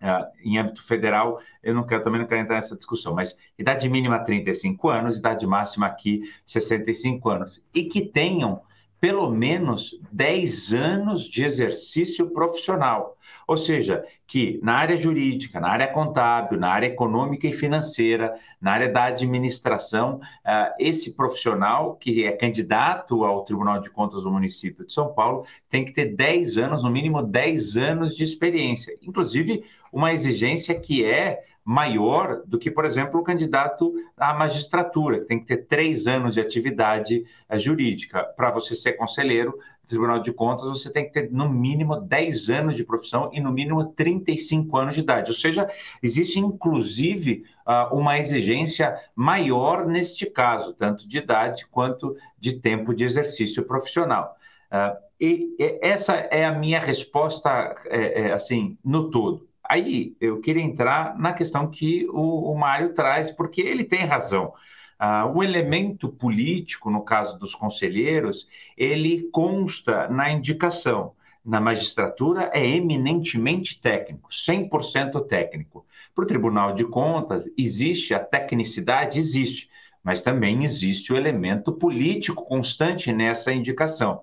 uh, 0.00 0.30
em 0.44 0.58
âmbito 0.58 0.86
federal, 0.86 1.40
eu 1.60 1.74
não 1.74 1.84
quero 1.84 2.04
também 2.04 2.20
não 2.20 2.28
quero 2.28 2.40
entrar 2.40 2.54
nessa 2.54 2.76
discussão, 2.76 3.14
mas 3.14 3.36
idade 3.58 3.88
mínima 3.88 4.20
35 4.20 4.88
anos, 4.88 5.18
idade 5.18 5.44
máxima 5.44 5.86
aqui 5.86 6.20
65 6.44 7.28
anos, 7.28 7.64
e 7.74 7.82
que 7.84 8.00
tenham 8.00 8.62
pelo 9.02 9.28
menos 9.28 9.98
10 10.12 10.74
anos 10.74 11.28
de 11.28 11.42
exercício 11.42 12.30
profissional. 12.30 13.18
Ou 13.48 13.56
seja, 13.56 14.04
que 14.28 14.60
na 14.62 14.74
área 14.74 14.96
jurídica, 14.96 15.58
na 15.58 15.70
área 15.70 15.88
contábil, 15.88 16.56
na 16.56 16.68
área 16.68 16.86
econômica 16.86 17.48
e 17.48 17.52
financeira, 17.52 18.32
na 18.60 18.70
área 18.70 18.92
da 18.92 19.06
administração, 19.06 20.20
uh, 20.46 20.72
esse 20.78 21.16
profissional 21.16 21.96
que 21.96 22.24
é 22.24 22.30
candidato 22.30 23.24
ao 23.24 23.44
Tribunal 23.44 23.80
de 23.80 23.90
Contas 23.90 24.22
do 24.22 24.30
município 24.30 24.86
de 24.86 24.92
São 24.92 25.12
Paulo 25.12 25.44
tem 25.68 25.84
que 25.84 25.90
ter 25.90 26.14
10 26.14 26.58
anos, 26.58 26.84
no 26.84 26.88
mínimo 26.88 27.24
10 27.24 27.76
anos 27.76 28.14
de 28.14 28.22
experiência. 28.22 28.96
Inclusive, 29.02 29.64
uma 29.92 30.12
exigência 30.12 30.78
que 30.78 31.04
é 31.04 31.42
maior 31.64 32.42
do 32.44 32.58
que, 32.58 32.70
por 32.70 32.84
exemplo, 32.84 33.20
o 33.20 33.22
candidato 33.22 33.94
à 34.16 34.34
magistratura, 34.34 35.20
que 35.20 35.26
tem 35.26 35.38
que 35.38 35.46
ter 35.46 35.66
três 35.66 36.06
anos 36.06 36.34
de 36.34 36.40
atividade 36.40 37.24
uh, 37.48 37.58
jurídica. 37.58 38.24
Para 38.36 38.50
você 38.50 38.74
ser 38.74 38.94
conselheiro 38.94 39.52
do 39.82 39.88
Tribunal 39.88 40.20
de 40.20 40.32
Contas, 40.32 40.68
você 40.68 40.90
tem 40.90 41.04
que 41.04 41.12
ter 41.12 41.30
no 41.30 41.48
mínimo 41.48 42.00
10 42.00 42.50
anos 42.50 42.76
de 42.76 42.84
profissão 42.84 43.30
e 43.32 43.40
no 43.40 43.52
mínimo 43.52 43.84
35 43.84 44.76
anos 44.76 44.94
de 44.94 45.00
idade. 45.00 45.30
Ou 45.30 45.36
seja, 45.36 45.68
existe 46.02 46.40
inclusive 46.40 47.44
uh, 47.66 47.94
uma 47.94 48.18
exigência 48.18 48.96
maior 49.14 49.86
neste 49.86 50.26
caso, 50.26 50.72
tanto 50.72 51.06
de 51.06 51.18
idade 51.18 51.66
quanto 51.70 52.16
de 52.38 52.54
tempo 52.54 52.94
de 52.94 53.04
exercício 53.04 53.64
profissional. 53.64 54.36
Uh, 54.72 54.96
e, 55.20 55.54
essa 55.80 56.14
é 56.14 56.44
a 56.44 56.52
minha 56.52 56.80
resposta, 56.80 57.76
é, 57.86 58.22
é, 58.22 58.32
assim, 58.32 58.76
no 58.84 59.08
todo. 59.08 59.46
Aí 59.72 60.14
eu 60.20 60.38
queria 60.38 60.62
entrar 60.62 61.18
na 61.18 61.32
questão 61.32 61.66
que 61.66 62.06
o, 62.10 62.52
o 62.52 62.54
Mário 62.54 62.92
traz, 62.92 63.30
porque 63.30 63.62
ele 63.62 63.84
tem 63.84 64.04
razão. 64.04 64.52
Uh, 65.00 65.34
o 65.34 65.42
elemento 65.42 66.10
político, 66.10 66.90
no 66.90 67.02
caso 67.02 67.38
dos 67.38 67.54
conselheiros, 67.54 68.46
ele 68.76 69.30
consta 69.32 70.08
na 70.08 70.30
indicação. 70.30 71.14
Na 71.42 71.58
magistratura 71.58 72.50
é 72.52 72.66
eminentemente 72.66 73.80
técnico, 73.80 74.28
100% 74.28 75.26
técnico. 75.26 75.86
Para 76.14 76.24
o 76.24 76.26
Tribunal 76.26 76.74
de 76.74 76.84
Contas, 76.84 77.48
existe 77.56 78.12
a 78.12 78.20
tecnicidade? 78.20 79.18
Existe, 79.18 79.70
mas 80.04 80.20
também 80.20 80.64
existe 80.64 81.14
o 81.14 81.16
elemento 81.16 81.72
político 81.72 82.44
constante 82.44 83.10
nessa 83.10 83.54
indicação. 83.54 84.20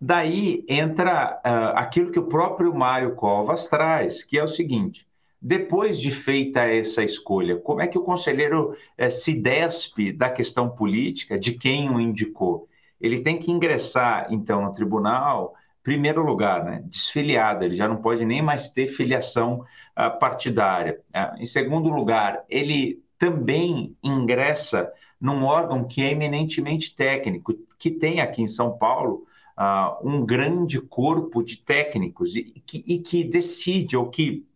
Daí 0.00 0.64
entra 0.68 1.40
uh, 1.44 1.78
aquilo 1.78 2.12
que 2.12 2.18
o 2.18 2.26
próprio 2.26 2.74
Mário 2.74 3.14
Covas 3.14 3.66
traz, 3.66 4.22
que 4.22 4.38
é 4.38 4.44
o 4.44 4.48
seguinte: 4.48 5.06
depois 5.40 5.98
de 5.98 6.10
feita 6.10 6.60
essa 6.60 7.02
escolha, 7.02 7.56
como 7.56 7.80
é 7.80 7.86
que 7.86 7.96
o 7.98 8.02
conselheiro 8.02 8.72
uh, 8.72 9.10
se 9.10 9.34
despe 9.34 10.12
da 10.12 10.28
questão 10.28 10.68
política, 10.68 11.38
de 11.38 11.52
quem 11.52 11.88
o 11.90 11.98
indicou? 11.98 12.68
Ele 13.00 13.20
tem 13.20 13.38
que 13.38 13.50
ingressar, 13.50 14.26
então, 14.30 14.62
no 14.62 14.72
tribunal, 14.72 15.54
primeiro 15.82 16.22
lugar, 16.22 16.64
né, 16.64 16.82
desfiliado, 16.86 17.64
ele 17.64 17.74
já 17.74 17.86
não 17.86 17.96
pode 17.96 18.24
nem 18.24 18.42
mais 18.42 18.68
ter 18.68 18.86
filiação 18.88 19.64
uh, 19.96 20.18
partidária. 20.18 21.00
Uh, 21.14 21.40
em 21.40 21.46
segundo 21.46 21.88
lugar, 21.88 22.44
ele 22.50 23.02
também 23.18 23.96
ingressa 24.02 24.92
num 25.18 25.44
órgão 25.44 25.84
que 25.84 26.02
é 26.02 26.10
eminentemente 26.10 26.94
técnico, 26.94 27.54
que 27.78 27.90
tem 27.90 28.20
aqui 28.20 28.42
em 28.42 28.48
São 28.48 28.76
Paulo 28.76 29.24
uh, 29.58 30.06
um 30.06 30.24
grande 30.24 30.80
corpo 30.80 31.42
de 31.42 31.56
técnicos 31.56 32.36
e 32.36 32.44
que, 32.44 32.84
e 32.86 32.98
que 32.98 33.24
decide 33.24 33.96
ou 33.96 34.08
que 34.08 34.46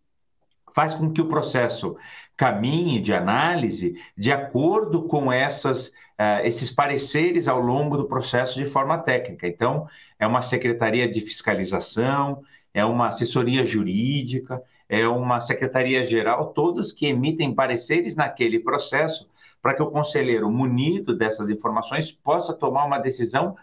faz 0.73 0.93
com 0.93 1.11
que 1.11 1.21
o 1.21 1.27
processo 1.27 1.97
caminhe 2.37 2.99
de 3.01 3.13
análise 3.13 3.95
de 4.17 4.31
acordo 4.31 5.03
com 5.03 5.31
essas, 5.31 5.87
uh, 5.87 6.43
esses 6.43 6.71
pareceres 6.71 7.47
ao 7.47 7.59
longo 7.59 7.97
do 7.97 8.07
processo 8.07 8.55
de 8.55 8.65
forma 8.65 8.97
técnica. 8.97 9.47
Então, 9.47 9.87
é 10.17 10.25
uma 10.25 10.41
secretaria 10.41 11.11
de 11.11 11.19
fiscalização, 11.21 12.43
é 12.73 12.85
uma 12.85 13.07
assessoria 13.07 13.65
jurídica, 13.65 14.61
é 14.87 15.07
uma 15.07 15.39
secretaria-geral, 15.39 16.53
todos 16.53 16.91
que 16.91 17.07
emitem 17.07 17.53
pareceres 17.53 18.15
naquele 18.15 18.59
processo, 18.59 19.29
para 19.61 19.73
que 19.73 19.83
o 19.83 19.91
conselheiro, 19.91 20.49
munido 20.49 21.15
dessas 21.15 21.49
informações, 21.49 22.11
possa 22.11 22.53
tomar 22.53 22.85
uma 22.85 22.97
decisão 22.97 23.55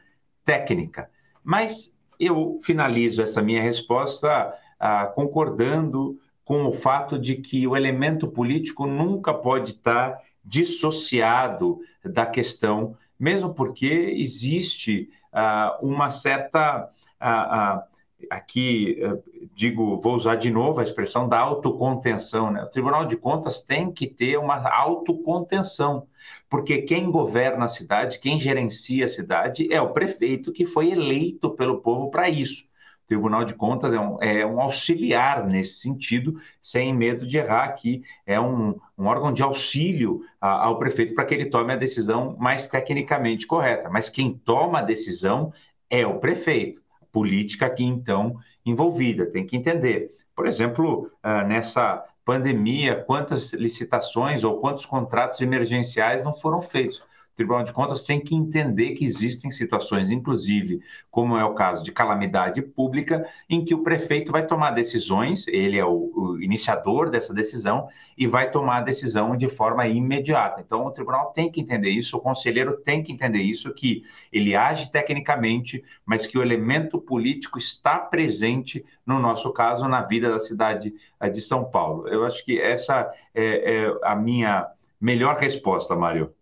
técnica. 0.44 1.10
Mas 1.48 1.98
eu 2.20 2.58
finalizo 2.60 3.22
essa 3.22 3.40
minha 3.40 3.62
resposta 3.62 4.54
ah, 4.78 5.06
concordando 5.06 6.20
com 6.44 6.66
o 6.66 6.72
fato 6.72 7.18
de 7.18 7.36
que 7.36 7.66
o 7.66 7.74
elemento 7.74 8.28
político 8.28 8.86
nunca 8.86 9.32
pode 9.32 9.70
estar 9.70 10.20
dissociado 10.44 11.80
da 12.04 12.26
questão, 12.26 12.94
mesmo 13.18 13.54
porque 13.54 13.86
existe 13.86 15.08
ah, 15.32 15.78
uma 15.80 16.10
certa. 16.10 16.90
Ah, 17.18 17.78
ah 17.78 17.88
aqui 18.30 18.98
eh, 19.00 19.48
digo, 19.54 19.98
vou 20.00 20.16
usar 20.16 20.34
de 20.34 20.50
novo 20.50 20.80
a 20.80 20.82
expressão 20.82 21.28
da 21.28 21.38
autocontenção. 21.38 22.50
Né? 22.50 22.62
O 22.62 22.66
Tribunal 22.66 23.06
de 23.06 23.16
Contas 23.16 23.60
tem 23.60 23.92
que 23.92 24.06
ter 24.06 24.36
uma 24.36 24.56
autocontenção, 24.68 26.06
porque 26.48 26.82
quem 26.82 27.10
governa 27.10 27.66
a 27.66 27.68
cidade, 27.68 28.18
quem 28.18 28.38
gerencia 28.38 29.04
a 29.04 29.08
cidade 29.08 29.72
é 29.72 29.80
o 29.80 29.92
prefeito 29.92 30.52
que 30.52 30.64
foi 30.64 30.90
eleito 30.90 31.50
pelo 31.50 31.80
povo 31.80 32.10
para 32.10 32.28
isso. 32.28 32.64
O 33.04 33.08
Tribunal 33.08 33.44
de 33.44 33.54
Contas 33.54 33.92
é 33.92 34.00
um, 34.00 34.22
é 34.22 34.46
um, 34.46 34.60
auxiliar 34.60 35.46
nesse 35.46 35.80
sentido, 35.80 36.40
sem 36.60 36.94
medo 36.94 37.26
de 37.26 37.38
errar, 37.38 37.72
que 37.72 38.02
é 38.26 38.38
um, 38.40 38.78
um 38.96 39.06
órgão 39.06 39.32
de 39.32 39.42
auxílio 39.42 40.22
a, 40.40 40.66
ao 40.66 40.78
prefeito 40.78 41.14
para 41.14 41.24
que 41.24 41.34
ele 41.34 41.50
tome 41.50 41.72
a 41.72 41.76
decisão 41.76 42.36
mais 42.38 42.68
tecnicamente 42.68 43.46
correta. 43.46 43.88
Mas 43.88 44.08
quem 44.08 44.34
toma 44.34 44.80
a 44.80 44.82
decisão 44.82 45.52
é 45.90 46.06
o 46.06 46.18
prefeito 46.18 46.82
política 47.10 47.66
aqui, 47.66 47.84
então, 47.84 48.36
envolvida. 48.64 49.26
Tem 49.26 49.44
que 49.44 49.56
entender. 49.56 50.08
Por 50.34 50.46
exemplo, 50.46 51.10
ah, 51.22 51.44
nessa 51.44 52.04
pandemia, 52.28 53.02
quantas 53.06 53.54
licitações 53.54 54.44
ou 54.44 54.60
quantos 54.60 54.84
contratos 54.84 55.40
emergenciais 55.40 56.22
não 56.22 56.30
foram 56.30 56.60
feitos? 56.60 57.02
Tribunal 57.38 57.62
de 57.62 57.72
Contas 57.72 58.02
tem 58.02 58.18
que 58.18 58.34
entender 58.34 58.94
que 58.94 59.04
existem 59.04 59.48
situações, 59.48 60.10
inclusive, 60.10 60.82
como 61.08 61.36
é 61.36 61.44
o 61.44 61.54
caso 61.54 61.84
de 61.84 61.92
calamidade 61.92 62.60
pública, 62.60 63.24
em 63.48 63.64
que 63.64 63.72
o 63.72 63.84
prefeito 63.84 64.32
vai 64.32 64.44
tomar 64.44 64.72
decisões, 64.72 65.46
ele 65.46 65.78
é 65.78 65.84
o, 65.84 66.10
o 66.16 66.42
iniciador 66.42 67.08
dessa 67.08 67.32
decisão, 67.32 67.86
e 68.16 68.26
vai 68.26 68.50
tomar 68.50 68.78
a 68.78 68.82
decisão 68.82 69.36
de 69.36 69.48
forma 69.48 69.86
imediata. 69.86 70.60
Então, 70.60 70.84
o 70.84 70.90
tribunal 70.90 71.30
tem 71.30 71.48
que 71.48 71.60
entender 71.60 71.90
isso, 71.90 72.16
o 72.16 72.20
conselheiro 72.20 72.76
tem 72.78 73.04
que 73.04 73.12
entender 73.12 73.38
isso, 73.38 73.72
que 73.72 74.02
ele 74.32 74.56
age 74.56 74.90
tecnicamente, 74.90 75.84
mas 76.04 76.26
que 76.26 76.36
o 76.36 76.42
elemento 76.42 77.00
político 77.00 77.56
está 77.56 78.00
presente, 78.00 78.84
no 79.06 79.20
nosso 79.20 79.52
caso, 79.52 79.86
na 79.86 80.02
vida 80.02 80.28
da 80.28 80.40
cidade 80.40 80.92
eh, 81.20 81.30
de 81.30 81.40
São 81.40 81.64
Paulo. 81.70 82.08
Eu 82.08 82.24
acho 82.24 82.44
que 82.44 82.60
essa 82.60 83.08
é, 83.32 83.84
é 83.84 83.98
a 84.02 84.16
minha 84.16 84.66
melhor 85.00 85.36
resposta, 85.36 85.94
Mário. 85.94 86.34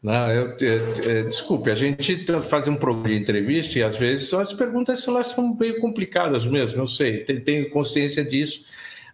Não, 0.00 0.30
eu, 0.30 0.56
eu, 0.60 0.94
eu, 1.02 1.28
desculpe, 1.28 1.70
a 1.70 1.74
gente 1.74 2.24
faz 2.42 2.68
um 2.68 2.76
programa 2.76 3.08
de 3.08 3.16
entrevista 3.16 3.78
e 3.78 3.82
às 3.82 3.98
vezes 3.98 4.32
as 4.32 4.52
perguntas 4.52 5.06
elas 5.08 5.28
são 5.28 5.56
meio 5.56 5.80
complicadas 5.80 6.46
mesmo, 6.46 6.82
eu 6.82 6.86
sei, 6.86 7.24
tenho 7.24 7.68
consciência 7.70 8.24
disso, 8.24 8.64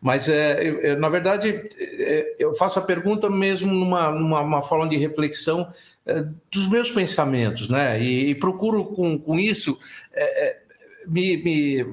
mas 0.02 0.28
é, 0.28 0.94
na 0.96 1.08
verdade 1.08 1.70
é, 1.80 2.36
eu 2.38 2.52
faço 2.52 2.78
a 2.78 2.82
pergunta 2.82 3.30
mesmo 3.30 3.72
numa, 3.72 4.10
numa 4.10 4.60
forma 4.60 4.86
de 4.86 4.98
reflexão 4.98 5.72
é, 6.04 6.22
dos 6.52 6.68
meus 6.68 6.90
pensamentos, 6.90 7.66
né? 7.70 7.98
E, 7.98 8.28
e 8.28 8.34
procuro 8.34 8.84
com, 8.84 9.18
com 9.18 9.40
isso 9.40 9.78
é, 10.12 10.48
é, 10.48 10.62
me, 11.06 11.38
me 11.38 11.86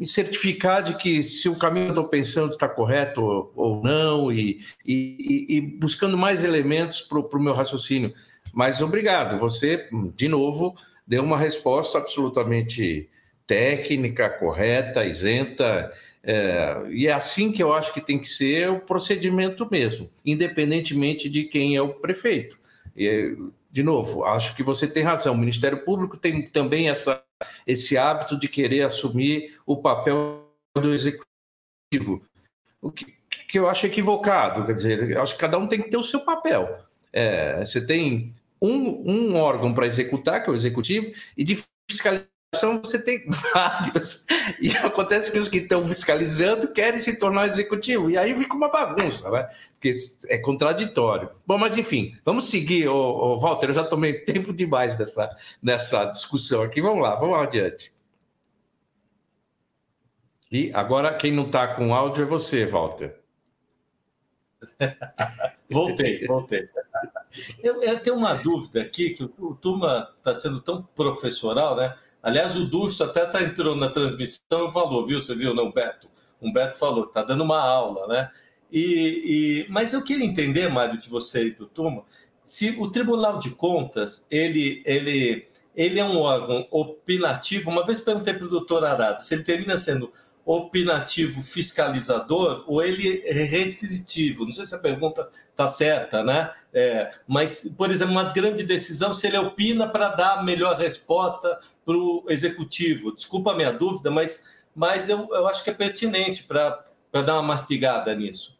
me 0.00 0.06
certificar 0.06 0.82
de 0.82 0.94
que 0.94 1.22
se 1.22 1.46
o 1.46 1.54
caminho 1.54 1.84
que 1.84 1.90
eu 1.90 1.94
estou 1.96 2.08
pensando 2.08 2.52
está 2.52 2.66
correto 2.66 3.22
ou, 3.22 3.52
ou 3.54 3.82
não, 3.82 4.32
e, 4.32 4.64
e, 4.84 5.46
e, 5.46 5.60
buscando 5.60 6.16
mais 6.16 6.42
elementos 6.42 7.02
para 7.02 7.18
o 7.18 7.38
meu 7.42 7.52
raciocínio. 7.52 8.14
Mas 8.54 8.80
obrigado, 8.80 9.36
você, 9.36 9.90
de 10.14 10.26
novo, 10.26 10.74
deu 11.06 11.22
uma 11.22 11.36
resposta 11.36 11.98
absolutamente 11.98 13.10
técnica, 13.46 14.30
correta, 14.30 15.04
isenta, 15.04 15.92
é, 16.24 16.82
e 16.88 17.06
é 17.06 17.12
assim 17.12 17.52
que 17.52 17.62
eu 17.62 17.74
acho 17.74 17.92
que 17.92 18.00
tem 18.00 18.18
que 18.18 18.28
ser 18.28 18.70
o 18.70 18.80
procedimento 18.80 19.68
mesmo, 19.70 20.08
independentemente 20.24 21.28
de 21.28 21.44
quem 21.44 21.76
é 21.76 21.82
o 21.82 21.92
prefeito. 21.92 22.58
E, 22.96 23.36
de 23.70 23.82
novo, 23.82 24.24
acho 24.24 24.56
que 24.56 24.62
você 24.62 24.86
tem 24.86 25.02
razão, 25.02 25.34
o 25.34 25.38
Ministério 25.38 25.84
Público 25.84 26.16
tem 26.16 26.48
também 26.48 26.88
essa 26.88 27.22
esse 27.66 27.96
hábito 27.96 28.38
de 28.38 28.48
querer 28.48 28.82
assumir 28.82 29.58
o 29.66 29.76
papel 29.76 30.48
do 30.74 30.94
executivo, 30.94 32.22
o 32.80 32.90
que, 32.90 33.14
que 33.48 33.58
eu 33.58 33.68
acho 33.68 33.86
equivocado. 33.86 34.64
Quer 34.64 34.74
dizer, 34.74 35.10
eu 35.10 35.22
acho 35.22 35.34
que 35.34 35.40
cada 35.40 35.58
um 35.58 35.66
tem 35.66 35.82
que 35.82 35.90
ter 35.90 35.96
o 35.96 36.02
seu 36.02 36.20
papel. 36.20 36.84
É, 37.12 37.64
você 37.64 37.84
tem 37.84 38.34
um, 38.62 39.10
um 39.10 39.36
órgão 39.36 39.74
para 39.74 39.86
executar, 39.86 40.42
que 40.42 40.50
é 40.50 40.52
o 40.52 40.56
executivo, 40.56 41.10
e 41.36 41.44
de 41.44 41.62
fiscalização 41.90 42.39
você 42.52 42.98
tem 42.98 43.24
vários. 43.54 44.26
E 44.60 44.70
acontece 44.78 45.30
que 45.30 45.38
os 45.38 45.48
que 45.48 45.58
estão 45.58 45.82
fiscalizando 45.84 46.72
querem 46.72 46.98
se 46.98 47.16
tornar 47.16 47.46
executivo. 47.46 48.10
E 48.10 48.18
aí 48.18 48.34
fica 48.34 48.54
uma 48.54 48.68
bagunça, 48.68 49.30
né? 49.30 49.48
Porque 49.72 49.94
é 50.28 50.36
contraditório. 50.38 51.30
Bom, 51.46 51.56
mas 51.56 51.76
enfim, 51.78 52.16
vamos 52.24 52.48
seguir, 52.48 52.88
ô, 52.88 52.94
ô, 52.94 53.36
Walter. 53.38 53.68
Eu 53.68 53.74
já 53.74 53.84
tomei 53.84 54.20
tempo 54.24 54.52
demais 54.52 54.98
nessa, 54.98 55.28
nessa 55.62 56.04
discussão 56.06 56.62
aqui. 56.62 56.80
Vamos 56.80 57.02
lá, 57.02 57.14
vamos 57.14 57.38
adiante. 57.38 57.92
E 60.50 60.72
agora 60.74 61.16
quem 61.16 61.32
não 61.32 61.46
está 61.46 61.68
com 61.68 61.94
áudio 61.94 62.22
é 62.22 62.26
você, 62.26 62.66
Walter. 62.66 63.20
voltei, 65.70 66.26
voltei. 66.26 66.68
Eu, 67.62 67.80
eu, 67.80 68.00
tenho 68.00 68.16
uma 68.16 68.34
dúvida 68.34 68.82
aqui, 68.82 69.10
que 69.10 69.22
o 69.22 69.54
Turma 69.54 70.12
está 70.18 70.34
sendo 70.34 70.60
tão 70.60 70.82
professoral, 70.82 71.76
né? 71.76 71.94
Aliás, 72.22 72.56
o 72.56 72.66
Durso 72.66 73.02
até 73.02 73.24
tá, 73.26 73.42
entrou 73.42 73.74
na 73.74 73.88
transmissão 73.88 74.68
e 74.68 74.72
falou, 74.72 75.06
viu? 75.06 75.20
Você 75.20 75.34
viu, 75.34 75.54
não, 75.54 75.72
Beto? 75.72 76.08
Humberto 76.40 76.78
falou, 76.78 77.04
está 77.04 77.22
dando 77.22 77.44
uma 77.44 77.60
aula, 77.60 78.06
né? 78.06 78.30
E, 78.72 79.66
e, 79.66 79.66
mas 79.70 79.92
eu 79.92 80.02
queria 80.02 80.24
entender, 80.24 80.68
Mário, 80.68 80.98
de 80.98 81.08
você 81.08 81.48
e 81.48 81.50
do 81.50 81.66
Turma, 81.66 82.04
se 82.44 82.70
o 82.78 82.90
Tribunal 82.90 83.38
de 83.38 83.50
Contas, 83.50 84.26
ele, 84.30 84.82
ele, 84.84 85.46
ele 85.74 86.00
é 86.00 86.04
um 86.04 86.18
órgão 86.18 86.66
opinativo. 86.70 87.70
Uma 87.70 87.84
vez 87.84 88.00
perguntei 88.00 88.34
para 88.34 88.46
o 88.46 88.50
doutor 88.50 88.84
Arada 88.84 89.20
se 89.20 89.34
ele 89.34 89.44
termina 89.44 89.76
sendo 89.76 90.12
opinativo 90.44 91.42
fiscalizador 91.42 92.64
ou 92.66 92.82
ele 92.82 93.22
é 93.24 93.32
restritivo. 93.44 94.44
Não 94.44 94.52
sei 94.52 94.64
se 94.64 94.74
a 94.74 94.78
pergunta 94.78 95.28
está 95.50 95.68
certa, 95.68 96.24
né? 96.24 96.52
É, 96.72 97.10
mas, 97.26 97.74
por 97.76 97.90
exemplo, 97.90 98.12
uma 98.12 98.32
grande 98.32 98.64
decisão, 98.64 99.12
se 99.12 99.26
ele 99.26 99.38
opina 99.38 99.88
para 99.88 100.08
dar 100.10 100.38
a 100.38 100.42
melhor 100.42 100.76
resposta 100.76 101.58
para 101.84 101.96
o 101.96 102.24
executivo. 102.28 103.14
Desculpa 103.14 103.52
a 103.52 103.56
minha 103.56 103.72
dúvida, 103.72 104.10
mas, 104.10 104.48
mas 104.74 105.08
eu, 105.08 105.28
eu 105.30 105.46
acho 105.46 105.62
que 105.62 105.70
é 105.70 105.74
pertinente 105.74 106.44
para 106.44 106.84
dar 107.12 107.34
uma 107.34 107.42
mastigada 107.42 108.14
nisso. 108.14 108.58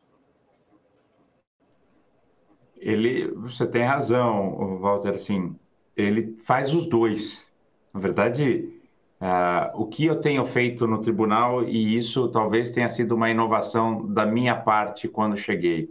Ele, 2.77 3.29
você 3.33 3.67
tem 3.67 3.85
razão, 3.85 4.79
Walter, 4.81 5.15
assim, 5.15 5.55
ele 5.97 6.37
faz 6.45 6.73
os 6.73 6.87
dois. 6.87 7.47
Na 7.93 8.01
verdade, 8.01 8.80
Uh, 9.21 9.83
o 9.83 9.87
que 9.87 10.07
eu 10.07 10.17
tenho 10.17 10.43
feito 10.47 10.87
no 10.87 11.03
tribunal, 11.03 11.63
e 11.63 11.95
isso 11.95 12.29
talvez 12.29 12.71
tenha 12.71 12.89
sido 12.89 13.15
uma 13.15 13.29
inovação 13.29 14.07
da 14.07 14.25
minha 14.25 14.55
parte 14.55 15.07
quando 15.09 15.37
cheguei, 15.37 15.91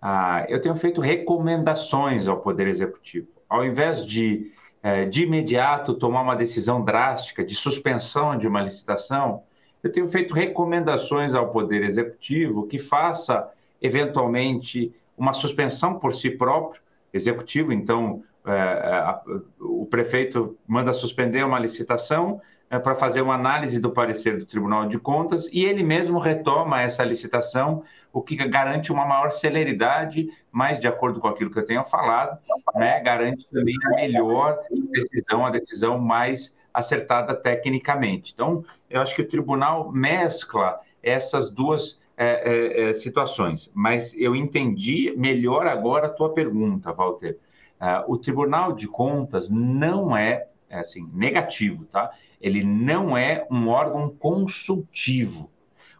uh, 0.00 0.46
eu 0.48 0.60
tenho 0.60 0.76
feito 0.76 1.00
recomendações 1.00 2.28
ao 2.28 2.38
Poder 2.40 2.68
Executivo. 2.68 3.26
Ao 3.48 3.64
invés 3.64 4.06
de, 4.06 4.52
uh, 4.84 5.10
de 5.10 5.24
imediato, 5.24 5.94
tomar 5.94 6.22
uma 6.22 6.36
decisão 6.36 6.84
drástica 6.84 7.44
de 7.44 7.56
suspensão 7.56 8.38
de 8.38 8.46
uma 8.46 8.62
licitação, 8.62 9.42
eu 9.82 9.90
tenho 9.90 10.06
feito 10.06 10.32
recomendações 10.32 11.34
ao 11.34 11.50
Poder 11.50 11.82
Executivo 11.82 12.68
que 12.68 12.78
faça, 12.78 13.50
eventualmente, 13.82 14.94
uma 15.18 15.32
suspensão 15.32 15.98
por 15.98 16.14
si 16.14 16.30
próprio, 16.30 16.80
executivo, 17.12 17.72
então 17.72 18.22
é, 18.46 18.52
é, 18.52 19.20
o 19.58 19.86
prefeito 19.86 20.56
manda 20.66 20.92
suspender 20.92 21.42
uma 21.44 21.58
licitação 21.58 22.40
é, 22.68 22.78
para 22.78 22.94
fazer 22.94 23.22
uma 23.22 23.34
análise 23.34 23.80
do 23.80 23.90
parecer 23.90 24.38
do 24.38 24.44
Tribunal 24.44 24.86
de 24.86 24.98
Contas 24.98 25.48
e 25.52 25.64
ele 25.64 25.82
mesmo 25.82 26.18
retoma 26.18 26.82
essa 26.82 27.02
licitação, 27.04 27.82
o 28.12 28.20
que 28.20 28.36
garante 28.36 28.92
uma 28.92 29.06
maior 29.06 29.30
celeridade, 29.30 30.28
mas 30.52 30.78
de 30.78 30.86
acordo 30.86 31.20
com 31.20 31.28
aquilo 31.28 31.50
que 31.50 31.58
eu 31.58 31.64
tenho 31.64 31.84
falado, 31.84 32.38
né, 32.74 33.00
garante 33.00 33.48
também 33.48 33.74
a 33.86 33.96
melhor 33.96 34.58
decisão, 34.90 35.46
a 35.46 35.50
decisão 35.50 35.98
mais 35.98 36.56
acertada 36.72 37.34
tecnicamente. 37.34 38.32
Então, 38.34 38.64
eu 38.90 39.00
acho 39.00 39.14
que 39.14 39.22
o 39.22 39.28
tribunal 39.28 39.90
mescla 39.92 40.80
essas 41.02 41.50
duas 41.50 42.00
é, 42.16 42.90
é, 42.90 42.94
situações, 42.94 43.70
mas 43.74 44.16
eu 44.16 44.36
entendi 44.36 45.12
melhor 45.16 45.66
agora 45.66 46.06
a 46.06 46.10
tua 46.10 46.32
pergunta, 46.32 46.92
Walter. 46.92 47.38
Uh, 47.84 48.10
o 48.10 48.16
Tribunal 48.16 48.72
de 48.72 48.88
Contas 48.88 49.50
não 49.50 50.16
é, 50.16 50.46
é 50.70 50.78
assim, 50.78 51.06
negativo, 51.12 51.84
tá? 51.84 52.10
Ele 52.40 52.64
não 52.64 53.14
é 53.14 53.46
um 53.50 53.68
órgão 53.68 54.08
consultivo. 54.08 55.50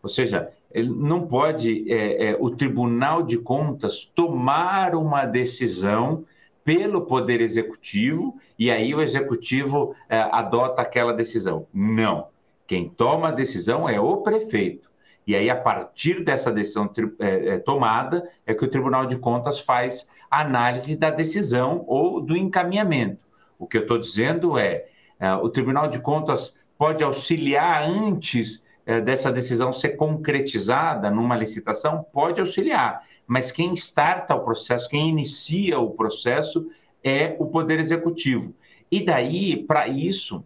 Ou 0.02 0.08
seja, 0.08 0.50
ele 0.70 0.88
não 0.88 1.26
pode 1.26 1.92
é, 1.92 2.30
é, 2.30 2.36
o 2.40 2.50
Tribunal 2.50 3.22
de 3.22 3.36
Contas 3.36 4.10
tomar 4.14 4.94
uma 4.94 5.26
decisão 5.26 6.24
pelo 6.64 7.02
Poder 7.02 7.42
Executivo 7.42 8.40
e 8.58 8.70
aí 8.70 8.94
o 8.94 9.02
Executivo 9.02 9.94
é, 10.08 10.18
adota 10.18 10.80
aquela 10.80 11.12
decisão. 11.12 11.66
Não. 11.72 12.28
Quem 12.66 12.88
toma 12.88 13.28
a 13.28 13.32
decisão 13.32 13.86
é 13.86 14.00
o 14.00 14.16
prefeito. 14.18 14.90
E 15.26 15.34
aí, 15.34 15.48
a 15.48 15.56
partir 15.56 16.22
dessa 16.22 16.52
decisão 16.52 16.90
é, 17.18 17.54
é, 17.54 17.58
tomada, 17.58 18.28
é 18.46 18.52
que 18.52 18.64
o 18.64 18.68
Tribunal 18.68 19.06
de 19.06 19.16
Contas 19.16 19.58
faz 19.58 20.06
análise 20.40 20.96
da 20.96 21.10
decisão 21.10 21.84
ou 21.86 22.20
do 22.20 22.36
encaminhamento. 22.36 23.18
O 23.58 23.66
que 23.66 23.76
eu 23.76 23.82
estou 23.82 23.98
dizendo 23.98 24.58
é, 24.58 24.86
é, 25.18 25.34
o 25.34 25.48
Tribunal 25.48 25.88
de 25.88 26.00
Contas 26.00 26.54
pode 26.76 27.02
auxiliar 27.04 27.82
antes 27.82 28.64
é, 28.84 29.00
dessa 29.00 29.32
decisão 29.32 29.72
ser 29.72 29.90
concretizada 29.90 31.10
numa 31.10 31.36
licitação? 31.36 32.04
Pode 32.12 32.40
auxiliar, 32.40 33.02
mas 33.26 33.52
quem 33.52 33.72
starta 33.72 34.34
o 34.34 34.44
processo, 34.44 34.88
quem 34.88 35.08
inicia 35.08 35.78
o 35.78 35.90
processo 35.90 36.68
é 37.02 37.36
o 37.38 37.46
Poder 37.46 37.78
Executivo. 37.78 38.54
E 38.90 39.04
daí, 39.04 39.62
para 39.64 39.88
isso, 39.88 40.44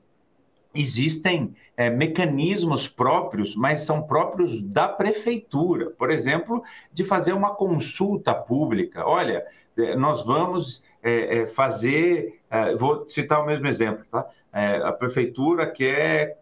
existem 0.74 1.54
é, 1.76 1.90
mecanismos 1.90 2.86
próprios, 2.86 3.56
mas 3.56 3.80
são 3.80 4.02
próprios 4.02 4.62
da 4.62 4.88
prefeitura. 4.88 5.90
Por 5.90 6.10
exemplo, 6.10 6.62
de 6.92 7.04
fazer 7.04 7.32
uma 7.32 7.54
consulta 7.54 8.34
pública. 8.34 9.06
Olha, 9.06 9.44
é, 9.76 9.96
nós 9.96 10.24
vamos 10.24 10.82
é, 11.02 11.38
é 11.38 11.46
fazer. 11.46 12.40
É, 12.50 12.74
vou 12.74 13.08
citar 13.08 13.42
o 13.42 13.46
mesmo 13.46 13.66
exemplo, 13.66 14.04
tá? 14.10 14.26
É, 14.52 14.76
a 14.76 14.92
prefeitura 14.92 15.66
quer, 15.66 16.38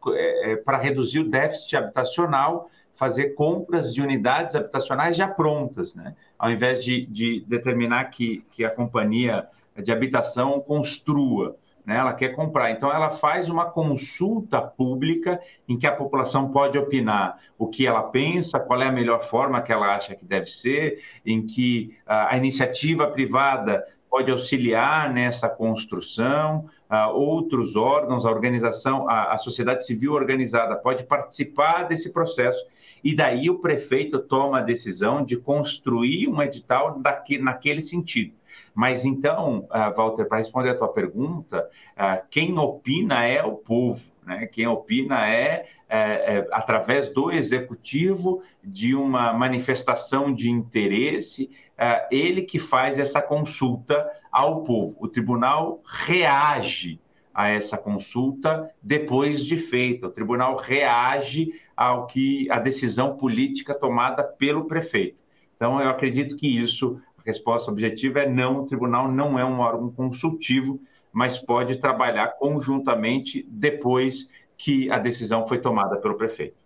para 0.64 0.78
reduzir 0.78 1.20
o 1.20 1.28
déficit 1.28 1.76
habitacional, 1.76 2.70
fazer 2.92 3.30
compras 3.30 3.92
de 3.92 4.00
unidades 4.00 4.54
habitacionais 4.56 5.16
já 5.16 5.28
prontas, 5.28 5.94
né? 5.94 6.14
Ao 6.38 6.50
invés 6.50 6.82
de, 6.82 7.04
de 7.06 7.44
determinar 7.46 8.04
que, 8.06 8.44
que 8.50 8.64
a 8.64 8.70
companhia 8.70 9.46
de 9.76 9.92
habitação 9.92 10.60
construa 10.60 11.56
né? 11.86 11.96
ela 11.96 12.12
quer 12.12 12.34
comprar. 12.34 12.72
Então, 12.72 12.92
ela 12.92 13.08
faz 13.08 13.48
uma 13.48 13.70
consulta 13.70 14.60
pública 14.60 15.40
em 15.68 15.78
que 15.78 15.86
a 15.86 15.92
população 15.92 16.50
pode 16.50 16.76
opinar 16.76 17.38
o 17.56 17.68
que 17.68 17.86
ela 17.86 18.02
pensa, 18.02 18.58
qual 18.58 18.82
é 18.82 18.88
a 18.88 18.92
melhor 18.92 19.22
forma 19.22 19.62
que 19.62 19.72
ela 19.72 19.94
acha 19.94 20.16
que 20.16 20.24
deve 20.24 20.46
ser, 20.46 21.00
em 21.24 21.46
que 21.46 21.96
uh, 22.06 22.28
a 22.28 22.36
iniciativa 22.36 23.06
privada 23.06 23.84
pode 24.10 24.30
auxiliar 24.30 25.12
nessa 25.12 25.48
construção, 25.48 26.64
uh, 26.90 27.10
outros 27.12 27.76
órgãos, 27.76 28.24
a 28.24 28.30
organização, 28.30 29.08
a, 29.08 29.36
sociedade 29.36 29.84
civil 29.84 30.12
organizada 30.12 30.74
pode 30.76 31.04
participar 31.04 31.84
desse 31.84 32.12
processo 32.12 32.64
e 33.04 33.14
daí 33.14 33.50
o 33.50 33.58
prefeito 33.58 34.18
toma 34.18 34.58
a 34.58 34.62
decisão 34.62 35.24
de 35.24 35.36
construir 35.36 36.28
um 36.28 36.40
edital 36.40 37.00
naquele 37.40 37.82
sentido. 37.82 38.34
Mas 38.76 39.06
então, 39.06 39.66
uh, 39.70 39.96
Walter, 39.96 40.26
para 40.26 40.36
responder 40.36 40.68
a 40.68 40.74
tua 40.76 40.92
pergunta, 40.92 41.66
uh, 41.96 42.22
quem 42.30 42.58
opina 42.58 43.24
é 43.24 43.42
o 43.42 43.56
povo. 43.56 44.04
Né? 44.22 44.46
Quem 44.48 44.66
opina 44.66 45.26
é, 45.26 45.64
é, 45.88 45.98
é, 45.98 46.48
através 46.52 47.08
do 47.08 47.30
executivo, 47.30 48.42
de 48.62 48.94
uma 48.94 49.32
manifestação 49.32 50.30
de 50.30 50.50
interesse, 50.50 51.48
é, 51.78 52.06
ele 52.10 52.42
que 52.42 52.58
faz 52.58 52.98
essa 52.98 53.22
consulta 53.22 54.06
ao 54.30 54.62
povo. 54.62 54.94
O 55.00 55.08
tribunal 55.08 55.80
reage 55.86 57.00
a 57.32 57.48
essa 57.48 57.78
consulta 57.78 58.70
depois 58.82 59.42
de 59.42 59.56
feita. 59.56 60.08
O 60.08 60.12
tribunal 60.12 60.56
reage 60.56 61.50
ao 61.74 62.06
que 62.06 62.46
a 62.50 62.58
decisão 62.58 63.16
política 63.16 63.72
tomada 63.74 64.22
pelo 64.22 64.66
prefeito. 64.66 65.24
Então, 65.56 65.80
eu 65.80 65.88
acredito 65.88 66.36
que 66.36 66.46
isso 66.46 67.00
resposta 67.26 67.70
objetiva 67.70 68.20
é 68.20 68.30
não, 68.30 68.62
o 68.62 68.66
tribunal 68.66 69.10
não 69.10 69.36
é 69.38 69.44
um 69.44 69.58
órgão 69.58 69.90
consultivo, 69.90 70.80
mas 71.12 71.38
pode 71.38 71.76
trabalhar 71.76 72.38
conjuntamente 72.38 73.44
depois 73.50 74.30
que 74.56 74.90
a 74.90 74.98
decisão 74.98 75.46
foi 75.46 75.60
tomada 75.60 75.96
pelo 75.96 76.16
prefeito. 76.16 76.56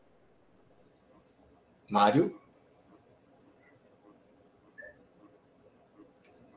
Mário? 1.91 2.39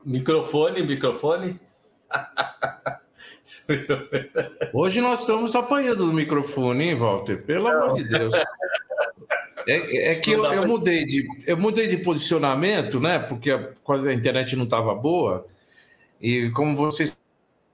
Microfone, 0.04 0.82
microfone. 0.82 1.58
Hoje 4.74 5.00
nós 5.00 5.20
estamos 5.20 5.56
apanhando 5.56 6.06
do 6.06 6.12
microfone, 6.12 6.88
hein, 6.88 6.94
Walter? 6.94 7.44
Pelo 7.44 7.68
amor 7.68 7.94
de 7.94 8.04
Deus. 8.04 8.34
É, 9.66 10.12
é 10.12 10.14
que 10.16 10.32
eu, 10.32 10.44
eu, 10.44 10.66
mudei 10.66 11.04
de, 11.04 11.26
eu 11.46 11.56
mudei 11.56 11.88
de 11.88 11.96
posicionamento, 11.96 13.00
né? 13.00 13.18
Porque 13.18 13.50
a, 13.50 13.70
a 13.88 14.12
internet 14.12 14.56
não 14.56 14.64
estava 14.64 14.94
boa. 14.94 15.46
E 16.20 16.50
como 16.50 16.76
vocês 16.76 17.16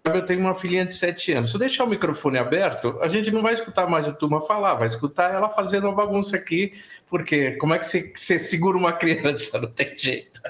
sabem, 0.07 0.21
eu 0.21 0.27
tenho 0.27 0.41
uma 0.41 0.55
filhinha 0.55 0.85
de 0.85 0.95
7 0.95 1.33
anos. 1.33 1.51
Se 1.51 1.57
eu 1.57 1.61
deixar 1.61 1.85
o 1.85 1.89
microfone 1.89 2.39
aberto, 2.39 2.99
a 3.01 3.09
gente 3.09 3.31
não 3.31 3.43
vai 3.43 3.55
escutar 3.55 3.87
mais 3.87 4.07
a 4.07 4.13
turma 4.13 4.41
falar, 4.41 4.75
vai 4.75 4.87
escutar 4.87 5.33
ela 5.33 5.49
fazendo 5.49 5.85
uma 5.85 5.95
bagunça 5.95 6.37
aqui, 6.37 6.73
porque 7.09 7.53
como 7.53 7.75
é 7.75 7.79
que 7.79 7.87
você, 7.87 8.13
você 8.15 8.39
segura 8.39 8.77
uma 8.77 8.93
criança? 8.95 9.61
Não 9.61 9.71
tem 9.71 9.97
jeito. 9.97 10.41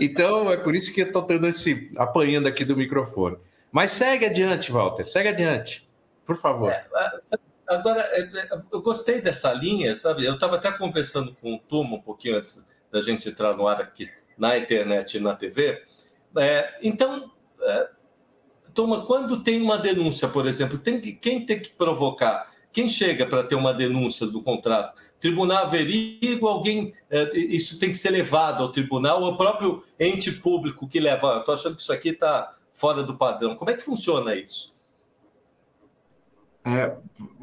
Então, 0.00 0.50
é 0.50 0.56
por 0.56 0.74
isso 0.74 0.92
que 0.92 1.02
eu 1.02 1.06
estou 1.06 1.22
tendo 1.22 1.46
esse 1.46 1.90
apanhando 1.96 2.46
aqui 2.46 2.64
do 2.64 2.76
microfone. 2.76 3.36
Mas 3.70 3.90
segue 3.90 4.24
adiante, 4.24 4.70
Walter, 4.70 5.06
segue 5.06 5.28
adiante, 5.28 5.88
por 6.24 6.36
favor. 6.36 6.70
É, 6.70 6.80
Agora, 7.66 8.00
é, 8.12 8.20
é, 8.20 8.62
eu 8.72 8.82
gostei 8.82 9.20
dessa 9.20 9.52
linha, 9.52 9.94
sabe? 9.96 10.24
Eu 10.24 10.34
estava 10.34 10.56
até 10.56 10.70
conversando 10.72 11.34
com 11.40 11.54
o 11.54 11.58
Tuma 11.58 11.96
um 11.96 12.00
pouquinho 12.00 12.36
antes 12.36 12.68
da 12.92 13.00
gente 13.00 13.28
entrar 13.28 13.56
no 13.56 13.66
ar 13.66 13.80
aqui 13.80 14.10
na 14.36 14.56
internet 14.58 15.16
e 15.16 15.20
na 15.20 15.34
TV. 15.34 15.82
É, 16.36 16.78
então, 16.82 17.30
é, 17.60 17.88
quando 19.06 19.42
tem 19.42 19.62
uma 19.62 19.78
denúncia, 19.78 20.28
por 20.28 20.46
exemplo, 20.46 20.78
tem 20.78 21.00
que, 21.00 21.12
quem 21.12 21.46
tem 21.46 21.60
que 21.60 21.70
provocar? 21.70 22.52
Quem 22.72 22.88
chega 22.88 23.24
para 23.24 23.44
ter 23.44 23.54
uma 23.54 23.72
denúncia 23.72 24.26
do 24.26 24.42
contrato? 24.42 25.00
Tribunal 25.20 25.64
averigua, 25.64 26.50
alguém. 26.50 26.92
É, 27.08 27.30
isso 27.36 27.78
tem 27.78 27.90
que 27.90 27.98
ser 27.98 28.10
levado 28.10 28.62
ao 28.62 28.72
tribunal, 28.72 29.22
ou 29.22 29.32
o 29.32 29.36
próprio 29.36 29.82
ente 29.98 30.32
público 30.32 30.88
que 30.88 30.98
leva. 30.98 31.38
Estou 31.38 31.54
achando 31.54 31.76
que 31.76 31.82
isso 31.82 31.92
aqui 31.92 32.10
está 32.10 32.52
fora 32.72 33.04
do 33.04 33.16
padrão. 33.16 33.54
Como 33.54 33.70
é 33.70 33.74
que 33.74 33.82
funciona 33.82 34.34
isso? 34.34 34.73
É, 36.64 36.96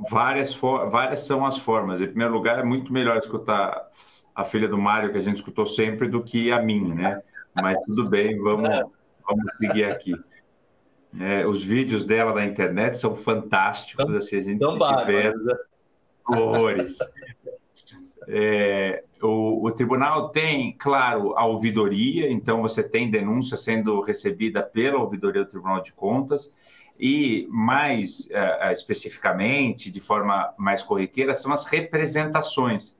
várias, 0.09 0.53
várias 0.55 1.21
são 1.21 1.45
as 1.45 1.57
formas. 1.57 2.01
Em 2.01 2.07
primeiro 2.07 2.33
lugar, 2.33 2.59
é 2.59 2.63
muito 2.63 2.91
melhor 2.91 3.17
escutar 3.17 3.89
a 4.33 4.43
filha 4.43 4.67
do 4.67 4.77
Mário, 4.77 5.11
que 5.11 5.17
a 5.17 5.21
gente 5.21 5.35
escutou 5.35 5.65
sempre, 5.65 6.07
do 6.07 6.23
que 6.23 6.51
a 6.51 6.61
minha, 6.61 6.95
né? 6.95 7.21
Mas 7.61 7.77
tudo 7.85 8.09
bem, 8.09 8.37
vamos, 8.39 8.69
vamos 9.27 9.51
seguir 9.59 9.85
aqui. 9.85 10.15
É, 11.19 11.45
os 11.45 11.63
vídeos 11.63 12.05
dela 12.05 12.33
na 12.33 12.45
internet 12.45 12.97
são 12.97 13.15
fantásticos, 13.15 14.05
são, 14.05 14.15
assim, 14.15 14.37
a 14.37 14.41
gente 14.41 14.59
são 14.59 14.79
se 14.79 14.95
diverte 14.97 15.37
horrores. 16.25 16.97
É, 18.27 19.03
o, 19.21 19.65
o, 19.65 19.71
tribunal 19.71 20.29
tem, 20.29 20.75
claro, 20.77 21.37
a 21.37 21.45
ouvidoria, 21.45 22.31
então 22.31 22.61
você 22.61 22.81
tem 22.81 23.11
denúncia 23.11 23.57
sendo 23.57 23.99
recebida 24.01 24.63
pela 24.63 24.99
ouvidoria 24.99 25.43
do 25.43 25.49
Tribunal 25.49 25.81
de 25.81 25.91
Contas, 25.91 26.53
e 27.01 27.47
mais 27.49 28.29
uh, 28.29 28.71
especificamente, 28.71 29.89
de 29.89 29.99
forma 29.99 30.53
mais 30.55 30.83
corriqueira, 30.83 31.33
são 31.33 31.51
as 31.51 31.65
representações. 31.65 32.95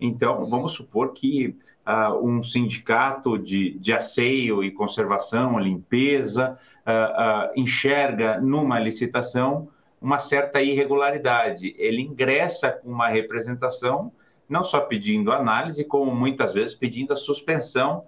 Então, 0.00 0.44
vamos 0.44 0.72
supor 0.72 1.12
que 1.12 1.56
uh, 1.84 2.24
um 2.24 2.40
sindicato 2.40 3.36
de, 3.36 3.76
de 3.76 3.92
asseio 3.92 4.62
e 4.62 4.70
conservação, 4.70 5.58
limpeza, 5.58 6.56
uh, 6.86 7.60
enxerga 7.60 8.40
numa 8.40 8.78
licitação 8.78 9.68
uma 10.00 10.20
certa 10.20 10.62
irregularidade. 10.62 11.74
Ele 11.76 12.02
ingressa 12.02 12.70
com 12.70 12.88
uma 12.88 13.08
representação, 13.08 14.12
não 14.48 14.62
só 14.62 14.80
pedindo 14.80 15.32
análise, 15.32 15.84
como 15.84 16.14
muitas 16.14 16.54
vezes 16.54 16.72
pedindo 16.74 17.12
a 17.12 17.16
suspensão 17.16 18.04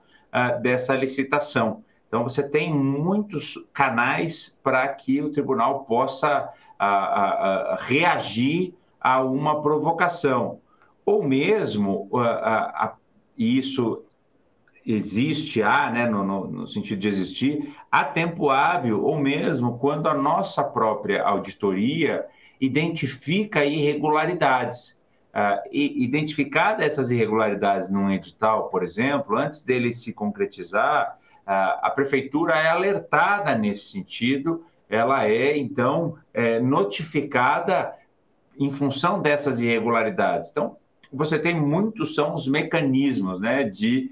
dessa 0.62 0.94
licitação. 0.94 1.84
Então, 2.12 2.24
você 2.24 2.42
tem 2.42 2.70
muitos 2.70 3.58
canais 3.72 4.54
para 4.62 4.86
que 4.86 5.22
o 5.22 5.32
tribunal 5.32 5.86
possa 5.86 6.46
a, 6.78 6.86
a, 6.86 7.72
a, 7.72 7.76
reagir 7.76 8.74
a 9.00 9.22
uma 9.22 9.62
provocação. 9.62 10.60
Ou 11.06 11.22
mesmo, 11.22 12.10
e 13.34 13.56
isso 13.56 14.04
existe, 14.84 15.62
há, 15.62 15.90
né, 15.90 16.06
no, 16.06 16.22
no, 16.22 16.46
no, 16.48 16.66
sentido 16.68 16.98
de 16.98 17.08
existir, 17.08 17.74
há 17.90 18.04
tempo 18.04 18.50
hábil, 18.50 19.02
ou 19.02 19.18
mesmo 19.18 19.78
quando 19.78 20.06
a 20.06 20.14
nossa 20.14 20.62
própria 20.62 21.24
auditoria 21.24 22.26
identifica 22.60 23.64
irregularidades. 23.64 25.00
Uh, 25.34 25.66
e, 25.72 26.04
identificadas 26.04 26.84
essas 26.84 27.10
irregularidades 27.10 27.88
num 27.88 28.10
edital, 28.10 28.68
por 28.68 28.82
exemplo, 28.82 29.34
antes 29.34 29.62
dele 29.62 29.90
se 29.90 30.12
concretizar, 30.12 31.16
a 31.46 31.90
prefeitura 31.90 32.54
é 32.54 32.68
alertada 32.68 33.56
nesse 33.56 33.90
sentido 33.90 34.64
ela 34.88 35.26
é, 35.26 35.56
então, 35.56 36.18
é, 36.34 36.60
notificada 36.60 37.94
em 38.58 38.70
função 38.70 39.22
dessas 39.22 39.60
irregularidades. 39.60 40.50
Então, 40.50 40.76
você 41.10 41.38
tem 41.38 41.58
muitos 41.58 42.14
são 42.14 42.34
os 42.34 42.46
mecanismos 42.46 43.40
né, 43.40 43.64
de 43.64 44.10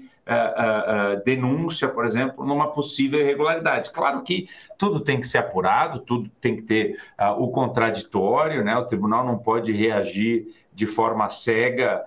denúncia, 1.25 1.89
por 1.89 2.05
exemplo, 2.05 2.45
numa 2.45 2.71
possível 2.71 3.19
irregularidade. 3.19 3.91
Claro 3.91 4.21
que 4.23 4.47
tudo 4.77 4.99
tem 4.99 5.19
que 5.19 5.27
ser 5.27 5.39
apurado, 5.39 5.99
tudo 5.99 6.29
tem 6.39 6.55
que 6.55 6.61
ter 6.61 6.97
o 7.37 7.49
contraditório, 7.49 8.63
né? 8.63 8.77
o 8.77 8.85
tribunal 8.85 9.25
não 9.25 9.37
pode 9.37 9.73
reagir 9.73 10.47
de 10.73 10.85
forma 10.85 11.27
cega 11.29 12.05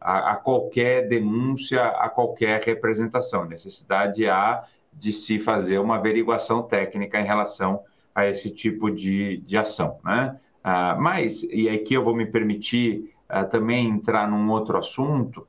a, 0.00 0.32
a, 0.32 0.36
qualquer 0.36 1.08
denúncia, 1.08 1.84
a 1.84 2.08
qualquer 2.08 2.60
representação. 2.62 3.44
Necessidade 3.44 4.28
há 4.28 4.62
de 4.92 5.12
se 5.12 5.38
fazer 5.38 5.78
uma 5.78 5.96
averiguação 5.96 6.62
técnica 6.62 7.20
em 7.20 7.24
relação 7.24 7.82
a 8.14 8.26
esse 8.26 8.50
tipo 8.50 8.90
de, 8.90 9.38
de 9.38 9.56
ação. 9.56 9.98
Né? 10.04 10.36
Ah, 10.62 10.96
mas, 10.98 11.42
e 11.44 11.68
aqui 11.68 11.94
eu 11.94 12.02
vou 12.02 12.14
me 12.14 12.26
permitir 12.26 13.14
ah, 13.28 13.44
também 13.44 13.88
entrar 13.88 14.28
num 14.28 14.50
outro 14.50 14.76
assunto, 14.76 15.46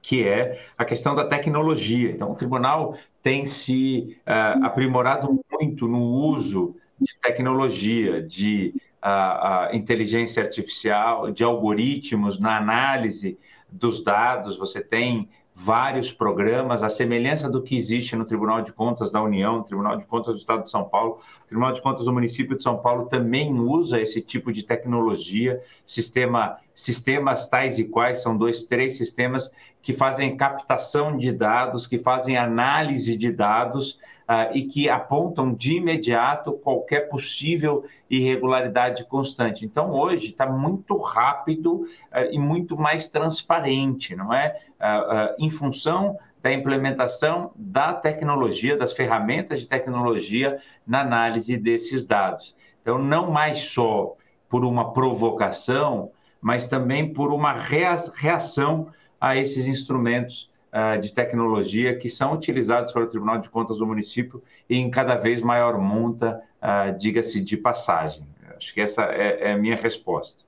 que 0.00 0.26
é 0.26 0.60
a 0.76 0.84
questão 0.84 1.14
da 1.14 1.24
tecnologia. 1.24 2.10
Então, 2.10 2.32
o 2.32 2.34
tribunal 2.34 2.96
tem 3.22 3.46
se 3.46 4.18
uh, 4.26 4.64
aprimorado 4.64 5.40
muito 5.50 5.86
no 5.86 6.02
uso 6.02 6.74
de 7.00 7.16
tecnologia, 7.20 8.20
de 8.20 8.74
uh, 9.02 9.72
uh, 9.72 9.76
inteligência 9.76 10.42
artificial, 10.42 11.30
de 11.30 11.42
algoritmos 11.44 12.38
na 12.38 12.56
análise 12.56 13.38
dos 13.70 14.02
dados. 14.02 14.56
Você 14.56 14.80
tem 14.80 15.28
vários 15.54 16.12
programas, 16.12 16.82
a 16.82 16.88
semelhança 16.88 17.48
do 17.48 17.62
que 17.62 17.76
existe 17.76 18.16
no 18.16 18.24
Tribunal 18.24 18.62
de 18.62 18.72
Contas 18.72 19.10
da 19.10 19.22
União, 19.22 19.62
Tribunal 19.62 19.96
de 19.96 20.06
Contas 20.06 20.34
do 20.34 20.38
Estado 20.38 20.64
de 20.64 20.70
São 20.70 20.84
Paulo, 20.84 21.18
Tribunal 21.46 21.72
de 21.72 21.82
Contas 21.82 22.04
do 22.04 22.12
Município 22.12 22.56
de 22.56 22.62
São 22.62 22.78
Paulo 22.78 23.06
também 23.06 23.52
usa 23.52 24.00
esse 24.00 24.20
tipo 24.20 24.52
de 24.52 24.62
tecnologia, 24.62 25.60
sistema, 25.84 26.54
sistemas 26.82 27.48
tais 27.48 27.78
e 27.78 27.84
quais, 27.84 28.22
são 28.22 28.36
dois, 28.36 28.64
três 28.64 28.96
sistemas 28.96 29.50
que 29.80 29.92
fazem 29.92 30.36
captação 30.36 31.16
de 31.16 31.32
dados, 31.32 31.86
que 31.86 31.98
fazem 31.98 32.36
análise 32.36 33.16
de 33.16 33.32
dados 33.32 33.92
uh, 34.28 34.54
e 34.54 34.64
que 34.64 34.88
apontam 34.88 35.52
de 35.52 35.76
imediato 35.76 36.52
qualquer 36.52 37.08
possível 37.08 37.84
irregularidade 38.08 39.04
constante. 39.04 39.64
Então, 39.64 39.90
hoje 39.92 40.28
está 40.30 40.46
muito 40.46 40.96
rápido 40.96 41.82
uh, 41.82 41.86
e 42.30 42.38
muito 42.38 42.76
mais 42.76 43.08
transparente, 43.08 44.14
não 44.14 44.32
é? 44.32 44.56
Uh, 44.80 45.44
em 45.44 45.50
função 45.50 46.16
da 46.42 46.52
implementação 46.52 47.52
da 47.54 47.92
tecnologia, 47.92 48.76
das 48.76 48.92
ferramentas 48.92 49.60
de 49.60 49.68
tecnologia 49.68 50.58
na 50.86 51.00
análise 51.00 51.56
desses 51.56 52.04
dados. 52.04 52.56
Então, 52.82 52.98
não 52.98 53.30
mais 53.30 53.66
só 53.66 54.16
por 54.48 54.64
uma 54.64 54.92
provocação, 54.92 56.10
mas 56.42 56.66
também 56.66 57.12
por 57.12 57.32
uma 57.32 57.52
reação 57.54 58.92
a 59.20 59.36
esses 59.36 59.66
instrumentos 59.66 60.50
uh, 60.72 61.00
de 61.00 61.12
tecnologia 61.14 61.96
que 61.96 62.10
são 62.10 62.34
utilizados 62.34 62.92
pelo 62.92 63.06
Tribunal 63.06 63.38
de 63.38 63.48
Contas 63.48 63.78
do 63.78 63.86
município 63.86 64.42
e 64.68 64.76
em 64.76 64.90
cada 64.90 65.14
vez 65.14 65.40
maior 65.40 65.78
monta, 65.78 66.42
uh, 66.60 66.98
diga-se 66.98 67.40
de 67.40 67.56
passagem. 67.56 68.26
Acho 68.56 68.74
que 68.74 68.80
essa 68.80 69.04
é, 69.04 69.50
é 69.50 69.52
a 69.52 69.56
minha 69.56 69.76
resposta. 69.76 70.42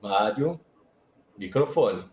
Mário, 0.00 0.60
microfone. 1.36 2.04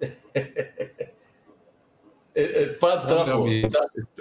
Travou. 3.06 3.46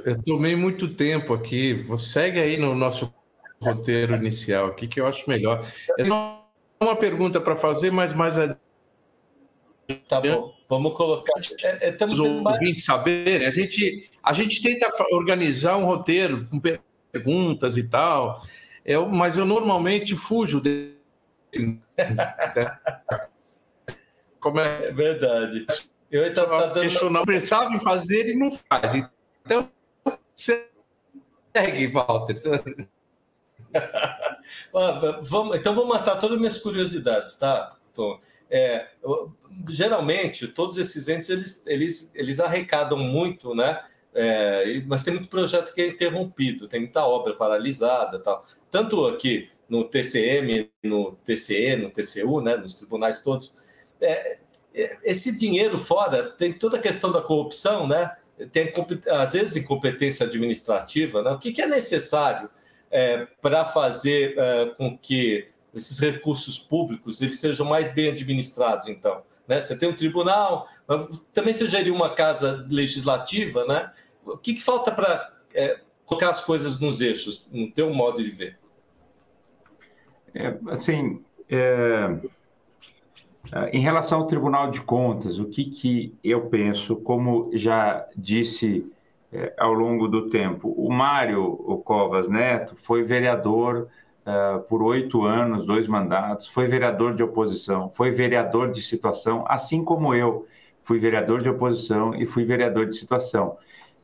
Eu 0.06 0.22
tomei 0.24 0.56
muito 0.56 0.94
tempo 0.94 1.34
aqui. 1.34 1.76
Segue 1.98 2.40
aí 2.40 2.58
no 2.58 2.76
nosso 2.76 3.14
roteiro 3.62 4.16
inicial 4.16 4.68
aqui, 4.68 4.88
que 4.88 5.00
eu 5.00 5.06
acho 5.06 5.30
melhor. 5.30 5.66
Eu 5.98 6.08
uma 6.82 6.96
pergunta 6.96 7.40
para 7.40 7.56
fazer, 7.56 7.92
mas 7.92 8.14
mais 8.14 8.38
a. 8.38 8.58
Tá 10.08 10.22
bom, 10.22 10.54
vamos 10.70 10.94
colocar. 10.94 11.34
É, 11.64 11.88
é, 11.88 11.90
estamos 11.90 12.20
Os 12.20 12.26
ouvintes 12.26 12.86
saberem. 12.86 13.46
A 13.46 13.52
gente, 13.52 14.10
a 14.24 14.34
gente 14.34 14.62
tenta 14.62 14.90
organizar 15.12 15.78
um 15.78 15.86
roteiro 15.86 16.46
com 16.50 16.60
perguntas 17.12 17.78
e 17.78 17.88
tal, 17.88 18.42
é, 18.84 18.98
mas 18.98 19.38
eu 19.38 19.46
normalmente 19.46 20.16
fujo 20.16 20.60
desse. 20.62 20.98
Como 24.40 24.60
é? 24.60 24.88
é 24.88 24.92
verdade. 24.92 25.66
Eu 26.10 26.26
então, 26.26 26.46
tá 26.46 26.66
dando... 26.68 27.10
não 27.10 27.24
pensava 27.24 27.74
em 27.74 27.80
fazer 27.80 28.30
e 28.30 28.36
não 28.36 28.50
faz. 28.50 29.08
Então, 29.46 29.70
segue, 30.36 31.88
Walter. 31.88 32.36
vamos, 35.24 35.58
então 35.58 35.74
vou 35.74 35.86
matar 35.86 36.18
todas 36.18 36.36
as 36.36 36.40
minhas 36.40 36.60
curiosidades, 36.60 37.36
tá, 37.36 37.78
Tom? 37.94 38.20
É, 38.50 38.88
geralmente, 39.70 40.48
todos 40.48 40.78
esses 40.78 41.08
entes, 41.08 41.30
eles, 41.30 41.66
eles, 41.68 42.16
eles 42.16 42.40
arrecadam 42.40 42.98
muito, 42.98 43.56
né? 43.56 43.82
É, 44.14 44.82
mas 44.88 45.04
tem 45.04 45.14
muito 45.14 45.30
projeto 45.30 45.74
que 45.74 45.82
é 45.82 45.88
interrompido, 45.88 46.68
tem 46.68 46.82
muita 46.82 47.06
obra 47.06 47.34
paralisada 47.34 48.20
tal. 48.20 48.46
Tanto 48.70 49.08
aqui 49.08 49.50
no 49.70 49.86
TCM, 49.86 50.70
no 50.84 51.14
TCE, 51.24 51.78
no 51.78 51.90
TCU, 51.90 52.42
né, 52.42 52.58
nos 52.58 52.76
tribunais 52.76 53.22
todos, 53.22 53.56
é, 54.02 54.40
é, 54.74 54.98
esse 55.04 55.36
dinheiro 55.38 55.80
fora 55.80 56.24
tem 56.24 56.52
toda 56.52 56.76
a 56.76 56.82
questão 56.82 57.12
da 57.12 57.22
corrupção, 57.22 57.88
né? 57.88 58.12
Tem 58.52 58.74
às 59.12 59.34
vezes 59.34 59.56
incompetência 59.56 60.26
administrativa, 60.26 61.22
né? 61.22 61.32
O 61.32 61.40
que, 61.40 61.54
que 61.54 61.62
é 61.62 61.68
necessário 61.68 62.50
é, 62.92 63.26
para 63.42 63.66
fazer 63.66 64.36
é, 64.38 64.66
com 64.78 64.98
que 64.98 65.48
esses 65.74 66.00
recursos 66.00 66.60
públicos 66.60 67.22
eles 67.22 67.40
sejam 67.40 67.66
mais 67.66 67.94
bem 67.94 68.10
administrados, 68.10 68.88
então. 68.88 69.24
Né? 69.48 69.60
Você 69.60 69.78
tem 69.78 69.90
um 69.90 69.96
tribunal, 69.96 70.68
também 71.34 71.54
você 71.54 71.66
gerir 71.66 71.94
uma 71.94 72.10
casa 72.10 72.68
legislativa, 72.70 73.66
né? 73.66 73.92
O 74.26 74.38
que, 74.38 74.54
que 74.54 74.62
falta 74.62 74.92
para 74.92 75.34
é, 75.54 75.80
colocar 76.06 76.30
as 76.30 76.44
coisas 76.44 76.80
nos 76.80 77.02
eixos, 77.02 77.48
no 77.52 77.72
teu 77.72 77.94
modo 77.94 78.22
de 78.22 78.30
ver? 78.30 78.60
É, 80.34 80.58
assim, 80.70 81.24
é, 81.50 82.20
em 83.74 83.82
relação 83.82 84.20
ao 84.20 84.28
Tribunal 84.28 84.72
de 84.72 84.82
Contas, 84.82 85.40
o 85.40 85.46
que, 85.46 85.66
que 85.66 86.16
eu 86.24 86.48
penso, 86.48 86.96
como 86.98 87.50
já 87.54 88.08
disse 88.16 88.94
é, 89.32 89.54
ao 89.58 89.74
longo 89.74 90.08
do 90.08 90.30
tempo. 90.30 90.70
O 90.78 90.92
Mário 90.92 91.56
Covas 91.86 92.28
Neto 92.30 92.76
foi 92.76 93.04
vereador 93.04 93.88
uh, 94.26 94.62
por 94.64 94.84
oito 94.84 95.24
anos, 95.24 95.66
dois 95.66 95.88
mandatos, 95.88 96.48
foi 96.48 96.68
vereador 96.68 97.14
de 97.14 97.24
oposição, 97.24 97.90
foi 97.90 98.12
vereador 98.12 98.72
de 98.72 98.82
situação, 98.82 99.46
assim 99.48 99.84
como 99.84 100.14
eu 100.14 100.46
fui 100.82 101.00
vereador 101.00 101.42
de 101.42 101.50
oposição 101.50 102.14
e 102.16 102.26
fui 102.26 102.44
vereador 102.44 102.86
de 102.86 102.96
situação. 102.96 103.58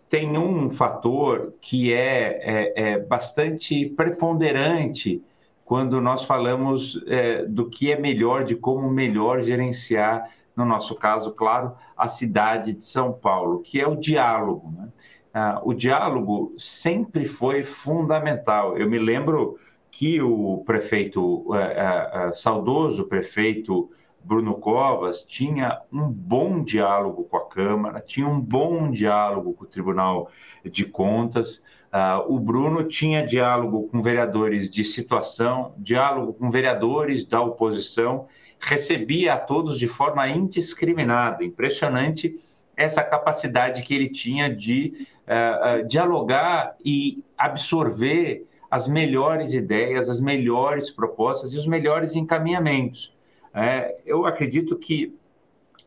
Tem 0.10 0.38
um 0.38 0.70
fator 0.70 1.54
que 1.60 1.92
é, 1.92 2.40
é, 2.42 2.94
é 2.94 3.00
bastante 3.00 3.86
preponderante 3.90 5.22
quando 5.66 6.00
nós 6.00 6.24
falamos 6.24 7.04
é, 7.08 7.44
do 7.44 7.70
que 7.70 7.92
é 7.92 8.00
melhor, 8.00 8.46
de 8.46 8.56
como 8.56 8.90
melhor 8.90 9.42
gerenciar, 9.42 10.30
no 10.56 10.64
nosso 10.64 10.96
caso, 10.96 11.34
claro, 11.34 11.74
a 11.96 12.08
cidade 12.08 12.74
de 12.74 12.86
São 12.86 13.12
Paulo, 13.12 13.62
que 13.62 13.80
é 13.82 13.86
o 13.86 13.96
diálogo. 13.96 14.72
Né? 14.72 14.88
Ah, 15.38 15.62
o 15.64 15.72
diálogo 15.72 16.56
sempre 16.58 17.24
foi 17.24 17.64
fundamental. 17.64 18.76
Eu 18.76 18.90
me 18.90 18.98
lembro 18.98 19.60
que 19.92 20.20
o 20.20 20.64
prefeito, 20.66 21.54
ah, 21.54 22.10
ah, 22.12 22.34
saudoso 22.34 23.04
prefeito 23.06 23.88
Bruno 24.24 24.56
Covas, 24.56 25.22
tinha 25.22 25.80
um 25.94 26.10
bom 26.12 26.64
diálogo 26.64 27.26
com 27.26 27.38
a 27.38 27.48
Câmara, 27.48 28.02
tinha 28.02 28.28
um 28.28 28.42
bom 28.42 28.90
diálogo 28.90 29.54
com 29.54 29.66
o 29.66 29.68
Tribunal 29.68 30.32
de 30.66 30.86
Contas. 30.86 31.62
Uh, 31.94 32.34
o 32.34 32.40
Bruno 32.40 32.84
tinha 32.86 33.26
diálogo 33.26 33.88
com 33.90 34.02
vereadores 34.02 34.72
de 34.72 34.84
situação, 34.84 35.76
diálogo 35.78 36.34
com 36.34 36.50
vereadores 36.50 37.24
da 37.24 37.42
oposição, 37.42 38.28
recebia 38.60 39.36
a 39.36 39.38
todos 39.38 39.78
de 39.78 39.88
forma 39.88 40.28
indiscriminada. 40.28 41.46
Impressionante 41.46 42.34
essa 42.78 43.04
capacidade 43.04 43.82
que 43.82 43.94
ele 43.94 44.08
tinha 44.08 44.54
de 44.54 45.08
uh, 45.28 45.82
uh, 45.82 45.88
dialogar 45.88 46.76
e 46.84 47.24
absorver 47.38 48.48
as 48.70 48.88
melhores 48.88 49.54
ideias, 49.54 50.10
as 50.10 50.20
melhores 50.20 50.92
propostas 50.92 51.54
e 51.54 51.58
os 51.58 51.66
melhores 51.66 52.16
encaminhamentos. 52.16 53.16
É, 53.54 53.98
eu 54.06 54.26
acredito 54.26 54.78
que 54.78 55.16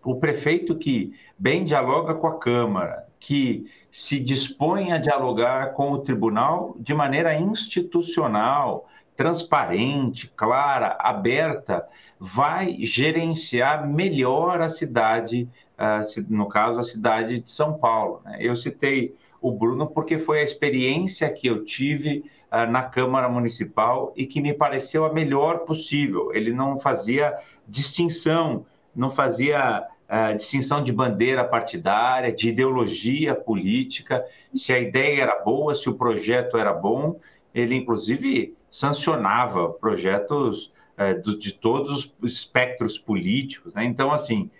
o 0.02 0.16
prefeito 0.16 0.76
que 0.76 1.12
bem 1.38 1.64
dialoga 1.64 2.14
com 2.14 2.26
a 2.26 2.38
Câmara, 2.38 3.06
que 3.18 3.66
se 3.90 4.18
dispõe 4.18 4.92
a 4.92 4.98
dialogar 4.98 5.74
com 5.74 5.92
o 5.92 5.98
tribunal 5.98 6.74
de 6.78 6.94
maneira 6.94 7.34
institucional, 7.34 8.88
transparente, 9.14 10.32
clara, 10.34 10.96
aberta, 10.98 11.86
vai 12.18 12.78
gerenciar 12.80 13.86
melhor 13.86 14.62
a 14.62 14.70
cidade, 14.70 15.46
uh, 15.78 16.32
no 16.34 16.48
caso, 16.48 16.80
a 16.80 16.82
cidade 16.82 17.40
de 17.40 17.50
São 17.50 17.74
Paulo. 17.74 18.22
Né? 18.24 18.38
Eu 18.40 18.56
citei 18.56 19.14
o 19.40 19.50
Bruno 19.50 19.90
porque 19.90 20.18
foi 20.18 20.40
a 20.40 20.44
experiência 20.44 21.30
que 21.32 21.46
eu 21.46 21.64
tive 21.64 22.24
uh, 22.52 22.70
na 22.70 22.82
Câmara 22.82 23.28
Municipal 23.28 24.12
e 24.16 24.26
que 24.26 24.40
me 24.40 24.52
pareceu 24.52 25.04
a 25.04 25.12
melhor 25.12 25.60
possível. 25.60 26.32
Ele 26.34 26.52
não 26.52 26.78
fazia 26.78 27.34
distinção, 27.66 28.66
não 28.94 29.08
fazia 29.08 29.82
uh, 29.82 30.36
distinção 30.36 30.82
de 30.82 30.92
bandeira 30.92 31.44
partidária, 31.44 32.32
de 32.32 32.50
ideologia 32.50 33.34
política, 33.34 34.24
se 34.54 34.72
a 34.72 34.78
ideia 34.78 35.22
era 35.22 35.42
boa, 35.42 35.74
se 35.74 35.88
o 35.88 35.94
projeto 35.94 36.58
era 36.58 36.72
bom. 36.72 37.18
Ele, 37.54 37.74
inclusive, 37.74 38.54
sancionava 38.70 39.70
projetos 39.70 40.72
uh, 40.98 41.38
de 41.38 41.54
todos 41.54 42.14
os 42.20 42.32
espectros 42.32 42.98
políticos. 42.98 43.72
Né? 43.72 43.84
Então, 43.84 44.12
assim, 44.12 44.50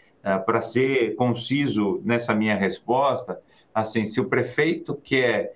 para 0.44 0.60
ser 0.60 1.14
conciso 1.14 1.98
nessa 2.04 2.34
minha 2.34 2.54
resposta, 2.54 3.40
assim, 3.74 4.04
se 4.04 4.20
o 4.20 4.28
prefeito 4.28 4.94
quer 4.94 5.54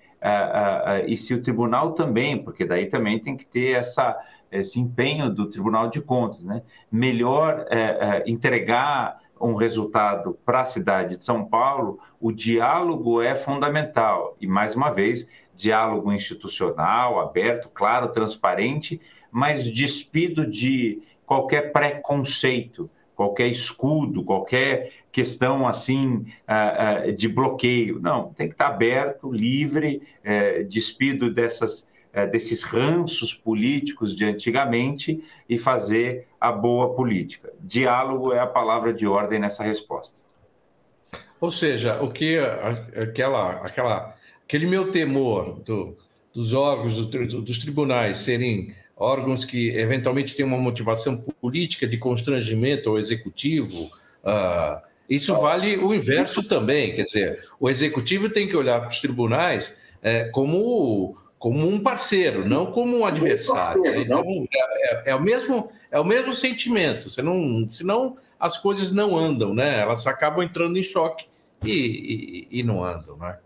e 1.07 1.17
se 1.17 1.35
o 1.35 1.43
tribunal 1.43 1.93
também, 1.93 2.43
porque 2.43 2.65
daí 2.65 2.87
também 2.87 3.19
tem 3.19 3.37
que 3.37 3.45
ter 3.45 3.77
essa, 3.77 4.19
esse 4.51 4.81
empenho 4.81 5.29
do 5.29 5.51
Tribunal 5.51 5.91
de 5.91 6.01
Contas, 6.01 6.43
né? 6.43 6.63
Melhor 6.91 7.67
entregar 8.25 9.21
um 9.39 9.55
resultado 9.55 10.39
para 10.45 10.63
a 10.63 10.65
cidade 10.65 11.19
de 11.19 11.25
São 11.25 11.45
Paulo, 11.45 11.99
o 12.19 12.33
diálogo 12.33 13.21
é 13.21 13.35
fundamental. 13.35 14.35
E, 14.41 14.47
mais 14.47 14.75
uma 14.75 14.91
vez, 14.91 15.29
diálogo 15.55 16.11
institucional, 16.11 17.21
aberto, 17.21 17.69
claro, 17.69 18.09
transparente, 18.09 19.01
mas 19.31 19.71
despido 19.71 20.47
de 20.47 21.03
qualquer 21.27 21.73
preconceito, 21.73 22.89
qualquer 23.15 23.49
escudo, 23.49 24.25
qualquer 24.25 24.93
questão 25.13 25.67
assim 25.67 26.27
uh, 26.49 27.09
uh, 27.09 27.13
de 27.13 27.29
bloqueio. 27.29 28.01
Não, 28.01 28.33
tem 28.33 28.47
que 28.47 28.55
estar 28.55 28.69
aberto, 28.69 29.33
livre, 29.33 30.03
uh, 30.25 30.65
despido 30.65 31.33
dessas 31.33 31.87
é, 32.15 32.29
desses 32.29 32.63
ranços 32.63 33.35
políticos 33.35 34.15
de 34.15 34.25
antigamente 34.25 35.25
e 35.49 35.59
fazer 35.59 36.29
a 36.41 36.53
boa 36.53 36.95
política. 36.95 37.53
Diálogo 37.59 38.33
é 38.33 38.39
a 38.39 38.47
palavra 38.47 38.95
de 38.95 39.05
ordem 39.05 39.41
nessa 39.41 39.65
resposta. 39.65 40.15
Ou 41.41 41.51
seja, 41.51 42.01
o 42.01 42.13
que 42.13 42.39
aquela, 42.97 43.55
aquela, 43.67 44.15
aquele 44.45 44.65
meu 44.65 44.93
temor 44.93 45.61
do, 45.65 45.97
dos 46.33 46.55
órgãos, 46.55 47.05
do, 47.05 47.43
dos 47.43 47.59
tribunais 47.59 48.19
serem 48.19 48.73
órgãos 48.97 49.45
que 49.45 49.71
eventualmente 49.71 50.35
têm 50.35 50.45
uma 50.45 50.59
motivação 50.59 51.17
política 51.41 51.87
de 51.87 51.99
constrangimento 51.99 52.91
ao 52.91 52.99
executivo, 52.99 53.91
uh, 54.23 54.81
isso 55.09 55.35
vale 55.37 55.77
o 55.77 55.93
inverso 55.93 56.47
também. 56.47 56.95
Quer 56.95 57.05
dizer, 57.05 57.45
o 57.61 57.69
executivo 57.69 58.31
tem 58.31 58.49
que 58.49 58.57
olhar 58.57 58.81
para 58.81 58.89
os 58.89 59.01
tribunais 59.01 59.77
é, 60.03 60.25
como 60.25 61.17
como 61.45 61.69
um 61.69 61.79
parceiro, 61.79 62.49
não 62.49 62.73
como 62.73 62.97
um 62.97 63.05
adversário. 63.05 63.83
Parceiro, 63.83 64.01
então, 64.01 64.25
é, 64.51 65.11
é, 65.11 65.11
é, 65.11 65.15
o 65.15 65.21
mesmo, 65.21 65.71
é 65.91 66.01
o 66.01 66.05
mesmo 66.05 66.33
sentimento. 66.33 67.11
Você 67.11 67.21
não, 67.21 67.69
senão 67.71 68.17
as 68.41 68.57
coisas 68.57 68.95
não 68.95 69.15
andam, 69.15 69.53
né? 69.53 69.81
Elas 69.81 70.07
acabam 70.07 70.43
entrando 70.43 70.79
em 70.79 70.83
choque 70.83 71.27
e, 71.63 72.49
e, 72.51 72.61
e 72.61 72.63
não 72.63 72.83
andam, 72.83 73.19
né? 73.19 73.37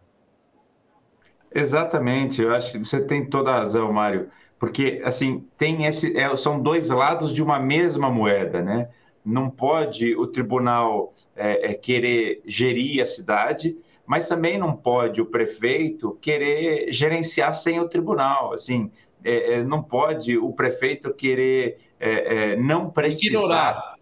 Exatamente. 1.53 2.41
Eu 2.41 2.55
acho 2.55 2.71
que 2.71 2.79
você 2.79 3.01
tem 3.01 3.29
toda 3.29 3.51
a 3.51 3.59
razão, 3.59 3.93
Mário. 3.93 4.31
Porque 4.59 5.01
assim 5.05 5.47
tem 5.57 5.87
esse, 5.87 6.17
é, 6.17 6.35
são 6.37 6.61
dois 6.61 6.89
lados 6.89 7.33
de 7.33 7.43
uma 7.43 7.59
mesma 7.59 8.11
moeda, 8.11 8.63
né? 8.63 8.89
Não 9.25 9.51
pode 9.51 10.17
o 10.17 10.27
tribunal 10.27 11.15
é, 11.37 11.73
é 11.73 11.75
querer 11.75 12.43
gerir 12.47 13.03
a 13.03 13.07
cidade 13.07 13.77
mas 14.09 14.27
também 14.27 14.59
não 14.59 14.75
pode 14.75 15.21
o 15.21 15.27
prefeito 15.27 16.17
querer 16.23 16.91
gerenciar 16.91 17.53
sem 17.53 17.79
o 17.79 17.87
tribunal. 17.87 18.55
Assim, 18.55 18.91
é, 19.23 19.53
é, 19.53 19.63
não 19.63 19.83
pode 19.83 20.39
o 20.39 20.51
prefeito 20.55 21.13
querer 21.13 21.79
é, 22.01 22.57
não 22.57 22.89
precisar. 22.89 23.29
Ignorar. 23.29 23.95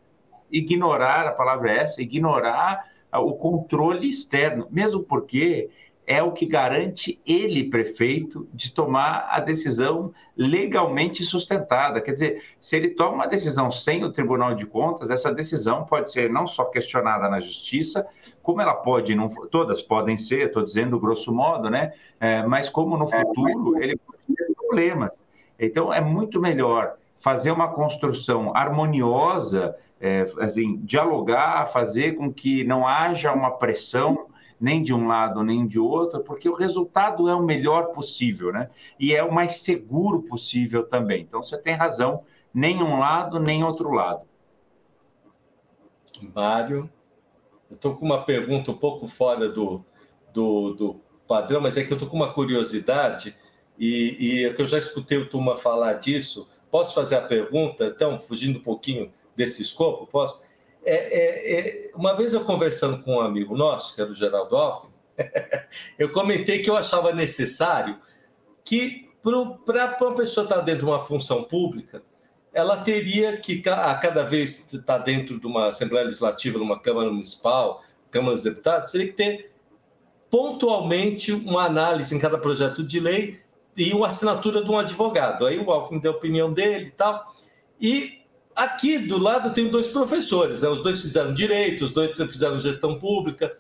Ignorar, 0.49 1.27
a 1.27 1.33
palavra 1.33 1.73
é 1.73 1.79
essa, 1.79 2.01
ignorar 2.01 2.85
o 3.13 3.35
controle 3.35 4.09
externo, 4.09 4.69
mesmo 4.71 5.05
porque 5.09 5.71
é 6.07 6.23
o 6.23 6.31
que 6.31 6.47
garante 6.47 7.21
ele, 7.27 7.69
prefeito, 7.69 8.49
de 8.55 8.73
tomar 8.73 9.29
a 9.29 9.41
decisão 9.41 10.13
legalmente 10.37 11.25
sustentada. 11.25 12.01
Quer 12.01 12.13
dizer, 12.13 12.43
se 12.61 12.77
ele 12.77 12.91
toma 12.91 13.13
uma 13.13 13.27
decisão 13.27 13.71
sem 13.73 14.05
o 14.05 14.13
Tribunal 14.13 14.55
de 14.55 14.67
Contas, 14.67 15.11
essa 15.11 15.35
decisão 15.35 15.85
pode 15.85 16.13
ser 16.13 16.31
não 16.31 16.47
só 16.47 16.67
questionada 16.67 17.29
na 17.29 17.41
Justiça, 17.41 18.07
como 18.41 18.61
ela 18.61 18.75
pode, 18.75 19.17
não, 19.17 19.27
todas 19.51 19.83
podem 19.83 20.17
ser, 20.17 20.47
estou 20.47 20.63
dizendo 20.63 21.01
grosso 21.01 21.33
modo, 21.35 21.69
né? 21.69 21.93
É, 22.21 22.47
mas 22.47 22.69
como 22.69 22.97
no 22.97 23.09
futuro 23.09 23.83
ele 23.83 23.97
pode 23.97 24.37
ter 24.37 24.55
problemas. 24.55 25.19
Então, 25.59 25.93
é 25.93 26.01
muito 26.01 26.41
melhor 26.41 26.95
fazer 27.17 27.51
uma 27.51 27.69
construção 27.69 28.55
harmoniosa, 28.55 29.75
é, 30.01 30.25
assim, 30.39 30.77
dialogar, 30.85 31.67
fazer 31.67 32.15
com 32.15 32.33
que 32.33 32.63
não 32.63 32.87
haja 32.87 33.33
uma 33.33 33.51
pressão 33.51 34.27
nem 34.61 34.83
de 34.83 34.95
um 34.95 35.07
lado 35.07 35.43
nem 35.43 35.67
de 35.67 35.79
outro, 35.79 36.21
porque 36.21 36.49
o 36.49 36.55
resultado 36.55 37.29
é 37.29 37.35
o 37.35 37.43
melhor 37.43 37.93
possível, 37.93 38.53
né? 38.53 38.69
E 38.99 39.15
é 39.15 39.23
o 39.23 39.33
mais 39.33 39.61
seguro 39.61 40.23
possível 40.23 40.85
também. 40.85 41.23
Então 41.23 41.43
você 41.43 41.59
tem 41.59 41.75
razão, 41.75 42.23
nem 42.53 42.83
um 42.83 42.99
lado 42.99 43.39
nem 43.39 43.63
outro 43.63 43.93
lado. 43.93 44.23
Mário, 46.35 46.91
eu 47.71 47.75
estou 47.75 47.95
com 47.95 48.07
uma 48.07 48.23
pergunta 48.23 48.71
um 48.71 48.77
pouco 48.77 49.07
fora 49.07 49.49
do, 49.49 49.85
do, 50.33 50.73
do 50.75 51.01
padrão, 51.29 51.61
mas 51.61 51.77
é 51.77 51.85
que 51.85 51.93
eu 51.93 51.97
estou 51.97 52.09
com 52.09 52.17
uma 52.17 52.33
curiosidade 52.33 53.37
e, 53.79 54.17
e 54.19 54.45
é 54.47 54.53
que 54.53 54.63
eu 54.63 54.67
já 54.67 54.79
escutei 54.79 55.19
o 55.19 55.29
Tuma 55.29 55.57
falar 55.57 55.95
disso. 55.95 56.49
Posso 56.71 56.95
fazer 56.95 57.17
a 57.17 57.21
pergunta? 57.21 57.87
Então, 57.87 58.19
fugindo 58.19 58.59
um 58.59 58.63
pouquinho 58.63 59.13
desse 59.35 59.63
escopo, 59.63 60.07
posso? 60.07 60.41
É, 60.89 60.95
é, 60.95 61.59
é, 61.59 61.91
uma 61.97 62.15
vez 62.15 62.33
eu 62.33 62.45
conversando 62.45 63.03
com 63.03 63.17
um 63.17 63.21
amigo 63.21 63.57
nosso, 63.57 63.93
que 63.93 64.01
era 64.01 64.09
o 64.09 64.15
Geraldo 64.15 64.57
Alckmin, 64.57 64.93
eu 65.99 66.13
comentei 66.13 66.61
que 66.63 66.71
eu 66.71 66.77
achava 66.77 67.13
necessário 67.13 67.99
que, 68.65 69.11
para 69.21 69.97
uma 70.01 70.15
pessoa 70.15 70.45
estar 70.45 70.61
dentro 70.61 70.87
de 70.87 70.93
uma 70.93 71.01
função 71.01 71.43
pública, 71.43 72.05
ela 72.53 72.77
teria 72.77 73.37
que, 73.37 73.61
a 73.69 73.95
cada 73.97 74.23
vez 74.23 74.73
estar 74.73 74.99
dentro 74.99 75.41
de 75.41 75.47
uma 75.47 75.69
Assembleia 75.69 76.05
Legislativa, 76.05 76.57
numa 76.57 76.79
Câmara 76.79 77.11
Municipal, 77.11 77.83
Câmara 78.09 78.35
dos 78.35 78.45
Deputados, 78.45 78.93
teria 78.93 79.09
que 79.09 79.13
ter 79.15 79.51
pontualmente 80.31 81.33
uma 81.33 81.65
análise 81.65 82.15
em 82.15 82.19
cada 82.21 82.39
projeto 82.39 82.85
de 82.85 83.01
lei 83.01 83.41
e 83.77 83.93
uma 83.93 84.07
assinatura 84.07 84.63
de 84.63 84.71
um 84.71 84.79
advogado. 84.79 85.47
Aí 85.47 85.59
o 85.59 85.69
Alckmin 85.69 85.99
deu 85.99 86.13
a 86.13 86.17
opinião 86.17 86.53
dele 86.53 86.87
e 86.87 86.91
tal. 86.93 87.35
E 87.81 88.21
Aqui 88.57 88.99
do 88.99 89.19
lado 89.19 89.53
tem 89.53 89.69
dois 89.69 89.87
professores, 89.87 90.63
né? 90.63 90.69
os 90.71 90.81
dois 90.81 90.99
fizeram 91.01 91.33
direito, 91.33 91.85
os 91.85 91.93
dois 91.93 92.17
fizeram 92.17 92.59
gestão 92.59 92.99
pública, 92.99 93.55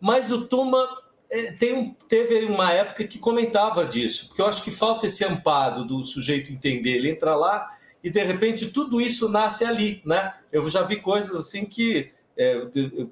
mas 0.00 0.32
o 0.32 0.46
Tuma 0.46 0.88
é, 1.30 1.52
tem, 1.52 1.94
teve 2.08 2.46
uma 2.46 2.72
época 2.72 3.04
que 3.04 3.18
comentava 3.18 3.84
disso, 3.84 4.28
porque 4.28 4.40
eu 4.40 4.46
acho 4.46 4.62
que 4.62 4.70
falta 4.70 5.06
esse 5.06 5.22
amparo 5.24 5.84
do 5.84 6.02
sujeito 6.04 6.50
entender, 6.50 6.92
ele 6.92 7.10
entra 7.10 7.36
lá 7.36 7.68
e 8.02 8.10
de 8.10 8.24
repente 8.24 8.70
tudo 8.70 8.98
isso 8.98 9.28
nasce 9.28 9.64
ali, 9.64 10.00
né? 10.06 10.32
Eu 10.50 10.66
já 10.70 10.82
vi 10.82 10.96
coisas 10.96 11.36
assim 11.36 11.66
que 11.66 12.10
é, 12.36 12.66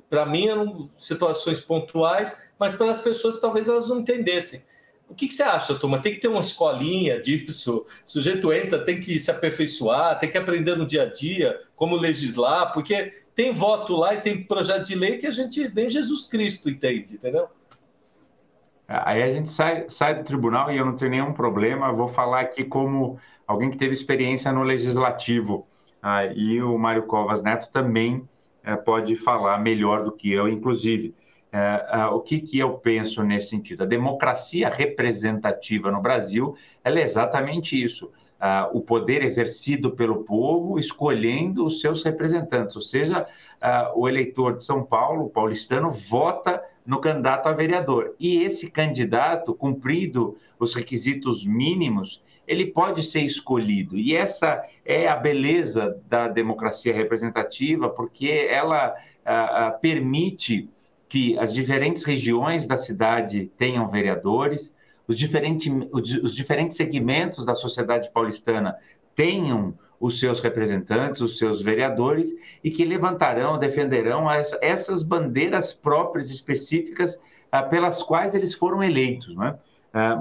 para 0.08 0.24
mim 0.24 0.48
eram 0.48 0.88
situações 0.96 1.60
pontuais, 1.60 2.50
mas 2.58 2.72
para 2.72 2.90
as 2.90 3.00
pessoas 3.00 3.38
talvez 3.38 3.68
elas 3.68 3.90
não 3.90 4.00
entendessem. 4.00 4.62
O 5.08 5.14
que, 5.14 5.26
que, 5.26 5.34
você 5.34 5.42
acha, 5.42 5.74
turma? 5.74 5.98
Tem 5.98 6.12
que 6.12 6.20
ter 6.20 6.28
uma 6.28 6.40
escolinha 6.40 7.18
disso? 7.18 7.86
O 8.06 8.10
sujeito 8.10 8.52
entra, 8.52 8.84
tem 8.84 9.00
que 9.00 9.18
se 9.18 9.30
aperfeiçoar, 9.30 10.18
tem 10.18 10.30
que 10.30 10.36
aprender 10.36 10.76
no 10.76 10.84
dia 10.84 11.04
a 11.04 11.06
dia 11.06 11.58
como 11.74 11.96
legislar, 11.96 12.72
porque 12.72 13.22
tem 13.34 13.52
voto 13.52 13.94
lá 13.94 14.14
e 14.14 14.20
tem 14.20 14.42
projeto 14.42 14.86
de 14.86 14.94
lei 14.94 15.16
que 15.16 15.26
a 15.26 15.30
gente 15.30 15.72
nem 15.74 15.88
Jesus 15.88 16.24
Cristo 16.24 16.68
entende, 16.68 17.14
entendeu? 17.14 17.48
Aí 18.86 19.22
a 19.22 19.30
gente 19.30 19.50
sai, 19.50 19.84
sai 19.88 20.14
do 20.14 20.24
tribunal 20.24 20.72
e 20.72 20.78
eu 20.78 20.84
não 20.84 20.96
tenho 20.96 21.10
nenhum 21.10 21.32
problema, 21.32 21.92
vou 21.92 22.08
falar 22.08 22.40
aqui 22.40 22.64
como 22.64 23.18
alguém 23.46 23.70
que 23.70 23.76
teve 23.76 23.92
experiência 23.92 24.50
no 24.50 24.62
legislativo. 24.62 25.66
Ah, 26.02 26.26
e 26.26 26.62
o 26.62 26.78
Mário 26.78 27.04
Covas 27.04 27.42
Neto 27.42 27.70
também 27.70 28.26
é, 28.64 28.76
pode 28.76 29.14
falar 29.16 29.58
melhor 29.58 30.04
do 30.04 30.12
que 30.12 30.32
eu, 30.32 30.48
inclusive. 30.48 31.14
Uh, 31.50 32.14
o 32.14 32.20
que, 32.20 32.40
que 32.40 32.58
eu 32.58 32.74
penso 32.74 33.22
nesse 33.22 33.48
sentido? 33.48 33.82
A 33.82 33.86
democracia 33.86 34.68
representativa 34.68 35.90
no 35.90 36.02
Brasil 36.02 36.54
é 36.84 36.92
exatamente 37.00 37.82
isso. 37.82 38.12
Uh, 38.38 38.76
o 38.76 38.82
poder 38.82 39.22
exercido 39.22 39.92
pelo 39.92 40.24
povo 40.24 40.78
escolhendo 40.78 41.64
os 41.64 41.80
seus 41.80 42.02
representantes, 42.02 42.76
ou 42.76 42.82
seja, 42.82 43.26
o 43.96 44.08
eleitor 44.08 44.56
de 44.56 44.62
São 44.62 44.84
Paulo, 44.84 45.24
o 45.24 45.30
paulistano, 45.30 45.90
vota 45.90 46.62
no 46.86 47.00
candidato 47.00 47.48
a 47.48 47.52
vereador. 47.52 48.14
E 48.20 48.42
esse 48.42 48.70
candidato, 48.70 49.54
cumprido 49.54 50.36
os 50.58 50.74
requisitos 50.74 51.44
mínimos, 51.44 52.22
ele 52.46 52.66
pode 52.66 53.02
ser 53.02 53.22
escolhido. 53.22 53.96
E 53.98 54.14
essa 54.14 54.62
é 54.84 55.08
a 55.08 55.16
beleza 55.16 56.00
da 56.08 56.28
democracia 56.28 56.94
representativa, 56.94 57.88
porque 57.88 58.46
ela 58.48 58.94
permite 59.80 60.68
que 61.08 61.38
as 61.38 61.52
diferentes 61.52 62.04
regiões 62.04 62.66
da 62.66 62.76
cidade 62.76 63.50
tenham 63.56 63.86
vereadores, 63.86 64.74
os 65.06 65.16
diferentes, 65.16 65.72
os 65.92 66.34
diferentes 66.34 66.76
segmentos 66.76 67.46
da 67.46 67.54
sociedade 67.54 68.10
paulistana 68.12 68.76
tenham 69.14 69.74
os 69.98 70.20
seus 70.20 70.40
representantes, 70.40 71.20
os 71.20 71.38
seus 71.38 71.60
vereadores, 71.60 72.32
e 72.62 72.70
que 72.70 72.84
levantarão, 72.84 73.58
defenderão 73.58 74.28
as, 74.28 74.52
essas 74.62 75.02
bandeiras 75.02 75.72
próprias, 75.72 76.30
específicas, 76.30 77.18
ah, 77.50 77.62
pelas 77.62 78.02
quais 78.02 78.34
eles 78.34 78.54
foram 78.54 78.82
eleitos. 78.82 79.34
Né? 79.34 79.58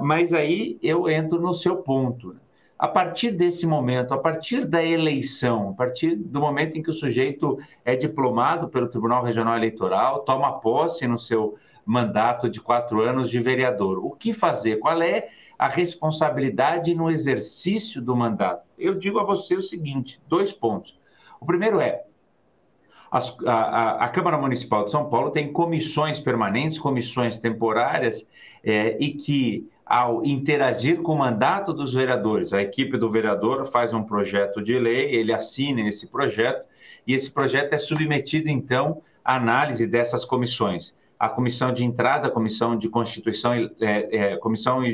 Mas 0.02 0.32
aí 0.32 0.78
eu 0.82 1.08
entro 1.08 1.40
no 1.40 1.54
seu 1.54 1.76
ponto. 1.76 2.34
A 2.78 2.86
partir 2.86 3.32
desse 3.32 3.66
momento, 3.66 4.14
a 4.14 4.18
partir 4.18 4.64
da 4.64 4.82
eleição, 4.84 5.70
a 5.70 5.72
partir 5.72 6.14
do 6.14 6.40
momento 6.40 6.78
em 6.78 6.82
que 6.82 6.90
o 6.90 6.92
sujeito 6.92 7.58
é 7.84 7.96
diplomado 7.96 8.68
pelo 8.68 8.88
Tribunal 8.88 9.24
Regional 9.24 9.56
Eleitoral, 9.56 10.20
toma 10.20 10.60
posse 10.60 11.06
no 11.06 11.18
seu 11.18 11.56
mandato 11.84 12.48
de 12.48 12.60
quatro 12.60 13.00
anos 13.00 13.30
de 13.30 13.40
vereador, 13.40 13.98
o 13.98 14.10
que 14.10 14.32
fazer? 14.32 14.76
Qual 14.76 15.02
é 15.02 15.28
a 15.58 15.68
responsabilidade 15.68 16.94
no 16.94 17.10
exercício 17.10 18.00
do 18.00 18.14
mandato? 18.14 18.62
Eu 18.78 18.94
digo 18.94 19.18
a 19.18 19.24
você 19.24 19.56
o 19.56 19.62
seguinte: 19.62 20.20
dois 20.28 20.52
pontos. 20.52 20.96
O 21.40 21.46
primeiro 21.46 21.80
é 21.80 22.04
as, 23.10 23.34
a, 23.46 24.04
a, 24.04 24.08
Câmara 24.08 24.36
Municipal 24.36 24.84
de 24.84 24.90
São 24.90 25.08
Paulo 25.08 25.30
tem 25.30 25.52
comissões 25.52 26.20
permanentes, 26.20 26.78
comissões 26.78 27.38
temporárias, 27.38 28.26
é, 28.62 28.96
e 29.00 29.14
que, 29.14 29.66
ao 29.88 30.24
interagir 30.24 31.00
com 31.00 31.14
o 31.14 31.18
mandato 31.18 31.72
dos 31.72 31.94
vereadores, 31.94 32.52
a 32.52 32.60
equipe 32.60 32.98
do 32.98 33.08
vereador 33.08 33.64
faz 33.64 33.94
um 33.94 34.02
projeto 34.02 34.62
de 34.62 34.78
lei, 34.78 35.14
ele 35.14 35.32
assina 35.32 35.80
esse 35.88 36.08
projeto, 36.08 36.68
e 37.06 37.14
esse 37.14 37.30
projeto 37.30 37.72
é 37.72 37.78
submetido, 37.78 38.50
então, 38.50 39.00
à 39.24 39.36
análise 39.36 39.86
dessas 39.86 40.26
comissões. 40.26 40.94
A 41.18 41.28
comissão 41.28 41.72
de 41.72 41.84
entrada, 41.84 42.28
a 42.28 42.30
comissão 42.30 42.76
de 42.76 42.88
Constituição, 42.88 43.54
é, 43.54 43.70
é, 43.80 44.36
comissão, 44.36 44.84
é, 44.84 44.92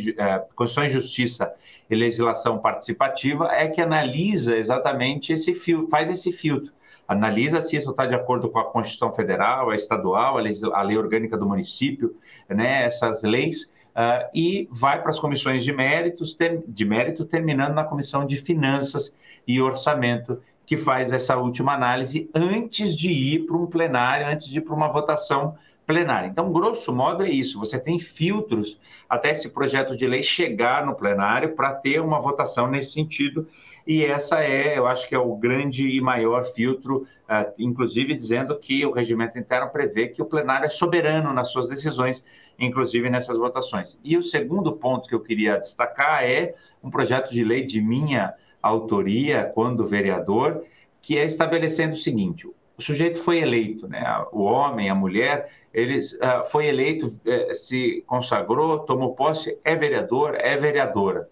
Constituição 0.55 0.84
e 0.84 0.88
Justiça 0.88 1.53
e 1.90 1.95
Legislação 1.95 2.59
Participativa 2.59 3.49
é 3.53 3.68
que 3.68 3.80
analisa 3.80 4.57
exatamente 4.57 5.32
esse 5.32 5.53
filtro, 5.55 5.90
faz 5.90 6.09
esse 6.09 6.32
filtro 6.32 6.72
analisa 7.07 7.61
se 7.61 7.76
isso 7.76 7.90
está 7.90 8.07
de 8.07 8.14
acordo 8.14 8.49
com 8.49 8.59
a 8.59 8.64
Constituição 8.64 9.12
Federal, 9.12 9.70
a 9.70 9.74
estadual, 9.74 10.38
a 10.38 10.40
a 10.72 10.82
lei 10.82 10.97
orgânica 10.97 11.36
do 11.36 11.47
município, 11.47 12.16
né, 12.49 12.84
essas 12.84 13.22
leis, 13.22 13.70
uh, 13.95 14.28
e 14.34 14.68
vai 14.70 15.01
para 15.01 15.11
as 15.11 15.18
comissões 15.18 15.62
de, 15.62 15.72
méritos, 15.72 16.34
ter, 16.34 16.62
de 16.66 16.84
mérito, 16.84 17.24
terminando 17.24 17.74
na 17.74 17.84
Comissão 17.84 18.26
de 18.26 18.36
Finanças 18.36 19.14
e 19.47 19.61
Orçamento, 19.61 20.40
que 20.66 20.76
faz 20.76 21.12
essa 21.12 21.36
última 21.36 21.74
análise 21.74 22.30
antes 22.34 22.97
de 22.97 23.11
ir 23.11 23.47
para 23.47 23.57
um 23.57 23.66
plenário, 23.66 24.26
antes 24.26 24.49
de 24.49 24.59
ir 24.59 24.62
para 24.62 24.74
uma 24.74 24.90
votação 24.90 25.57
plenária. 25.86 26.28
Então, 26.28 26.51
grosso 26.51 26.95
modo, 26.95 27.22
é 27.22 27.28
isso. 27.28 27.59
Você 27.59 27.78
tem 27.78 27.99
filtros 27.99 28.80
até 29.09 29.30
esse 29.30 29.51
projeto 29.51 29.95
de 29.95 30.07
lei 30.07 30.22
chegar 30.22 30.86
no 30.86 30.95
plenário 30.95 31.55
para 31.55 31.74
ter 31.74 32.01
uma 32.01 32.20
votação 32.20 32.66
nesse 32.66 32.92
sentido 32.92 33.47
e 33.86 34.03
essa 34.03 34.42
é, 34.42 34.78
eu 34.78 34.86
acho 34.86 35.07
que 35.09 35.14
é 35.14 35.18
o 35.18 35.36
grande 35.36 35.86
e 35.86 36.01
maior 36.01 36.45
filtro, 36.45 37.03
uh, 37.03 37.53
inclusive 37.59 38.14
dizendo 38.14 38.59
que 38.59 38.84
o 38.86 38.92
regimento 38.92 39.38
interno 39.38 39.68
prevê 39.68 40.09
que 40.09 40.22
o 40.22 40.24
plenário 40.24 40.64
é 40.64 40.70
soberano 40.70 41.32
nas 41.34 41.51
suas 41.53 41.68
decisões, 41.68 42.24
inclusive 42.59 43.09
nessas 43.11 43.38
votações. 43.38 43.98
E 44.02 44.16
o 44.16 44.22
segundo 44.22 44.72
ponto 44.72 45.09
que 45.09 45.14
eu 45.14 45.20
queria 45.20 45.59
destacar 45.59 46.24
é 46.24 46.55
um 46.82 46.90
projeto 46.90 47.30
de 47.30 47.42
lei 47.44 47.64
de 47.64 47.80
minha 47.80 48.34
autoria, 48.62 49.50
quando 49.55 49.86
vereador, 49.86 50.64
que 51.00 51.18
é 51.18 51.24
estabelecendo 51.24 51.94
o 51.94 51.98
seguinte: 51.98 52.46
o 52.46 52.82
sujeito 52.82 53.20
foi 53.20 53.38
eleito, 53.38 53.86
né? 53.86 54.02
o 54.32 54.42
homem, 54.42 54.90
a 54.90 54.94
mulher, 54.94 55.50
ele 55.72 55.98
uh, 55.98 56.44
foi 56.50 56.66
eleito, 56.66 57.07
uh, 57.07 57.55
se 57.55 58.02
consagrou, 58.07 58.80
tomou 58.80 59.14
posse, 59.14 59.59
é 59.64 59.76
vereador, 59.76 60.34
é 60.34 60.57
vereadora. 60.57 61.28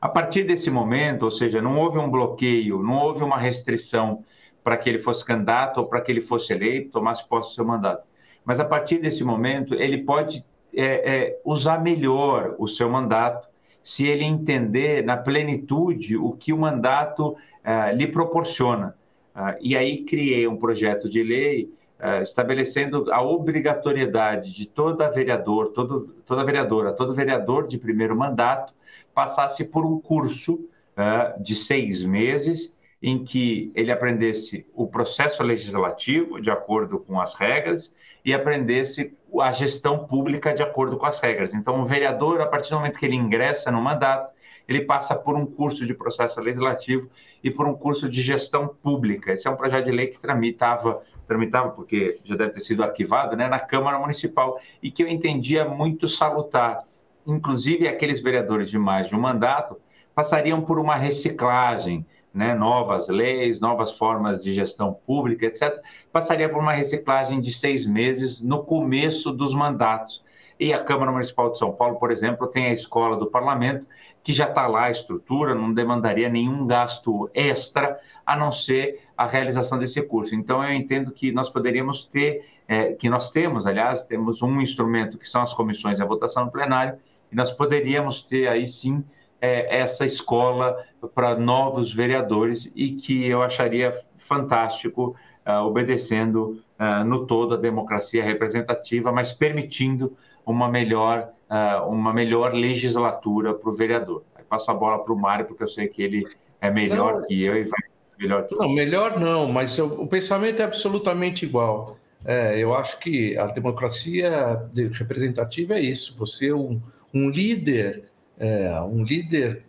A 0.00 0.08
partir 0.08 0.44
desse 0.44 0.70
momento, 0.70 1.24
ou 1.24 1.30
seja, 1.30 1.62
não 1.62 1.78
houve 1.78 1.98
um 1.98 2.10
bloqueio, 2.10 2.82
não 2.82 2.98
houve 2.98 3.22
uma 3.22 3.38
restrição 3.38 4.24
para 4.62 4.76
que 4.76 4.88
ele 4.88 4.98
fosse 4.98 5.24
candidato 5.24 5.78
ou 5.78 5.88
para 5.88 6.00
que 6.00 6.10
ele 6.10 6.20
fosse 6.20 6.52
eleito, 6.52 6.90
tomasse 6.90 7.26
posse 7.28 7.50
do 7.50 7.54
seu 7.54 7.64
mandato. 7.64 8.06
Mas 8.46 8.60
a 8.60 8.64
partir 8.64 8.98
desse 8.98 9.24
momento, 9.24 9.74
ele 9.74 10.04
pode 10.04 10.44
é, 10.72 10.84
é, 10.84 11.40
usar 11.44 11.82
melhor 11.82 12.54
o 12.58 12.68
seu 12.68 12.88
mandato 12.88 13.48
se 13.82 14.06
ele 14.06 14.24
entender 14.24 15.04
na 15.04 15.16
plenitude 15.16 16.16
o 16.16 16.32
que 16.32 16.52
o 16.52 16.58
mandato 16.58 17.36
é, 17.62 17.92
lhe 17.92 18.06
proporciona. 18.06 18.96
Ah, 19.34 19.56
e 19.60 19.76
aí 19.76 20.04
criei 20.04 20.46
um 20.46 20.56
projeto 20.56 21.08
de 21.08 21.22
lei 21.22 21.70
é, 21.98 22.22
estabelecendo 22.22 23.12
a 23.12 23.22
obrigatoriedade 23.22 24.54
de 24.54 24.66
toda 24.66 25.08
vereador, 25.08 25.68
todo, 25.72 26.14
toda 26.24 26.44
vereadora, 26.44 26.92
todo 26.92 27.12
vereador 27.12 27.66
de 27.66 27.78
primeiro 27.78 28.16
mandato 28.16 28.72
passasse 29.14 29.64
por 29.64 29.84
um 29.84 29.98
curso 29.98 30.54
uh, 30.54 31.42
de 31.42 31.54
seis 31.54 32.04
meses 32.04 32.75
em 33.02 33.22
que 33.22 33.70
ele 33.74 33.92
aprendesse 33.92 34.66
o 34.74 34.86
processo 34.86 35.42
legislativo 35.42 36.40
de 36.40 36.50
acordo 36.50 36.98
com 36.98 37.20
as 37.20 37.34
regras 37.34 37.94
e 38.24 38.32
aprendesse 38.32 39.16
a 39.40 39.52
gestão 39.52 40.06
pública 40.06 40.54
de 40.54 40.62
acordo 40.62 40.96
com 40.96 41.04
as 41.04 41.20
regras. 41.20 41.54
Então, 41.54 41.80
o 41.80 41.84
vereador, 41.84 42.40
a 42.40 42.46
partir 42.46 42.70
do 42.70 42.76
momento 42.76 42.98
que 42.98 43.04
ele 43.04 43.14
ingressa 43.14 43.70
no 43.70 43.80
mandato, 43.82 44.32
ele 44.66 44.80
passa 44.80 45.14
por 45.14 45.36
um 45.36 45.46
curso 45.46 45.86
de 45.86 45.94
processo 45.94 46.40
legislativo 46.40 47.08
e 47.44 47.50
por 47.50 47.66
um 47.66 47.74
curso 47.74 48.08
de 48.08 48.22
gestão 48.22 48.66
pública. 48.66 49.32
Esse 49.32 49.46
é 49.46 49.50
um 49.50 49.56
projeto 49.56 49.84
de 49.84 49.92
lei 49.92 50.06
que 50.08 50.18
tramitava, 50.18 51.02
tramitava 51.28 51.70
porque 51.70 52.18
já 52.24 52.34
deve 52.34 52.52
ter 52.52 52.60
sido 52.60 52.82
arquivado, 52.82 53.36
né, 53.36 53.46
na 53.46 53.60
Câmara 53.60 53.98
Municipal 53.98 54.58
e 54.82 54.90
que 54.90 55.02
eu 55.02 55.08
entendia 55.08 55.64
muito 55.64 56.08
salutar 56.08 56.82
inclusive 57.26 57.88
aqueles 57.88 58.22
vereadores 58.22 58.70
de 58.70 58.78
mais 58.78 59.08
de 59.08 59.16
um 59.16 59.20
mandato, 59.20 59.76
passariam 60.14 60.62
por 60.62 60.78
uma 60.78 60.96
reciclagem, 60.96 62.06
né, 62.36 62.54
novas 62.54 63.08
leis, 63.08 63.60
novas 63.60 63.96
formas 63.96 64.42
de 64.42 64.52
gestão 64.52 64.92
pública, 64.92 65.46
etc., 65.46 65.82
passaria 66.12 66.48
por 66.50 66.58
uma 66.58 66.72
reciclagem 66.72 67.40
de 67.40 67.50
seis 67.50 67.86
meses 67.86 68.42
no 68.42 68.62
começo 68.62 69.32
dos 69.32 69.54
mandatos. 69.54 70.22
E 70.60 70.72
a 70.72 70.82
Câmara 70.82 71.10
Municipal 71.10 71.50
de 71.50 71.58
São 71.58 71.72
Paulo, 71.72 71.98
por 71.98 72.10
exemplo, 72.10 72.46
tem 72.46 72.66
a 72.66 72.72
escola 72.72 73.16
do 73.16 73.26
parlamento, 73.26 73.86
que 74.22 74.32
já 74.32 74.48
está 74.48 74.66
lá 74.66 74.84
a 74.84 74.90
estrutura, 74.90 75.54
não 75.54 75.72
demandaria 75.72 76.28
nenhum 76.28 76.66
gasto 76.66 77.30
extra, 77.32 77.98
a 78.24 78.36
não 78.36 78.52
ser 78.52 79.00
a 79.16 79.26
realização 79.26 79.78
desse 79.78 80.02
curso. 80.02 80.34
Então, 80.34 80.62
eu 80.62 80.74
entendo 80.74 81.12
que 81.12 81.32
nós 81.32 81.48
poderíamos 81.48 82.04
ter, 82.04 82.44
é, 82.68 82.92
que 82.92 83.08
nós 83.08 83.30
temos, 83.30 83.66
aliás, 83.66 84.04
temos 84.04 84.42
um 84.42 84.60
instrumento 84.60 85.16
que 85.16 85.28
são 85.28 85.40
as 85.42 85.54
comissões 85.54 85.98
e 85.98 86.02
a 86.02 86.06
votação 86.06 86.46
no 86.46 86.50
plenário, 86.50 86.98
e 87.32 87.36
nós 87.36 87.50
poderíamos 87.50 88.22
ter 88.22 88.46
aí 88.46 88.66
sim 88.66 89.04
é, 89.40 89.78
essa 89.80 90.04
escola 90.04 90.84
para 91.14 91.36
novos 91.38 91.92
vereadores 91.92 92.70
e 92.74 92.92
que 92.92 93.26
eu 93.26 93.42
acharia 93.42 93.94
fantástico, 94.18 95.14
uh, 95.46 95.64
obedecendo 95.64 96.62
uh, 96.78 97.04
no 97.04 97.26
todo 97.26 97.54
a 97.54 97.56
democracia 97.56 98.24
representativa, 98.24 99.12
mas 99.12 99.32
permitindo 99.32 100.16
uma 100.44 100.68
melhor, 100.68 101.30
uh, 101.50 101.88
uma 101.88 102.12
melhor 102.12 102.52
legislatura 102.52 103.54
para 103.54 103.70
o 103.70 103.72
vereador. 103.72 104.24
Aí 104.34 104.44
passo 104.48 104.70
a 104.70 104.74
bola 104.74 105.02
para 105.02 105.12
o 105.12 105.16
Mário, 105.16 105.46
porque 105.46 105.62
eu 105.62 105.68
sei 105.68 105.88
que 105.88 106.02
ele 106.02 106.26
é 106.60 106.70
melhor 106.70 107.14
não, 107.14 107.26
que 107.26 107.42
eu 107.42 107.56
e 107.56 107.64
vai 107.64 107.80
melhor 108.18 108.46
que 108.46 108.54
Não, 108.56 108.68
melhor 108.70 109.20
não, 109.20 109.52
mas 109.52 109.78
o, 109.78 110.02
o 110.02 110.06
pensamento 110.06 110.60
é 110.60 110.64
absolutamente 110.64 111.44
igual. 111.44 111.98
É, 112.24 112.58
eu 112.58 112.74
acho 112.74 112.98
que 112.98 113.36
a 113.38 113.46
democracia 113.46 114.68
representativa 114.94 115.74
é 115.74 115.80
isso. 115.80 116.16
Você 116.18 116.48
é 116.48 116.54
um, 116.54 116.80
um 117.14 117.30
líder, 117.30 118.04
é, 118.38 118.80
um 118.80 119.02
líder 119.02 119.64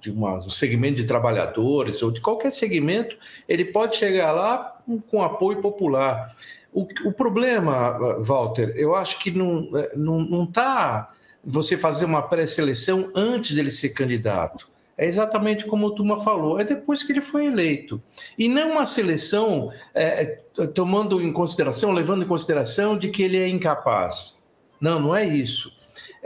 de 0.00 0.10
uma, 0.10 0.36
um 0.36 0.50
segmento 0.50 0.96
de 0.96 1.04
trabalhadores 1.04 2.02
ou 2.02 2.10
de 2.10 2.20
qualquer 2.20 2.52
segmento, 2.52 3.16
ele 3.48 3.64
pode 3.64 3.96
chegar 3.96 4.32
lá 4.32 4.80
com 5.10 5.22
apoio 5.22 5.60
popular. 5.60 6.34
O, 6.72 6.86
o 7.04 7.12
problema, 7.12 8.18
Walter, 8.20 8.72
eu 8.76 8.94
acho 8.94 9.18
que 9.18 9.30
não 9.30 9.64
está 9.64 9.96
não, 9.96 10.20
não 10.20 10.46
tá 10.46 11.12
você 11.44 11.76
fazer 11.76 12.04
uma 12.04 12.22
pré-seleção 12.22 13.10
antes 13.14 13.54
dele 13.54 13.70
ser 13.70 13.90
candidato. 13.90 14.68
É 14.96 15.06
exatamente 15.06 15.64
como 15.64 15.86
o 15.86 15.90
Tuma 15.92 16.16
falou, 16.16 16.58
é 16.58 16.64
depois 16.64 17.04
que 17.04 17.12
ele 17.12 17.20
foi 17.20 17.46
eleito. 17.46 18.02
E 18.36 18.48
não 18.48 18.72
uma 18.72 18.86
seleção 18.86 19.72
é, 19.94 20.40
tomando 20.74 21.22
em 21.22 21.32
consideração, 21.32 21.92
levando 21.92 22.24
em 22.24 22.28
consideração 22.28 22.98
de 22.98 23.08
que 23.08 23.22
ele 23.22 23.36
é 23.36 23.48
incapaz. 23.48 24.44
Não, 24.80 24.98
não 24.98 25.14
é 25.14 25.24
isso. 25.24 25.77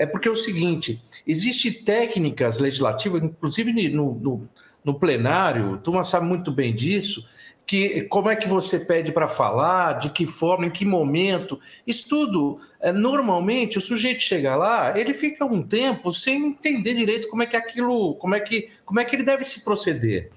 É 0.03 0.07
porque 0.07 0.27
é 0.27 0.31
o 0.31 0.37
seguinte: 0.37 1.01
existem 1.27 1.73
técnicas 1.73 2.59
legislativas, 2.59 3.23
inclusive 3.23 3.89
no, 3.89 4.15
no, 4.15 4.49
no 4.85 4.99
plenário, 4.99 5.79
Tuma 5.79 6.03
sabe 6.03 6.27
muito 6.27 6.51
bem 6.51 6.75
disso, 6.75 7.25
que 7.65 8.03
como 8.03 8.29
é 8.29 8.35
que 8.35 8.49
você 8.49 8.81
pede 8.81 9.13
para 9.13 9.29
falar, 9.29 9.95
de 9.95 10.11
que 10.11 10.27
forma, 10.27 10.67
em 10.67 10.71
que 10.71 10.85
momento. 10.85 11.61
Isso 11.87 12.09
tudo, 12.09 12.59
é, 12.81 12.93
normalmente, 12.93 13.79
o 13.79 13.81
sujeito 13.81 14.25
chega 14.25 14.57
lá, 14.57 14.99
ele 14.99 15.15
fica 15.15 15.45
um 15.45 15.63
tempo 15.63 16.13
sem 16.13 16.47
entender 16.47 16.95
direito 16.95 17.29
como 17.29 17.45
é 17.45 17.47
que 17.47 17.57
aquilo, 17.57 18.17
como 18.17 18.35
é 18.35 18.41
que, 18.41 18.71
como 18.85 18.99
é 18.99 19.05
que 19.05 19.15
ele 19.15 19.23
deve 19.23 19.45
se 19.45 19.63
proceder. 19.65 20.31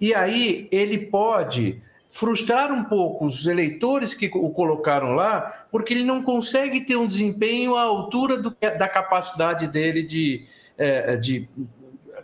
E 0.00 0.14
aí 0.14 0.68
ele 0.70 0.96
pode 0.96 1.82
frustrar 2.08 2.72
um 2.72 2.84
pouco 2.84 3.26
os 3.26 3.46
eleitores 3.46 4.14
que 4.14 4.30
o 4.34 4.50
colocaram 4.50 5.14
lá, 5.14 5.66
porque 5.70 5.92
ele 5.92 6.04
não 6.04 6.22
consegue 6.22 6.80
ter 6.80 6.96
um 6.96 7.06
desempenho 7.06 7.74
à 7.74 7.82
altura 7.82 8.38
do, 8.38 8.56
da 8.60 8.88
capacidade 8.88 9.68
dele 9.68 10.02
de, 10.02 10.44
é, 10.76 11.16
de 11.16 11.48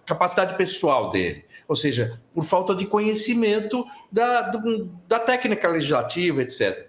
capacidade 0.07 0.57
pessoal 0.57 1.11
dele 1.11 1.45
ou 1.69 1.77
seja, 1.77 2.19
por 2.33 2.45
falta 2.45 2.75
de 2.75 2.87
conhecimento 2.87 3.87
da, 4.11 4.53
da 5.09 5.19
técnica 5.19 5.69
legislativa, 5.69 6.43
etc. 6.43 6.87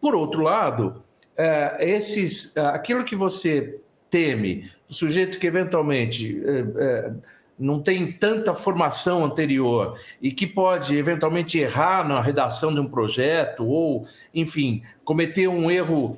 Por 0.00 0.14
outro 0.14 0.42
lado, 0.42 1.02
é, 1.36 1.90
esses, 1.90 2.56
é, 2.56 2.60
aquilo 2.66 3.04
que 3.04 3.16
você 3.16 3.80
teme, 4.10 4.70
o 4.88 4.92
sujeito 4.92 5.38
que 5.38 5.46
eventualmente 5.46 6.40
é, 6.44 7.12
não 7.58 7.80
tem 7.80 8.12
tanta 8.12 8.54
formação 8.54 9.24
anterior 9.24 9.98
e 10.22 10.30
que 10.30 10.46
pode 10.46 10.96
eventualmente 10.96 11.58
errar 11.58 12.06
na 12.06 12.20
redação 12.20 12.72
de 12.72 12.80
um 12.80 12.88
projeto 12.88 13.66
ou, 13.66 14.06
enfim, 14.34 14.82
cometer 15.04 15.48
um 15.48 15.70
erro 15.70 16.16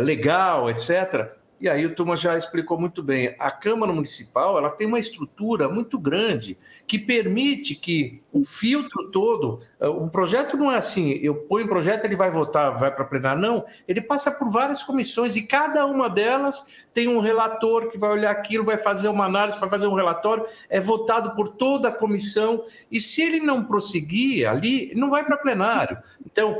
legal, 0.00 0.68
etc 0.70 1.41
e 1.62 1.68
aí 1.68 1.86
o 1.86 1.94
Tuma 1.94 2.16
já 2.16 2.36
explicou 2.36 2.76
muito 2.76 3.04
bem. 3.04 3.36
A 3.38 3.48
Câmara 3.48 3.92
Municipal 3.92 4.58
ela 4.58 4.68
tem 4.68 4.84
uma 4.84 4.98
estrutura 4.98 5.68
muito 5.68 5.96
grande 5.96 6.58
que 6.88 6.98
permite 6.98 7.76
que 7.76 8.20
o 8.32 8.42
filtro 8.42 9.12
todo, 9.12 9.60
o 9.78 10.08
projeto 10.08 10.56
não 10.56 10.72
é 10.72 10.78
assim, 10.78 11.12
eu 11.22 11.36
ponho 11.36 11.66
um 11.66 11.68
projeto, 11.68 12.04
ele 12.04 12.16
vai 12.16 12.32
votar, 12.32 12.76
vai 12.76 12.92
para 12.92 13.04
plenário, 13.04 13.40
não. 13.40 13.64
Ele 13.86 14.00
passa 14.00 14.28
por 14.28 14.50
várias 14.50 14.82
comissões 14.82 15.36
e 15.36 15.42
cada 15.42 15.86
uma 15.86 16.10
delas 16.10 16.66
tem 16.92 17.06
um 17.06 17.20
relator 17.20 17.92
que 17.92 17.96
vai 17.96 18.10
olhar 18.10 18.32
aquilo, 18.32 18.64
vai 18.64 18.76
fazer 18.76 19.06
uma 19.06 19.26
análise, 19.26 19.60
vai 19.60 19.70
fazer 19.70 19.86
um 19.86 19.94
relatório, 19.94 20.44
é 20.68 20.80
votado 20.80 21.36
por 21.36 21.46
toda 21.46 21.90
a 21.90 21.92
comissão 21.92 22.64
e 22.90 22.98
se 22.98 23.22
ele 23.22 23.38
não 23.38 23.62
prosseguir 23.62 24.48
ali, 24.48 24.92
não 24.96 25.10
vai 25.10 25.24
para 25.24 25.36
plenário. 25.36 25.96
Então, 26.26 26.58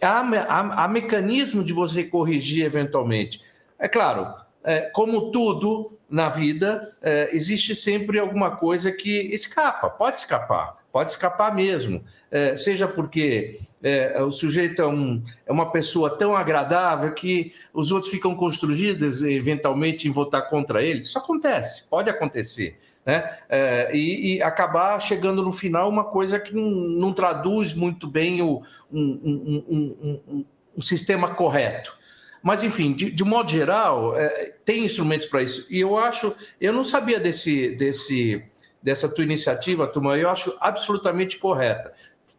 há, 0.00 0.20
há, 0.20 0.84
há 0.84 0.86
mecanismo 0.86 1.64
de 1.64 1.72
você 1.72 2.04
corrigir 2.04 2.64
eventualmente. 2.64 3.42
É 3.80 3.88
claro, 3.88 4.43
como 4.92 5.30
tudo 5.30 5.94
na 6.14 6.28
vida, 6.28 6.94
é, 7.02 7.30
existe 7.32 7.74
sempre 7.74 8.20
alguma 8.20 8.52
coisa 8.56 8.92
que 8.92 9.34
escapa, 9.34 9.90
pode 9.90 10.18
escapar, 10.18 10.76
pode 10.92 11.10
escapar 11.10 11.52
mesmo. 11.52 12.04
É, 12.30 12.54
seja 12.54 12.86
porque 12.86 13.58
é, 13.82 14.22
o 14.22 14.30
sujeito 14.30 14.80
é, 14.80 14.86
um, 14.86 15.20
é, 15.44 15.52
uma 15.52 15.72
pessoa 15.72 16.16
tão 16.16 16.36
agradável 16.36 17.12
que 17.12 17.52
os 17.72 17.90
outros 17.90 18.12
ficam 18.12 18.34
constrangidos 18.36 19.22
eventualmente 19.22 20.06
em 20.06 20.12
votar 20.12 20.48
contra 20.48 20.82
ele. 20.84 21.00
Isso 21.00 21.18
acontece, 21.18 21.88
pode 21.90 22.08
acontecer. 22.08 22.76
Né? 23.04 23.28
É, 23.48 23.90
e, 23.94 24.36
e, 24.36 24.42
acabar 24.42 24.98
chegando 25.00 25.42
no 25.42 25.52
final 25.52 25.90
uma 25.90 26.04
coisa 26.04 26.38
que 26.38 26.54
não, 26.54 26.70
não 26.70 27.12
traduz 27.12 27.74
muito 27.74 28.06
bem 28.06 28.40
o, 28.40 28.62
um, 28.90 29.00
um, 29.02 30.20
um, 30.28 30.44
um 30.76 30.82
sistema 30.82 31.34
correto. 31.34 32.03
Mas, 32.44 32.62
enfim, 32.62 32.92
de, 32.92 33.10
de 33.10 33.24
modo 33.24 33.50
geral, 33.50 34.14
é, 34.14 34.52
tem 34.66 34.84
instrumentos 34.84 35.24
para 35.24 35.42
isso. 35.42 35.66
E 35.70 35.80
eu 35.80 35.96
acho, 35.96 36.36
eu 36.60 36.74
não 36.74 36.84
sabia 36.84 37.18
desse, 37.18 37.70
desse, 37.70 38.44
dessa 38.82 39.08
tua 39.08 39.24
iniciativa, 39.24 39.86
turma, 39.86 40.18
eu 40.18 40.28
acho 40.28 40.54
absolutamente 40.60 41.38
correta. 41.38 41.90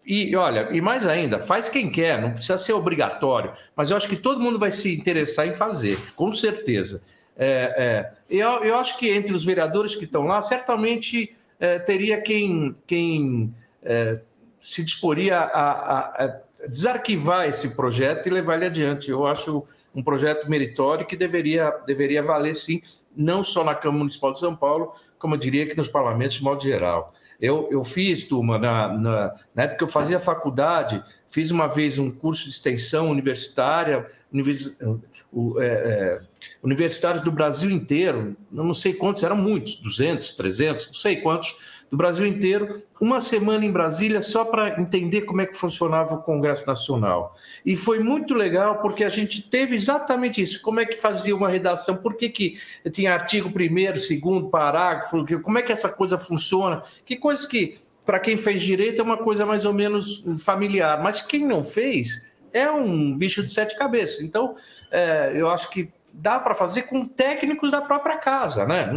E 0.06 0.36
olha, 0.36 0.70
e 0.72 0.80
mais 0.80 1.08
ainda, 1.08 1.40
faz 1.40 1.70
quem 1.70 1.92
quer, 1.92 2.22
não 2.22 2.34
precisa 2.34 2.60
ser 2.60 2.74
obrigatório, 2.74 3.52
mas 3.76 3.90
eu 3.90 3.98
acho 3.98 4.08
que 4.08 4.16
todo 4.16 4.40
mundo 4.40 4.60
vai 4.60 4.72
se 4.72 4.96
interessar 4.96 5.48
em 5.48 5.54
fazer, 5.54 6.00
com 6.16 6.32
certeza. 6.32 7.04
É, 7.36 7.74
é, 7.76 8.12
eu, 8.30 8.64
eu 8.64 8.78
acho 8.78 9.00
que 9.00 9.10
entre 9.10 9.36
os 9.36 9.44
vereadores 9.44 9.96
que 9.96 10.06
estão 10.06 10.28
lá, 10.28 10.40
certamente 10.40 11.36
é, 11.60 11.80
teria 11.80 12.22
quem, 12.22 12.76
quem 12.86 13.52
é, 13.82 14.22
se 14.62 14.84
disporia 14.84 15.40
a, 15.40 15.72
a, 15.72 16.00
a, 16.26 16.40
desarquivar 16.68 17.48
esse 17.48 17.76
projeto 17.76 18.28
e 18.28 18.30
levar 18.30 18.56
ele 18.56 18.66
adiante. 18.66 19.10
Eu 19.10 19.26
acho 19.26 19.64
um 19.96 20.04
projeto 20.04 20.50
meritório 20.50 21.06
que 21.06 21.16
deveria, 21.16 21.72
deveria 21.86 22.22
valer, 22.22 22.56
sim, 22.56 22.82
não 23.16 23.44
só 23.44 23.64
na 23.64 23.74
Câmara 23.74 24.00
Municipal 24.00 24.32
de 24.34 24.40
São 24.40 24.56
Paulo, 24.56 24.94
como 25.18 25.36
eu 25.36 25.40
diria 25.40 25.66
que 25.66 25.76
nos 25.76 25.88
parlamentos 25.88 26.36
de 26.36 26.44
modo 26.44 26.62
geral. 26.62 27.14
Eu, 27.40 27.68
eu 27.72 27.84
fiz, 27.84 28.28
turma, 28.28 28.58
na, 28.58 28.90
na, 28.90 29.36
na 29.56 29.64
época 29.64 29.78
que 29.78 29.84
eu 29.86 29.88
fazia 29.88 30.20
faculdade, 30.20 31.04
fiz 31.28 31.50
uma 31.50 31.68
vez 31.68 31.98
um 31.98 32.12
curso 32.12 32.44
de 32.44 32.50
extensão 32.50 33.10
universitária, 33.10 34.06
univers, 34.32 34.78
é, 34.82 35.66
é, 35.66 36.22
universitários 36.62 37.24
do 37.24 37.32
Brasil 37.32 37.72
inteiro, 37.72 38.36
não 38.52 38.74
sei 38.74 38.94
quantos, 38.94 39.24
eram 39.24 39.36
muitos, 39.36 39.76
200, 39.78 40.32
300, 40.32 40.88
não 40.88 40.94
sei 40.94 41.18
quantos, 41.18 41.56
do 41.96 41.98
Brasil 41.98 42.28
inteiro, 42.28 42.82
uma 43.00 43.22
semana 43.22 43.66
em 43.66 43.72
Brasília 43.72 44.22
só 44.22 44.44
para 44.44 44.80
entender 44.80 45.22
como 45.22 45.40
é 45.40 45.46
que 45.46 45.56
funcionava 45.56 46.16
o 46.16 46.22
Congresso 46.22 46.68
Nacional. 46.68 47.34
E 47.66 47.74
foi 47.74 48.00
muito 48.00 48.34
legal 48.34 48.80
porque 48.82 49.06
a 49.06 49.10
gente 49.10 49.42
teve 49.42 49.76
exatamente 49.76 50.42
isso, 50.42 50.62
como 50.62 50.82
é 50.82 50.86
que 50.86 50.98
fazia 50.98 51.34
uma 51.34 51.48
redação, 51.48 51.96
por 51.96 52.16
que, 52.16 52.28
que 52.28 52.58
tinha 52.92 53.14
artigo 53.14 53.50
primeiro, 53.50 53.98
segundo, 53.98 54.50
parágrafo, 54.50 55.26
como 55.42 55.58
é 55.58 55.62
que 55.62 55.72
essa 55.72 55.88
coisa 55.88 56.18
funciona, 56.18 56.84
que 57.06 57.16
coisas 57.16 57.46
que, 57.46 57.78
para 58.06 58.20
quem 58.20 58.36
fez 58.36 58.62
direito, 58.62 59.02
é 59.02 59.04
uma 59.04 59.18
coisa 59.18 59.46
mais 59.46 59.64
ou 59.64 59.74
menos 59.74 60.24
familiar, 60.40 61.02
mas 61.02 61.22
quem 61.22 61.48
não 61.48 61.64
fez 61.64 62.30
é 62.52 62.70
um 62.70 63.18
bicho 63.18 63.42
de 63.42 63.52
sete 63.52 63.78
cabeças. 63.78 64.22
Então, 64.22 64.56
é, 64.92 65.32
eu 65.34 65.50
acho 65.50 65.70
que 65.70 65.90
dá 66.12 66.40
para 66.40 66.56
fazer 66.56 66.84
com 66.84 67.06
técnicos 67.06 67.72
da 67.72 67.82
própria 67.82 68.18
casa, 68.18 68.66
né? 68.66 68.90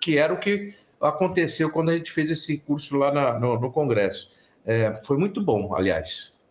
Que 0.00 0.16
era 0.18 0.32
o 0.32 0.38
que 0.38 0.60
aconteceu 1.02 1.70
quando 1.70 1.90
a 1.90 1.96
gente 1.96 2.10
fez 2.10 2.30
esse 2.30 2.58
curso 2.58 2.96
lá 2.96 3.12
na, 3.12 3.38
no, 3.38 3.58
no, 3.58 3.70
Congresso. 3.70 4.30
É, 4.64 5.00
foi 5.04 5.18
muito 5.18 5.42
bom, 5.42 5.74
aliás. 5.74 6.46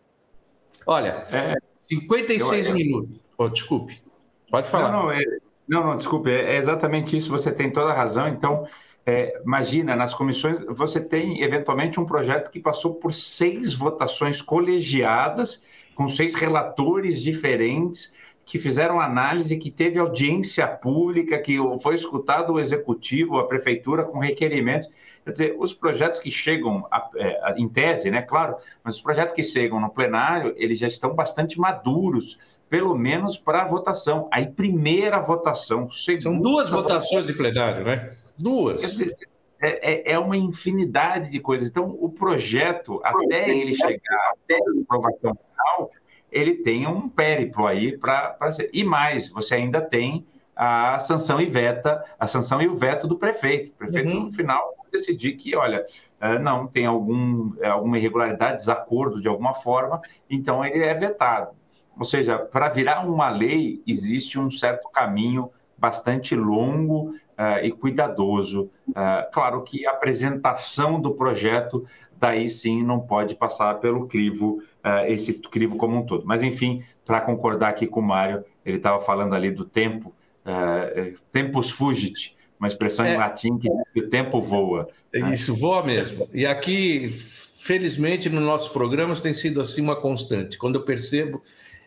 Olha, 0.86 1.24
é, 1.32 1.54
56 1.76 2.66
eu, 2.66 2.72
eu, 2.72 2.76
minutos. 2.76 3.20
Oh, 3.38 3.48
desculpe, 3.48 4.02
pode 4.50 4.68
falar. 4.68 4.92
Não, 4.92 5.04
não, 5.04 5.12
é, 5.12 5.22
não, 5.66 5.86
não 5.86 5.96
desculpe, 5.96 6.30
é, 6.30 6.54
é 6.54 6.56
exatamente 6.58 7.16
isso, 7.16 7.30
você 7.30 7.50
tem 7.50 7.70
toda 7.70 7.90
a 7.90 7.94
razão. 7.94 8.28
Então, 8.28 8.66
é, 9.04 9.40
imagina, 9.44 9.96
nas 9.96 10.14
comissões, 10.14 10.60
você 10.68 11.00
tem 11.00 11.42
eventualmente 11.42 11.98
um 11.98 12.04
projeto 12.04 12.50
que 12.50 12.60
passou 12.60 12.94
por 12.94 13.12
seis 13.12 13.74
votações 13.74 14.40
colegiadas, 14.40 15.62
com 15.94 16.08
seis 16.08 16.34
relatores 16.34 17.20
diferentes, 17.20 18.12
que 18.44 18.58
fizeram 18.58 19.00
análise, 19.00 19.56
que 19.56 19.70
teve 19.70 19.98
audiência 19.98 20.66
pública, 20.66 21.38
que 21.38 21.56
foi 21.80 21.94
escutado 21.94 22.54
o 22.54 22.60
executivo, 22.60 23.38
a 23.38 23.46
prefeitura 23.46 24.04
com 24.04 24.18
requerimentos. 24.18 24.88
Quer 25.24 25.30
dizer, 25.30 25.56
os 25.58 25.72
projetos 25.72 26.18
que 26.18 26.30
chegam, 26.30 26.82
a, 26.90 27.08
é, 27.16 27.40
a, 27.44 27.54
em 27.56 27.68
tese, 27.68 28.10
né, 28.10 28.22
claro, 28.22 28.56
mas 28.82 28.96
os 28.96 29.00
projetos 29.00 29.34
que 29.34 29.42
chegam 29.42 29.80
no 29.80 29.88
plenário, 29.88 30.52
eles 30.56 30.78
já 30.78 30.86
estão 30.86 31.14
bastante 31.14 31.58
maduros, 31.58 32.58
pelo 32.68 32.96
menos 32.96 33.38
para 33.38 33.62
a 33.62 33.66
votação. 33.66 34.28
Aí, 34.32 34.46
primeira 34.46 35.20
votação. 35.20 35.88
São 35.90 36.40
duas 36.40 36.70
votações 36.70 37.26
de 37.26 37.34
plenário, 37.34 37.84
né? 37.84 38.10
Duas. 38.36 38.82
Dizer, 38.82 39.14
é, 39.62 40.10
é, 40.10 40.12
é, 40.14 40.18
uma 40.18 40.36
infinidade 40.36 41.30
de 41.30 41.38
coisas. 41.38 41.68
Então, 41.68 41.96
o 42.00 42.10
projeto, 42.10 43.00
até 43.04 43.48
ele 43.48 43.72
chegar, 43.72 44.32
até 44.32 44.56
a 44.56 44.82
aprovação 44.82 45.36
final, 45.36 45.90
ele 46.32 46.54
tem 46.54 46.86
um 46.86 47.08
périplo 47.08 47.66
aí 47.66 47.96
para 47.96 48.50
ser. 48.50 48.70
E 48.72 48.82
mais, 48.82 49.28
você 49.28 49.54
ainda 49.54 49.80
tem 49.80 50.26
a 50.56 50.98
sanção 50.98 51.40
e 51.40 51.46
veta, 51.46 52.02
a 52.18 52.26
sanção 52.26 52.60
e 52.60 52.68
o 52.68 52.74
veto 52.74 53.06
do 53.06 53.16
prefeito. 53.16 53.70
O 53.70 53.74
prefeito, 53.74 54.14
uhum. 54.14 54.24
no 54.24 54.32
final, 54.32 54.74
decidir 54.90 55.32
que, 55.32 55.54
olha, 55.54 55.84
é, 56.20 56.38
não, 56.38 56.66
tem 56.66 56.86
algum, 56.86 57.52
é, 57.60 57.68
alguma 57.68 57.98
irregularidade, 57.98 58.58
desacordo 58.58 59.20
de 59.20 59.28
alguma 59.28 59.54
forma, 59.54 60.00
então 60.28 60.64
ele 60.64 60.84
é 60.84 60.94
vetado. 60.94 61.50
Ou 61.98 62.04
seja, 62.04 62.38
para 62.38 62.68
virar 62.68 63.06
uma 63.06 63.28
lei, 63.28 63.82
existe 63.86 64.38
um 64.38 64.50
certo 64.50 64.88
caminho 64.90 65.50
bastante 65.76 66.34
longo 66.34 67.10
uh, 67.10 67.62
e 67.62 67.70
cuidadoso. 67.70 68.70
Uh, 68.88 69.30
claro 69.32 69.62
que 69.62 69.86
a 69.86 69.90
apresentação 69.90 71.00
do 71.00 71.12
projeto, 71.14 71.84
daí 72.16 72.48
sim, 72.48 72.82
não 72.82 73.00
pode 73.00 73.34
passar 73.34 73.74
pelo 73.80 74.06
crivo 74.06 74.62
uh, 74.84 75.10
esse 75.10 75.34
crivo 75.34 75.76
como 75.76 75.98
um 75.98 76.06
todo. 76.06 76.24
Mas, 76.26 76.42
enfim, 76.42 76.82
para 77.04 77.20
concordar 77.20 77.68
aqui 77.68 77.86
com 77.86 78.00
o 78.00 78.02
Mário, 78.02 78.44
ele 78.64 78.76
estava 78.76 79.00
falando 79.00 79.34
ali 79.34 79.50
do 79.50 79.64
tempo, 79.64 80.12
uh, 80.44 81.14
tempus 81.30 81.70
fugit, 81.70 82.36
uma 82.58 82.68
expressão 82.68 83.04
é. 83.04 83.14
em 83.14 83.16
latim 83.16 83.58
que 83.58 83.68
diz 83.68 83.82
que 83.92 84.00
o 84.00 84.08
tempo 84.08 84.40
voa. 84.40 84.88
Né? 85.12 85.34
Isso, 85.34 85.54
voa 85.54 85.82
mesmo. 85.82 86.28
E 86.32 86.46
aqui, 86.46 87.08
felizmente, 87.56 88.28
nos 88.28 88.42
nossos 88.42 88.68
programas 88.68 89.20
tem 89.20 89.34
sido 89.34 89.60
assim 89.60 89.82
uma 89.82 89.96
constante. 89.96 90.58
Quando 90.58 90.76
eu 90.76 90.82
percebo, 90.82 91.42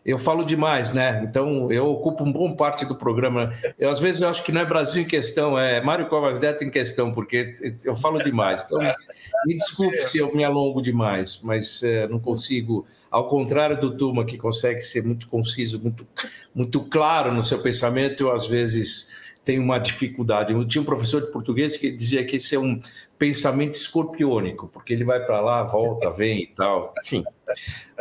eu 0.06 0.20
falo 0.20 0.46
demais, 0.46 0.94
né? 0.94 1.26
Então 1.28 1.72
eu 1.72 1.88
ocupo 1.88 2.24
um 2.24 2.32
bom 2.32 2.56
parte 2.56 2.86
do 2.86 2.96
programa. 2.96 3.52
Eu 3.80 3.90
às 3.90 4.00
vezes 4.00 4.22
eu 4.22 4.30
acho 4.30 4.44
que 4.44 4.52
não 4.52 4.62
é 4.62 4.66
Brasil 4.66 5.02
em 5.02 5.06
questão, 5.06 5.58
é 5.58 5.82
Mário 5.82 6.08
Covas 6.08 6.40
Neto 6.40 6.64
em 6.64 6.70
questão, 6.70 7.12
porque 7.12 7.56
eu 7.84 7.96
falo 7.96 8.24
demais. 8.24 8.64
Então 8.64 8.80
me 9.46 9.58
desculpe 9.58 9.98
se 9.98 10.20
eu 10.20 10.34
me 10.36 10.44
alongo 10.44 10.80
demais, 10.80 11.40
mas 11.44 11.82
é, 11.82 12.08
não 12.08 12.20
consigo. 12.20 12.86
Ao 13.10 13.28
contrário 13.28 13.80
do 13.80 13.96
Tuma, 13.96 14.26
que 14.26 14.38
consegue 14.38 14.82
ser 14.82 15.02
muito 15.02 15.28
conciso, 15.30 15.82
muito, 15.82 16.06
muito 16.54 16.82
claro 16.82 17.32
no 17.32 17.42
seu 17.42 17.60
pensamento, 17.60 18.26
eu 18.26 18.34
às 18.34 18.46
vezes 18.46 19.26
tenho 19.44 19.64
uma 19.64 19.80
dificuldade. 19.80 20.52
Eu 20.52 20.68
tinha 20.68 20.82
um 20.82 20.86
professor 20.86 21.22
de 21.22 21.32
português 21.32 21.78
que 21.78 21.90
dizia 21.90 22.26
que 22.26 22.36
esse 22.36 22.56
é 22.56 22.60
um 22.60 22.80
pensamento 23.18 23.76
escorpiônico, 23.76 24.68
porque 24.68 24.92
ele 24.92 25.06
vai 25.06 25.24
para 25.26 25.40
lá, 25.40 25.64
volta, 25.64 26.12
vem 26.12 26.44
e 26.44 26.48
tal, 26.48 26.94
enfim. 27.02 27.24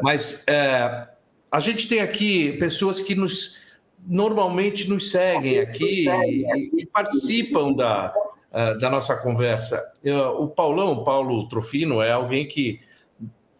Mas 0.03 0.45
é, 0.49 1.07
a 1.55 1.61
gente 1.61 1.87
tem 1.87 2.01
aqui 2.01 2.55
pessoas 2.55 3.01
que 3.01 3.15
nos 3.15 3.63
normalmente 4.05 4.91
nos 4.91 5.11
seguem 5.11 5.61
aqui 5.61 6.05
e, 6.09 6.83
e 6.83 6.87
participam 6.87 7.73
da, 7.73 8.13
uh, 8.53 8.77
da 8.79 8.91
nossa 8.91 9.17
conversa. 9.17 9.81
O 10.37 10.49
Paulão, 10.49 10.93
o 10.93 11.05
Paulo 11.05 11.49
Trofino, 11.49 12.03
é 12.03 12.11
alguém 12.11 12.47
que 12.49 12.81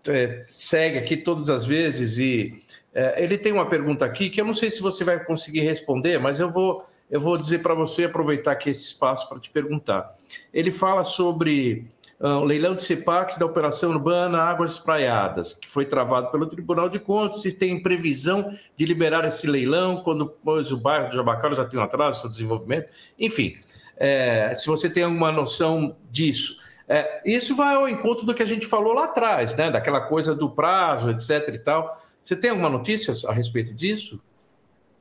é, 0.09 0.43
segue 0.49 0.99
aqui 0.99 1.17
todas 1.17 1.49
as 1.49 1.65
vezes 1.65 2.19
e 2.19 2.53
é, 2.93 3.23
ele 3.23 3.39
tem 3.39 3.53
uma 3.53 3.67
pergunta 3.67 4.05
aqui 4.05 4.29
que 4.29 4.41
eu 4.41 4.45
não 4.45 4.53
sei 4.53 4.71
se 4.71 4.83
você 4.83 5.05
vai 5.05 5.25
conseguir 5.25 5.61
responder, 5.61 6.19
mas 6.19 6.41
eu 6.41 6.51
vou, 6.51 6.85
eu 7.09 7.21
vou 7.21 7.37
dizer 7.37 7.61
para 7.63 7.75
você 7.75 8.05
aproveitar 8.05 8.53
aqui 8.53 8.71
esse 8.71 8.87
espaço 8.87 9.29
para 9.29 9.39
te 9.39 9.51
perguntar. 9.51 10.13
Ele 10.53 10.73
fala 10.73 11.05
sobre 11.05 11.87
ah, 11.87 12.04
o 12.21 12.45
leilão 12.45 12.75
de 12.75 12.83
CEPAX 12.83 13.37
da 13.37 13.45
Operação 13.45 13.91
Urbana 13.91 14.39
Águas 14.39 14.73
Espraiadas, 14.73 15.55
que 15.55 15.69
foi 15.69 15.85
travado 15.85 16.31
pelo 16.31 16.47
Tribunal 16.47 16.89
de 16.89 16.99
Contas, 16.99 17.43
se 17.43 17.53
tem 17.53 17.83
previsão 17.83 18.51
de 18.77 18.87
liberar 18.87 19.25
esse 19.27 19.47
leilão 19.47 20.03
quando 20.03 20.33
pois, 20.43 20.73
o 20.73 20.77
bairro 20.77 21.09
do 21.09 21.17
Jabacara 21.17 21.55
já 21.55 21.65
tem 21.65 21.79
um 21.79 21.83
atraso 21.83 22.19
no 22.19 22.23
seu 22.23 22.31
desenvolvimento. 22.31 22.93
Enfim, 23.19 23.57
é, 23.97 24.53
se 24.55 24.67
você 24.67 24.89
tem 24.89 25.03
alguma 25.03 25.33
noção 25.33 25.97
disso. 26.11 26.63
É, 26.87 27.23
isso 27.25 27.57
vai 27.57 27.75
ao 27.75 27.89
encontro 27.89 28.27
do 28.27 28.35
que 28.35 28.43
a 28.43 28.47
gente 28.47 28.67
falou 28.67 28.93
lá 28.93 29.05
atrás, 29.05 29.57
né? 29.57 29.71
daquela 29.71 30.03
coisa 30.03 30.35
do 30.35 30.51
prazo, 30.51 31.11
etc. 31.11 31.55
e 31.55 31.59
tal. 31.59 31.91
Você 32.23 32.37
tem 32.37 32.51
alguma 32.51 32.69
notícia 32.69 33.13
a 33.29 33.33
respeito 33.33 33.75
disso? 33.75 34.21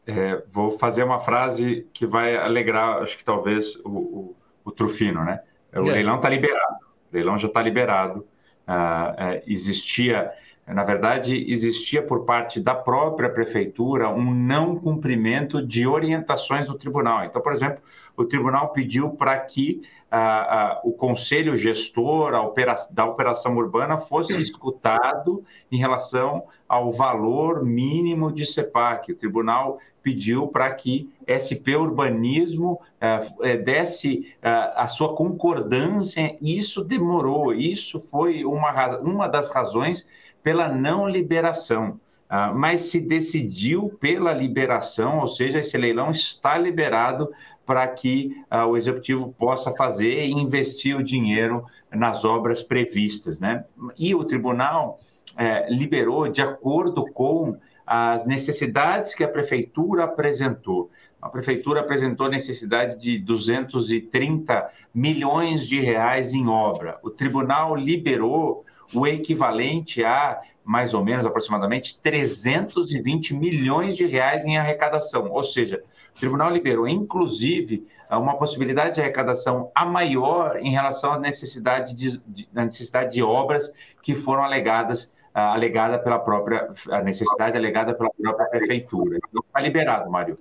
É, 0.06 0.42
vou 0.48 0.72
fazer 0.72 1.04
uma 1.04 1.20
frase 1.20 1.88
que 1.94 2.06
vai 2.06 2.36
alegrar, 2.36 3.02
acho 3.02 3.18
que 3.18 3.24
talvez, 3.24 3.76
o, 3.84 3.90
o, 3.90 4.36
o 4.66 4.72
Trufino, 4.72 5.24
né? 5.24 5.42
O 5.74 5.82
leilão 5.82 6.18
está 6.18 6.30
liberado. 6.30 6.84
Leilão 7.14 7.38
já 7.38 7.48
está 7.48 7.62
liberado. 7.62 8.26
Ah, 8.66 9.16
é, 9.18 9.44
existia, 9.46 10.32
na 10.68 10.84
verdade, 10.84 11.46
existia 11.52 12.02
por 12.02 12.26
parte 12.26 12.60
da 12.60 12.74
própria 12.74 13.30
prefeitura 13.30 14.10
um 14.10 14.34
não 14.34 14.76
cumprimento 14.76 15.66
de 15.66 15.88
orientações 15.88 16.68
do 16.68 16.76
tribunal. 16.76 17.26
Então, 17.26 17.42
por 17.42 17.52
exemplo, 17.52 17.82
o 18.16 18.26
tribunal 18.26 18.70
pediu 18.70 19.12
para 19.12 19.40
que 19.40 19.82
ah, 20.10 20.20
ah, 20.20 20.82
o 20.84 20.92
conselho 20.92 21.58
gestor 21.58 22.34
opera 22.36 22.76
da 22.92 23.06
operação 23.06 23.56
urbana 23.58 23.98
fosse 24.00 24.40
escutado 24.40 25.44
em 25.72 25.78
relação 25.78 26.44
ao 26.68 26.92
valor 26.92 27.64
mínimo 27.64 28.32
de 28.32 28.46
CEPAC. 28.46 29.12
O 29.12 29.16
tribunal 29.16 29.80
pediu 30.04 30.48
para 30.48 30.72
que 30.74 31.10
SP 31.26 31.76
Urbanismo 31.76 32.82
eh, 33.00 33.20
eh, 33.42 33.58
desse 33.58 34.36
eh, 34.42 34.74
a 34.76 34.86
sua 34.88 35.16
concordância. 35.16 36.36
Isso 36.42 36.84
demorou, 36.84 37.54
isso 37.54 38.00
foi 38.00 38.44
uma, 38.44 38.98
uma 39.00 39.28
das 39.28 39.50
razões 39.50 40.08
pela 40.44 40.68
não 40.68 41.08
liberação. 41.08 42.00
Uh, 42.34 42.52
mas 42.56 42.86
se 42.86 43.00
decidiu 43.00 43.96
pela 44.00 44.34
liberação, 44.34 45.20
ou 45.20 45.28
seja, 45.28 45.60
esse 45.60 45.78
leilão 45.78 46.10
está 46.10 46.58
liberado 46.58 47.30
para 47.66 47.88
que 47.88 48.36
uh, 48.52 48.68
o 48.68 48.78
executivo 48.78 49.34
possa 49.34 49.72
fazer 49.72 50.26
e 50.26 50.32
investir 50.32 50.96
o 50.96 51.04
dinheiro 51.04 51.66
nas 51.92 52.26
obras 52.26 52.62
previstas. 52.62 53.40
Né? 53.40 53.64
E 53.98 54.14
o 54.14 54.24
tribunal 54.26 55.00
eh, 55.36 55.68
liberou 55.70 56.28
de 56.28 56.42
acordo 56.42 57.06
com 57.12 57.58
as 57.86 58.26
necessidades 58.26 59.16
que 59.16 59.24
a 59.24 59.28
prefeitura 59.28 60.04
apresentou. 60.04 60.92
A 61.22 61.28
prefeitura 61.28 61.80
apresentou 61.80 62.30
necessidade 62.30 63.00
de 63.00 63.18
230 63.18 64.70
milhões 64.94 65.68
de 65.68 65.80
reais 65.80 66.34
em 66.34 66.48
obra. 66.48 67.00
O 67.02 67.10
tribunal 67.10 67.76
liberou 67.76 68.64
o 68.94 69.08
equivalente 69.08 70.04
a 70.04 70.42
mais 70.64 70.94
ou 70.94 71.04
menos 71.04 71.26
aproximadamente 71.26 72.00
320 72.00 73.34
milhões 73.34 73.98
de 73.98 74.06
reais 74.06 74.46
em 74.46 74.58
arrecadação. 74.58 75.30
Ou 75.32 75.44
seja, 75.44 75.84
o 76.16 76.20
tribunal 76.20 76.50
liberou, 76.50 76.88
inclusive, 76.88 77.86
uma 78.10 78.38
possibilidade 78.38 78.96
de 78.96 79.02
arrecadação 79.02 79.72
a 79.76 79.86
maior 79.86 80.58
em 80.58 80.72
relação 80.72 81.14
à 81.14 81.20
necessidade 81.20 81.94
de, 81.94 82.18
de, 82.20 82.48
necessidade 82.54 83.14
de 83.14 83.22
obras 83.22 83.74
que 84.02 84.16
foram 84.16 84.44
alegadas 84.44 85.14
alegada 85.34 85.98
pela 85.98 86.20
própria 86.20 86.70
a 86.92 87.02
necessidade 87.02 87.58
alegada 87.58 87.94
pela 87.96 88.10
própria 88.12 88.48
prefeitura. 88.48 89.18
Então, 89.18 89.44
está 89.46 89.60
liberado, 89.60 90.10
Mário. 90.10 90.38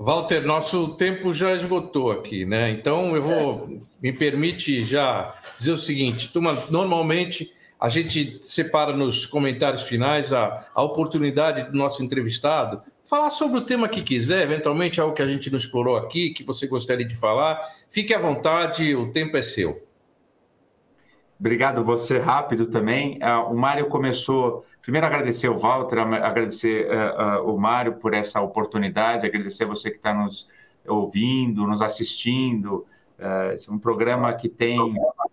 Walter, 0.00 0.46
nosso 0.46 0.94
tempo 0.94 1.32
já 1.32 1.52
esgotou 1.56 2.12
aqui, 2.12 2.44
né? 2.44 2.70
Então 2.70 3.16
eu 3.16 3.22
vou 3.22 3.82
me 4.00 4.12
permite 4.12 4.84
já 4.84 5.34
dizer 5.58 5.72
o 5.72 5.76
seguinte: 5.76 6.28
turma, 6.32 6.56
normalmente 6.70 7.52
a 7.80 7.88
gente 7.88 8.38
separa 8.40 8.96
nos 8.96 9.26
comentários 9.26 9.88
finais 9.88 10.32
a, 10.32 10.68
a 10.72 10.82
oportunidade 10.82 11.64
do 11.64 11.76
nosso 11.76 12.00
entrevistado 12.02 12.80
falar 13.04 13.30
sobre 13.30 13.58
o 13.58 13.62
tema 13.62 13.88
que 13.88 14.02
quiser, 14.02 14.42
eventualmente 14.42 15.00
algo 15.00 15.14
que 15.14 15.22
a 15.22 15.26
gente 15.26 15.50
não 15.50 15.58
explorou 15.58 15.96
aqui, 15.96 16.30
que 16.30 16.44
você 16.44 16.68
gostaria 16.68 17.06
de 17.06 17.18
falar. 17.18 17.58
Fique 17.88 18.14
à 18.14 18.18
vontade, 18.18 18.94
o 18.94 19.10
tempo 19.10 19.36
é 19.36 19.42
seu. 19.42 19.87
Obrigado, 21.38 21.84
você 21.84 22.18
rápido 22.18 22.66
também. 22.66 23.18
Uh, 23.18 23.52
o 23.52 23.56
Mário 23.56 23.86
começou. 23.86 24.64
Primeiro, 24.82 25.06
agradecer 25.06 25.48
o 25.48 25.56
Walter, 25.56 25.98
agradecer 25.98 26.88
uh, 26.88 27.46
uh, 27.46 27.54
o 27.54 27.58
Mário 27.58 27.94
por 27.94 28.12
essa 28.12 28.40
oportunidade, 28.40 29.24
agradecer 29.24 29.64
você 29.64 29.90
que 29.90 29.98
está 29.98 30.12
nos 30.12 30.48
ouvindo, 30.86 31.66
nos 31.66 31.80
assistindo. 31.80 32.86
esse 33.52 33.68
é 33.68 33.72
um 33.72 33.78
programa 33.78 34.32
que 34.32 34.48
tem 34.48 34.78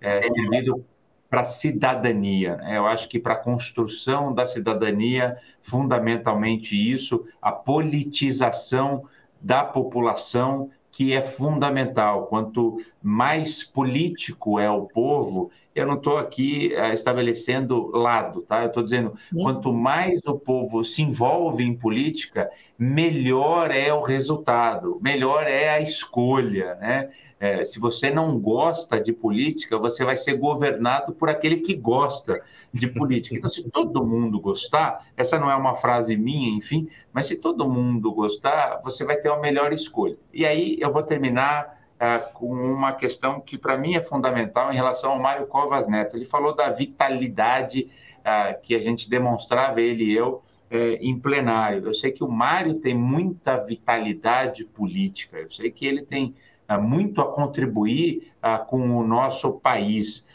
servido 0.01 0.85
para 1.29 1.41
a 1.41 1.45
cidadania. 1.45 2.57
Né? 2.57 2.77
Eu 2.77 2.85
acho 2.85 3.07
que 3.09 3.17
para 3.17 3.33
a 3.33 3.37
construção 3.37 4.33
da 4.33 4.45
cidadania, 4.45 5.37
fundamentalmente 5.61 6.75
isso, 6.75 7.25
a 7.41 7.51
politização 7.51 9.01
da 9.41 9.63
população 9.63 10.69
que 10.95 11.11
é 11.11 11.21
fundamental. 11.21 12.27
Quanto 12.27 12.77
mais 13.03 13.65
político 13.65 14.57
é 14.57 14.69
o 14.69 14.85
povo, 14.85 15.51
eu 15.75 15.85
não 15.85 15.95
estou 15.95 16.17
aqui 16.17 16.73
uh, 16.73 16.93
estabelecendo 16.93 17.87
lado, 17.87 18.43
tá? 18.43 18.61
Eu 18.61 18.67
estou 18.67 18.81
dizendo, 18.81 19.13
quanto 19.37 19.73
mais 19.73 20.21
o 20.25 20.39
povo 20.39 20.85
se 20.85 21.01
envolve 21.01 21.65
em 21.65 21.75
política, 21.75 22.49
melhor 22.79 23.71
é 23.71 23.93
o 23.93 23.99
resultado, 23.99 24.97
melhor 25.01 25.43
é 25.43 25.69
a 25.69 25.81
escolha, 25.81 26.75
né? 26.75 27.11
É, 27.39 27.65
se 27.65 27.79
você 27.79 28.09
não 28.09 28.39
gosta 28.39 28.99
de 28.99 29.11
política, 29.11 29.77
você 29.77 30.05
vai 30.05 30.15
ser 30.15 30.37
governado 30.37 31.13
por 31.13 31.29
aquele 31.29 31.57
que 31.57 31.73
gosta 31.73 32.41
de 32.71 32.87
política. 32.87 33.35
Então, 33.35 33.49
se 33.49 33.63
todo 33.69 34.05
mundo 34.05 34.39
gostar, 34.39 35.05
essa 35.17 35.37
não 35.37 35.51
é 35.51 35.55
uma 35.55 35.75
frase 35.75 36.15
minha, 36.15 36.55
enfim, 36.55 36.87
mas 37.11 37.27
se 37.27 37.35
todo 37.35 37.69
mundo 37.69 38.11
gostar, 38.13 38.79
você 38.83 39.03
vai 39.03 39.17
ter 39.17 39.29
a 39.29 39.37
melhor 39.37 39.73
escolha. 39.73 40.17
E 40.33 40.45
aí 40.45 40.77
eu 40.79 40.91
vou 40.91 41.03
terminar 41.03 41.77
uh, 41.95 42.33
com 42.33 42.53
uma 42.53 42.93
questão 42.93 43.41
que 43.41 43.57
para 43.57 43.77
mim 43.77 43.95
é 43.95 44.01
fundamental 44.01 44.71
em 44.71 44.75
relação 44.75 45.11
ao 45.11 45.19
Mário 45.19 45.45
Covas 45.47 45.87
Neto. 45.87 46.15
Ele 46.15 46.25
falou 46.25 46.55
da 46.55 46.69
vitalidade 46.69 47.89
uh, 48.19 48.61
que 48.61 48.75
a 48.75 48.79
gente 48.79 49.09
demonstrava, 49.09 49.81
ele 49.81 50.05
e 50.05 50.15
eu, 50.15 50.41
é, 50.69 50.95
em 50.95 51.19
plenário. 51.19 51.85
Eu 51.85 51.93
sei 51.93 52.11
que 52.11 52.23
o 52.23 52.27
Mário 52.27 52.75
tem 52.75 52.95
muita 52.95 53.57
vitalidade 53.57 54.65
política, 54.65 55.37
eu 55.37 55.51
sei 55.51 55.69
que 55.69 55.85
ele 55.85 56.01
tem 56.01 56.33
muito 56.81 57.21
a 57.21 57.31
contribuir 57.31 58.31
com 58.67 58.97
o 58.97 59.05
nosso 59.05 59.53
país. 59.53 60.25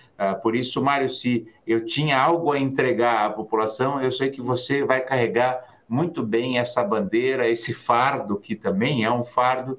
Por 0.42 0.54
isso, 0.54 0.82
Mário, 0.82 1.08
se 1.08 1.46
eu 1.66 1.84
tinha 1.84 2.20
algo 2.20 2.52
a 2.52 2.58
entregar 2.58 3.26
à 3.26 3.30
população, 3.30 4.02
eu 4.02 4.12
sei 4.12 4.30
que 4.30 4.40
você 4.40 4.84
vai 4.84 5.00
carregar 5.00 5.80
muito 5.88 6.22
bem 6.22 6.58
essa 6.58 6.84
bandeira, 6.84 7.48
esse 7.48 7.74
fardo, 7.74 8.36
que 8.36 8.54
também 8.54 9.04
é 9.04 9.10
um 9.10 9.24
fardo, 9.24 9.78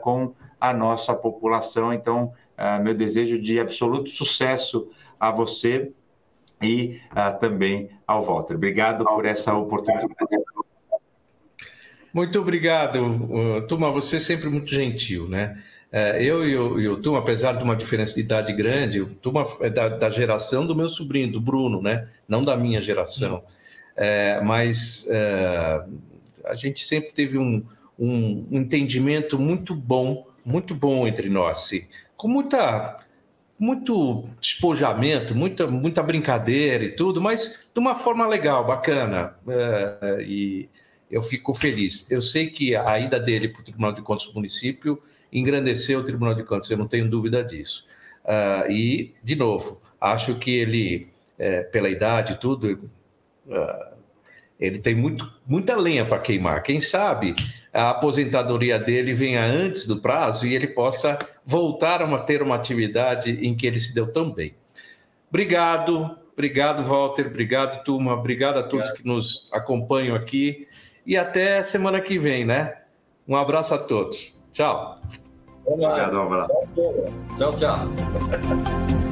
com 0.00 0.34
a 0.60 0.72
nossa 0.72 1.14
população. 1.14 1.92
Então, 1.92 2.32
meu 2.82 2.94
desejo 2.94 3.38
de 3.40 3.58
absoluto 3.58 4.08
sucesso 4.08 4.88
a 5.18 5.30
você 5.30 5.92
e 6.62 7.00
também 7.40 7.90
ao 8.06 8.22
Walter. 8.22 8.54
Obrigado 8.54 9.04
por 9.04 9.26
essa 9.26 9.52
oportunidade. 9.54 10.14
Muito 12.14 12.38
obrigado, 12.40 12.98
Turma. 13.68 13.90
Você 13.90 14.16
é 14.16 14.20
sempre 14.20 14.48
muito 14.48 14.70
gentil, 14.70 15.28
né? 15.28 15.60
É, 15.92 16.24
eu 16.24 16.48
e 16.48 16.56
o, 16.56 16.80
e 16.80 16.88
o 16.88 16.96
Tum, 16.96 17.16
apesar 17.16 17.52
de 17.52 17.62
uma 17.62 17.76
diferença 17.76 18.14
de 18.14 18.20
idade 18.20 18.50
grande, 18.54 19.02
o 19.02 19.06
Tum 19.06 19.34
é 19.60 19.68
da, 19.68 19.88
da, 19.88 20.08
geração 20.08 20.66
do 20.66 20.74
meu 20.74 20.88
sobrinho, 20.88 21.30
do 21.30 21.38
Bruno, 21.38 21.82
né? 21.82 22.08
Não 22.26 22.40
da 22.40 22.56
minha 22.56 22.80
geração. 22.80 23.44
é, 23.94 24.40
mas 24.40 25.06
é, 25.10 25.84
a 26.46 26.54
gente 26.54 26.86
sempre 26.86 27.12
teve 27.12 27.36
um, 27.36 27.62
um 27.98 28.46
entendimento 28.50 29.38
muito 29.38 29.74
bom, 29.74 30.26
muito 30.44 30.74
bom 30.74 31.06
entre 31.06 31.28
nós, 31.28 31.70
com 32.16 32.26
muita 32.26 32.96
muito 33.58 34.24
despojamento, 34.40 35.36
muita, 35.36 35.68
muita 35.68 36.02
brincadeira 36.02 36.82
e 36.82 36.96
tudo, 36.96 37.20
mas 37.20 37.68
de 37.72 37.78
uma 37.78 37.94
forma 37.94 38.26
legal, 38.26 38.66
bacana. 38.66 39.36
É, 39.46 40.20
e 40.22 40.68
eu 41.12 41.20
fico 41.20 41.52
feliz. 41.52 42.10
Eu 42.10 42.22
sei 42.22 42.48
que 42.48 42.74
a 42.74 42.98
ida 42.98 43.20
dele 43.20 43.46
para 43.46 43.60
o 43.60 43.64
Tribunal 43.64 43.92
de 43.92 44.00
Contas 44.00 44.26
do 44.26 44.32
município 44.32 44.98
engrandeceu 45.30 46.00
o 46.00 46.04
Tribunal 46.04 46.34
de 46.34 46.42
Contas, 46.42 46.70
eu 46.70 46.78
não 46.78 46.88
tenho 46.88 47.08
dúvida 47.08 47.44
disso. 47.44 47.84
Uh, 48.24 48.70
e, 48.70 49.14
de 49.22 49.36
novo, 49.36 49.82
acho 50.00 50.36
que 50.38 50.50
ele, 50.50 51.08
é, 51.38 51.64
pela 51.64 51.90
idade 51.90 52.32
e 52.32 52.36
tudo, 52.36 52.90
uh, 53.46 53.96
ele 54.58 54.78
tem 54.78 54.94
muito, 54.94 55.30
muita 55.46 55.76
lenha 55.76 56.06
para 56.06 56.18
queimar. 56.18 56.62
Quem 56.62 56.80
sabe 56.80 57.34
a 57.72 57.90
aposentadoria 57.90 58.78
dele 58.78 59.12
venha 59.12 59.44
antes 59.44 59.86
do 59.86 60.00
prazo 60.00 60.46
e 60.46 60.54
ele 60.54 60.68
possa 60.68 61.18
voltar 61.44 62.00
a 62.00 62.18
ter 62.20 62.42
uma 62.42 62.54
atividade 62.54 63.32
em 63.46 63.54
que 63.54 63.66
ele 63.66 63.80
se 63.80 63.94
deu 63.94 64.10
tão 64.10 64.32
bem. 64.32 64.54
Obrigado, 65.28 66.16
obrigado, 66.32 66.82
Walter, 66.82 67.26
obrigado, 67.26 67.82
turma, 67.84 68.14
obrigado 68.14 68.58
a 68.58 68.62
todos 68.62 68.86
obrigado. 68.86 68.96
que 68.96 69.06
nos 69.06 69.50
acompanham 69.52 70.14
aqui 70.14 70.68
e 71.06 71.16
até 71.16 71.62
semana 71.62 72.00
que 72.00 72.18
vem, 72.18 72.44
né? 72.44 72.78
Um 73.26 73.36
abraço 73.36 73.74
a 73.74 73.78
todos. 73.78 74.40
Tchau. 74.52 74.94
Obrigado, 75.64 76.18
um 76.18 76.22
abraço. 76.22 76.52
Tchau, 77.36 77.54
tchau. 77.54 77.56
tchau. 77.56 79.02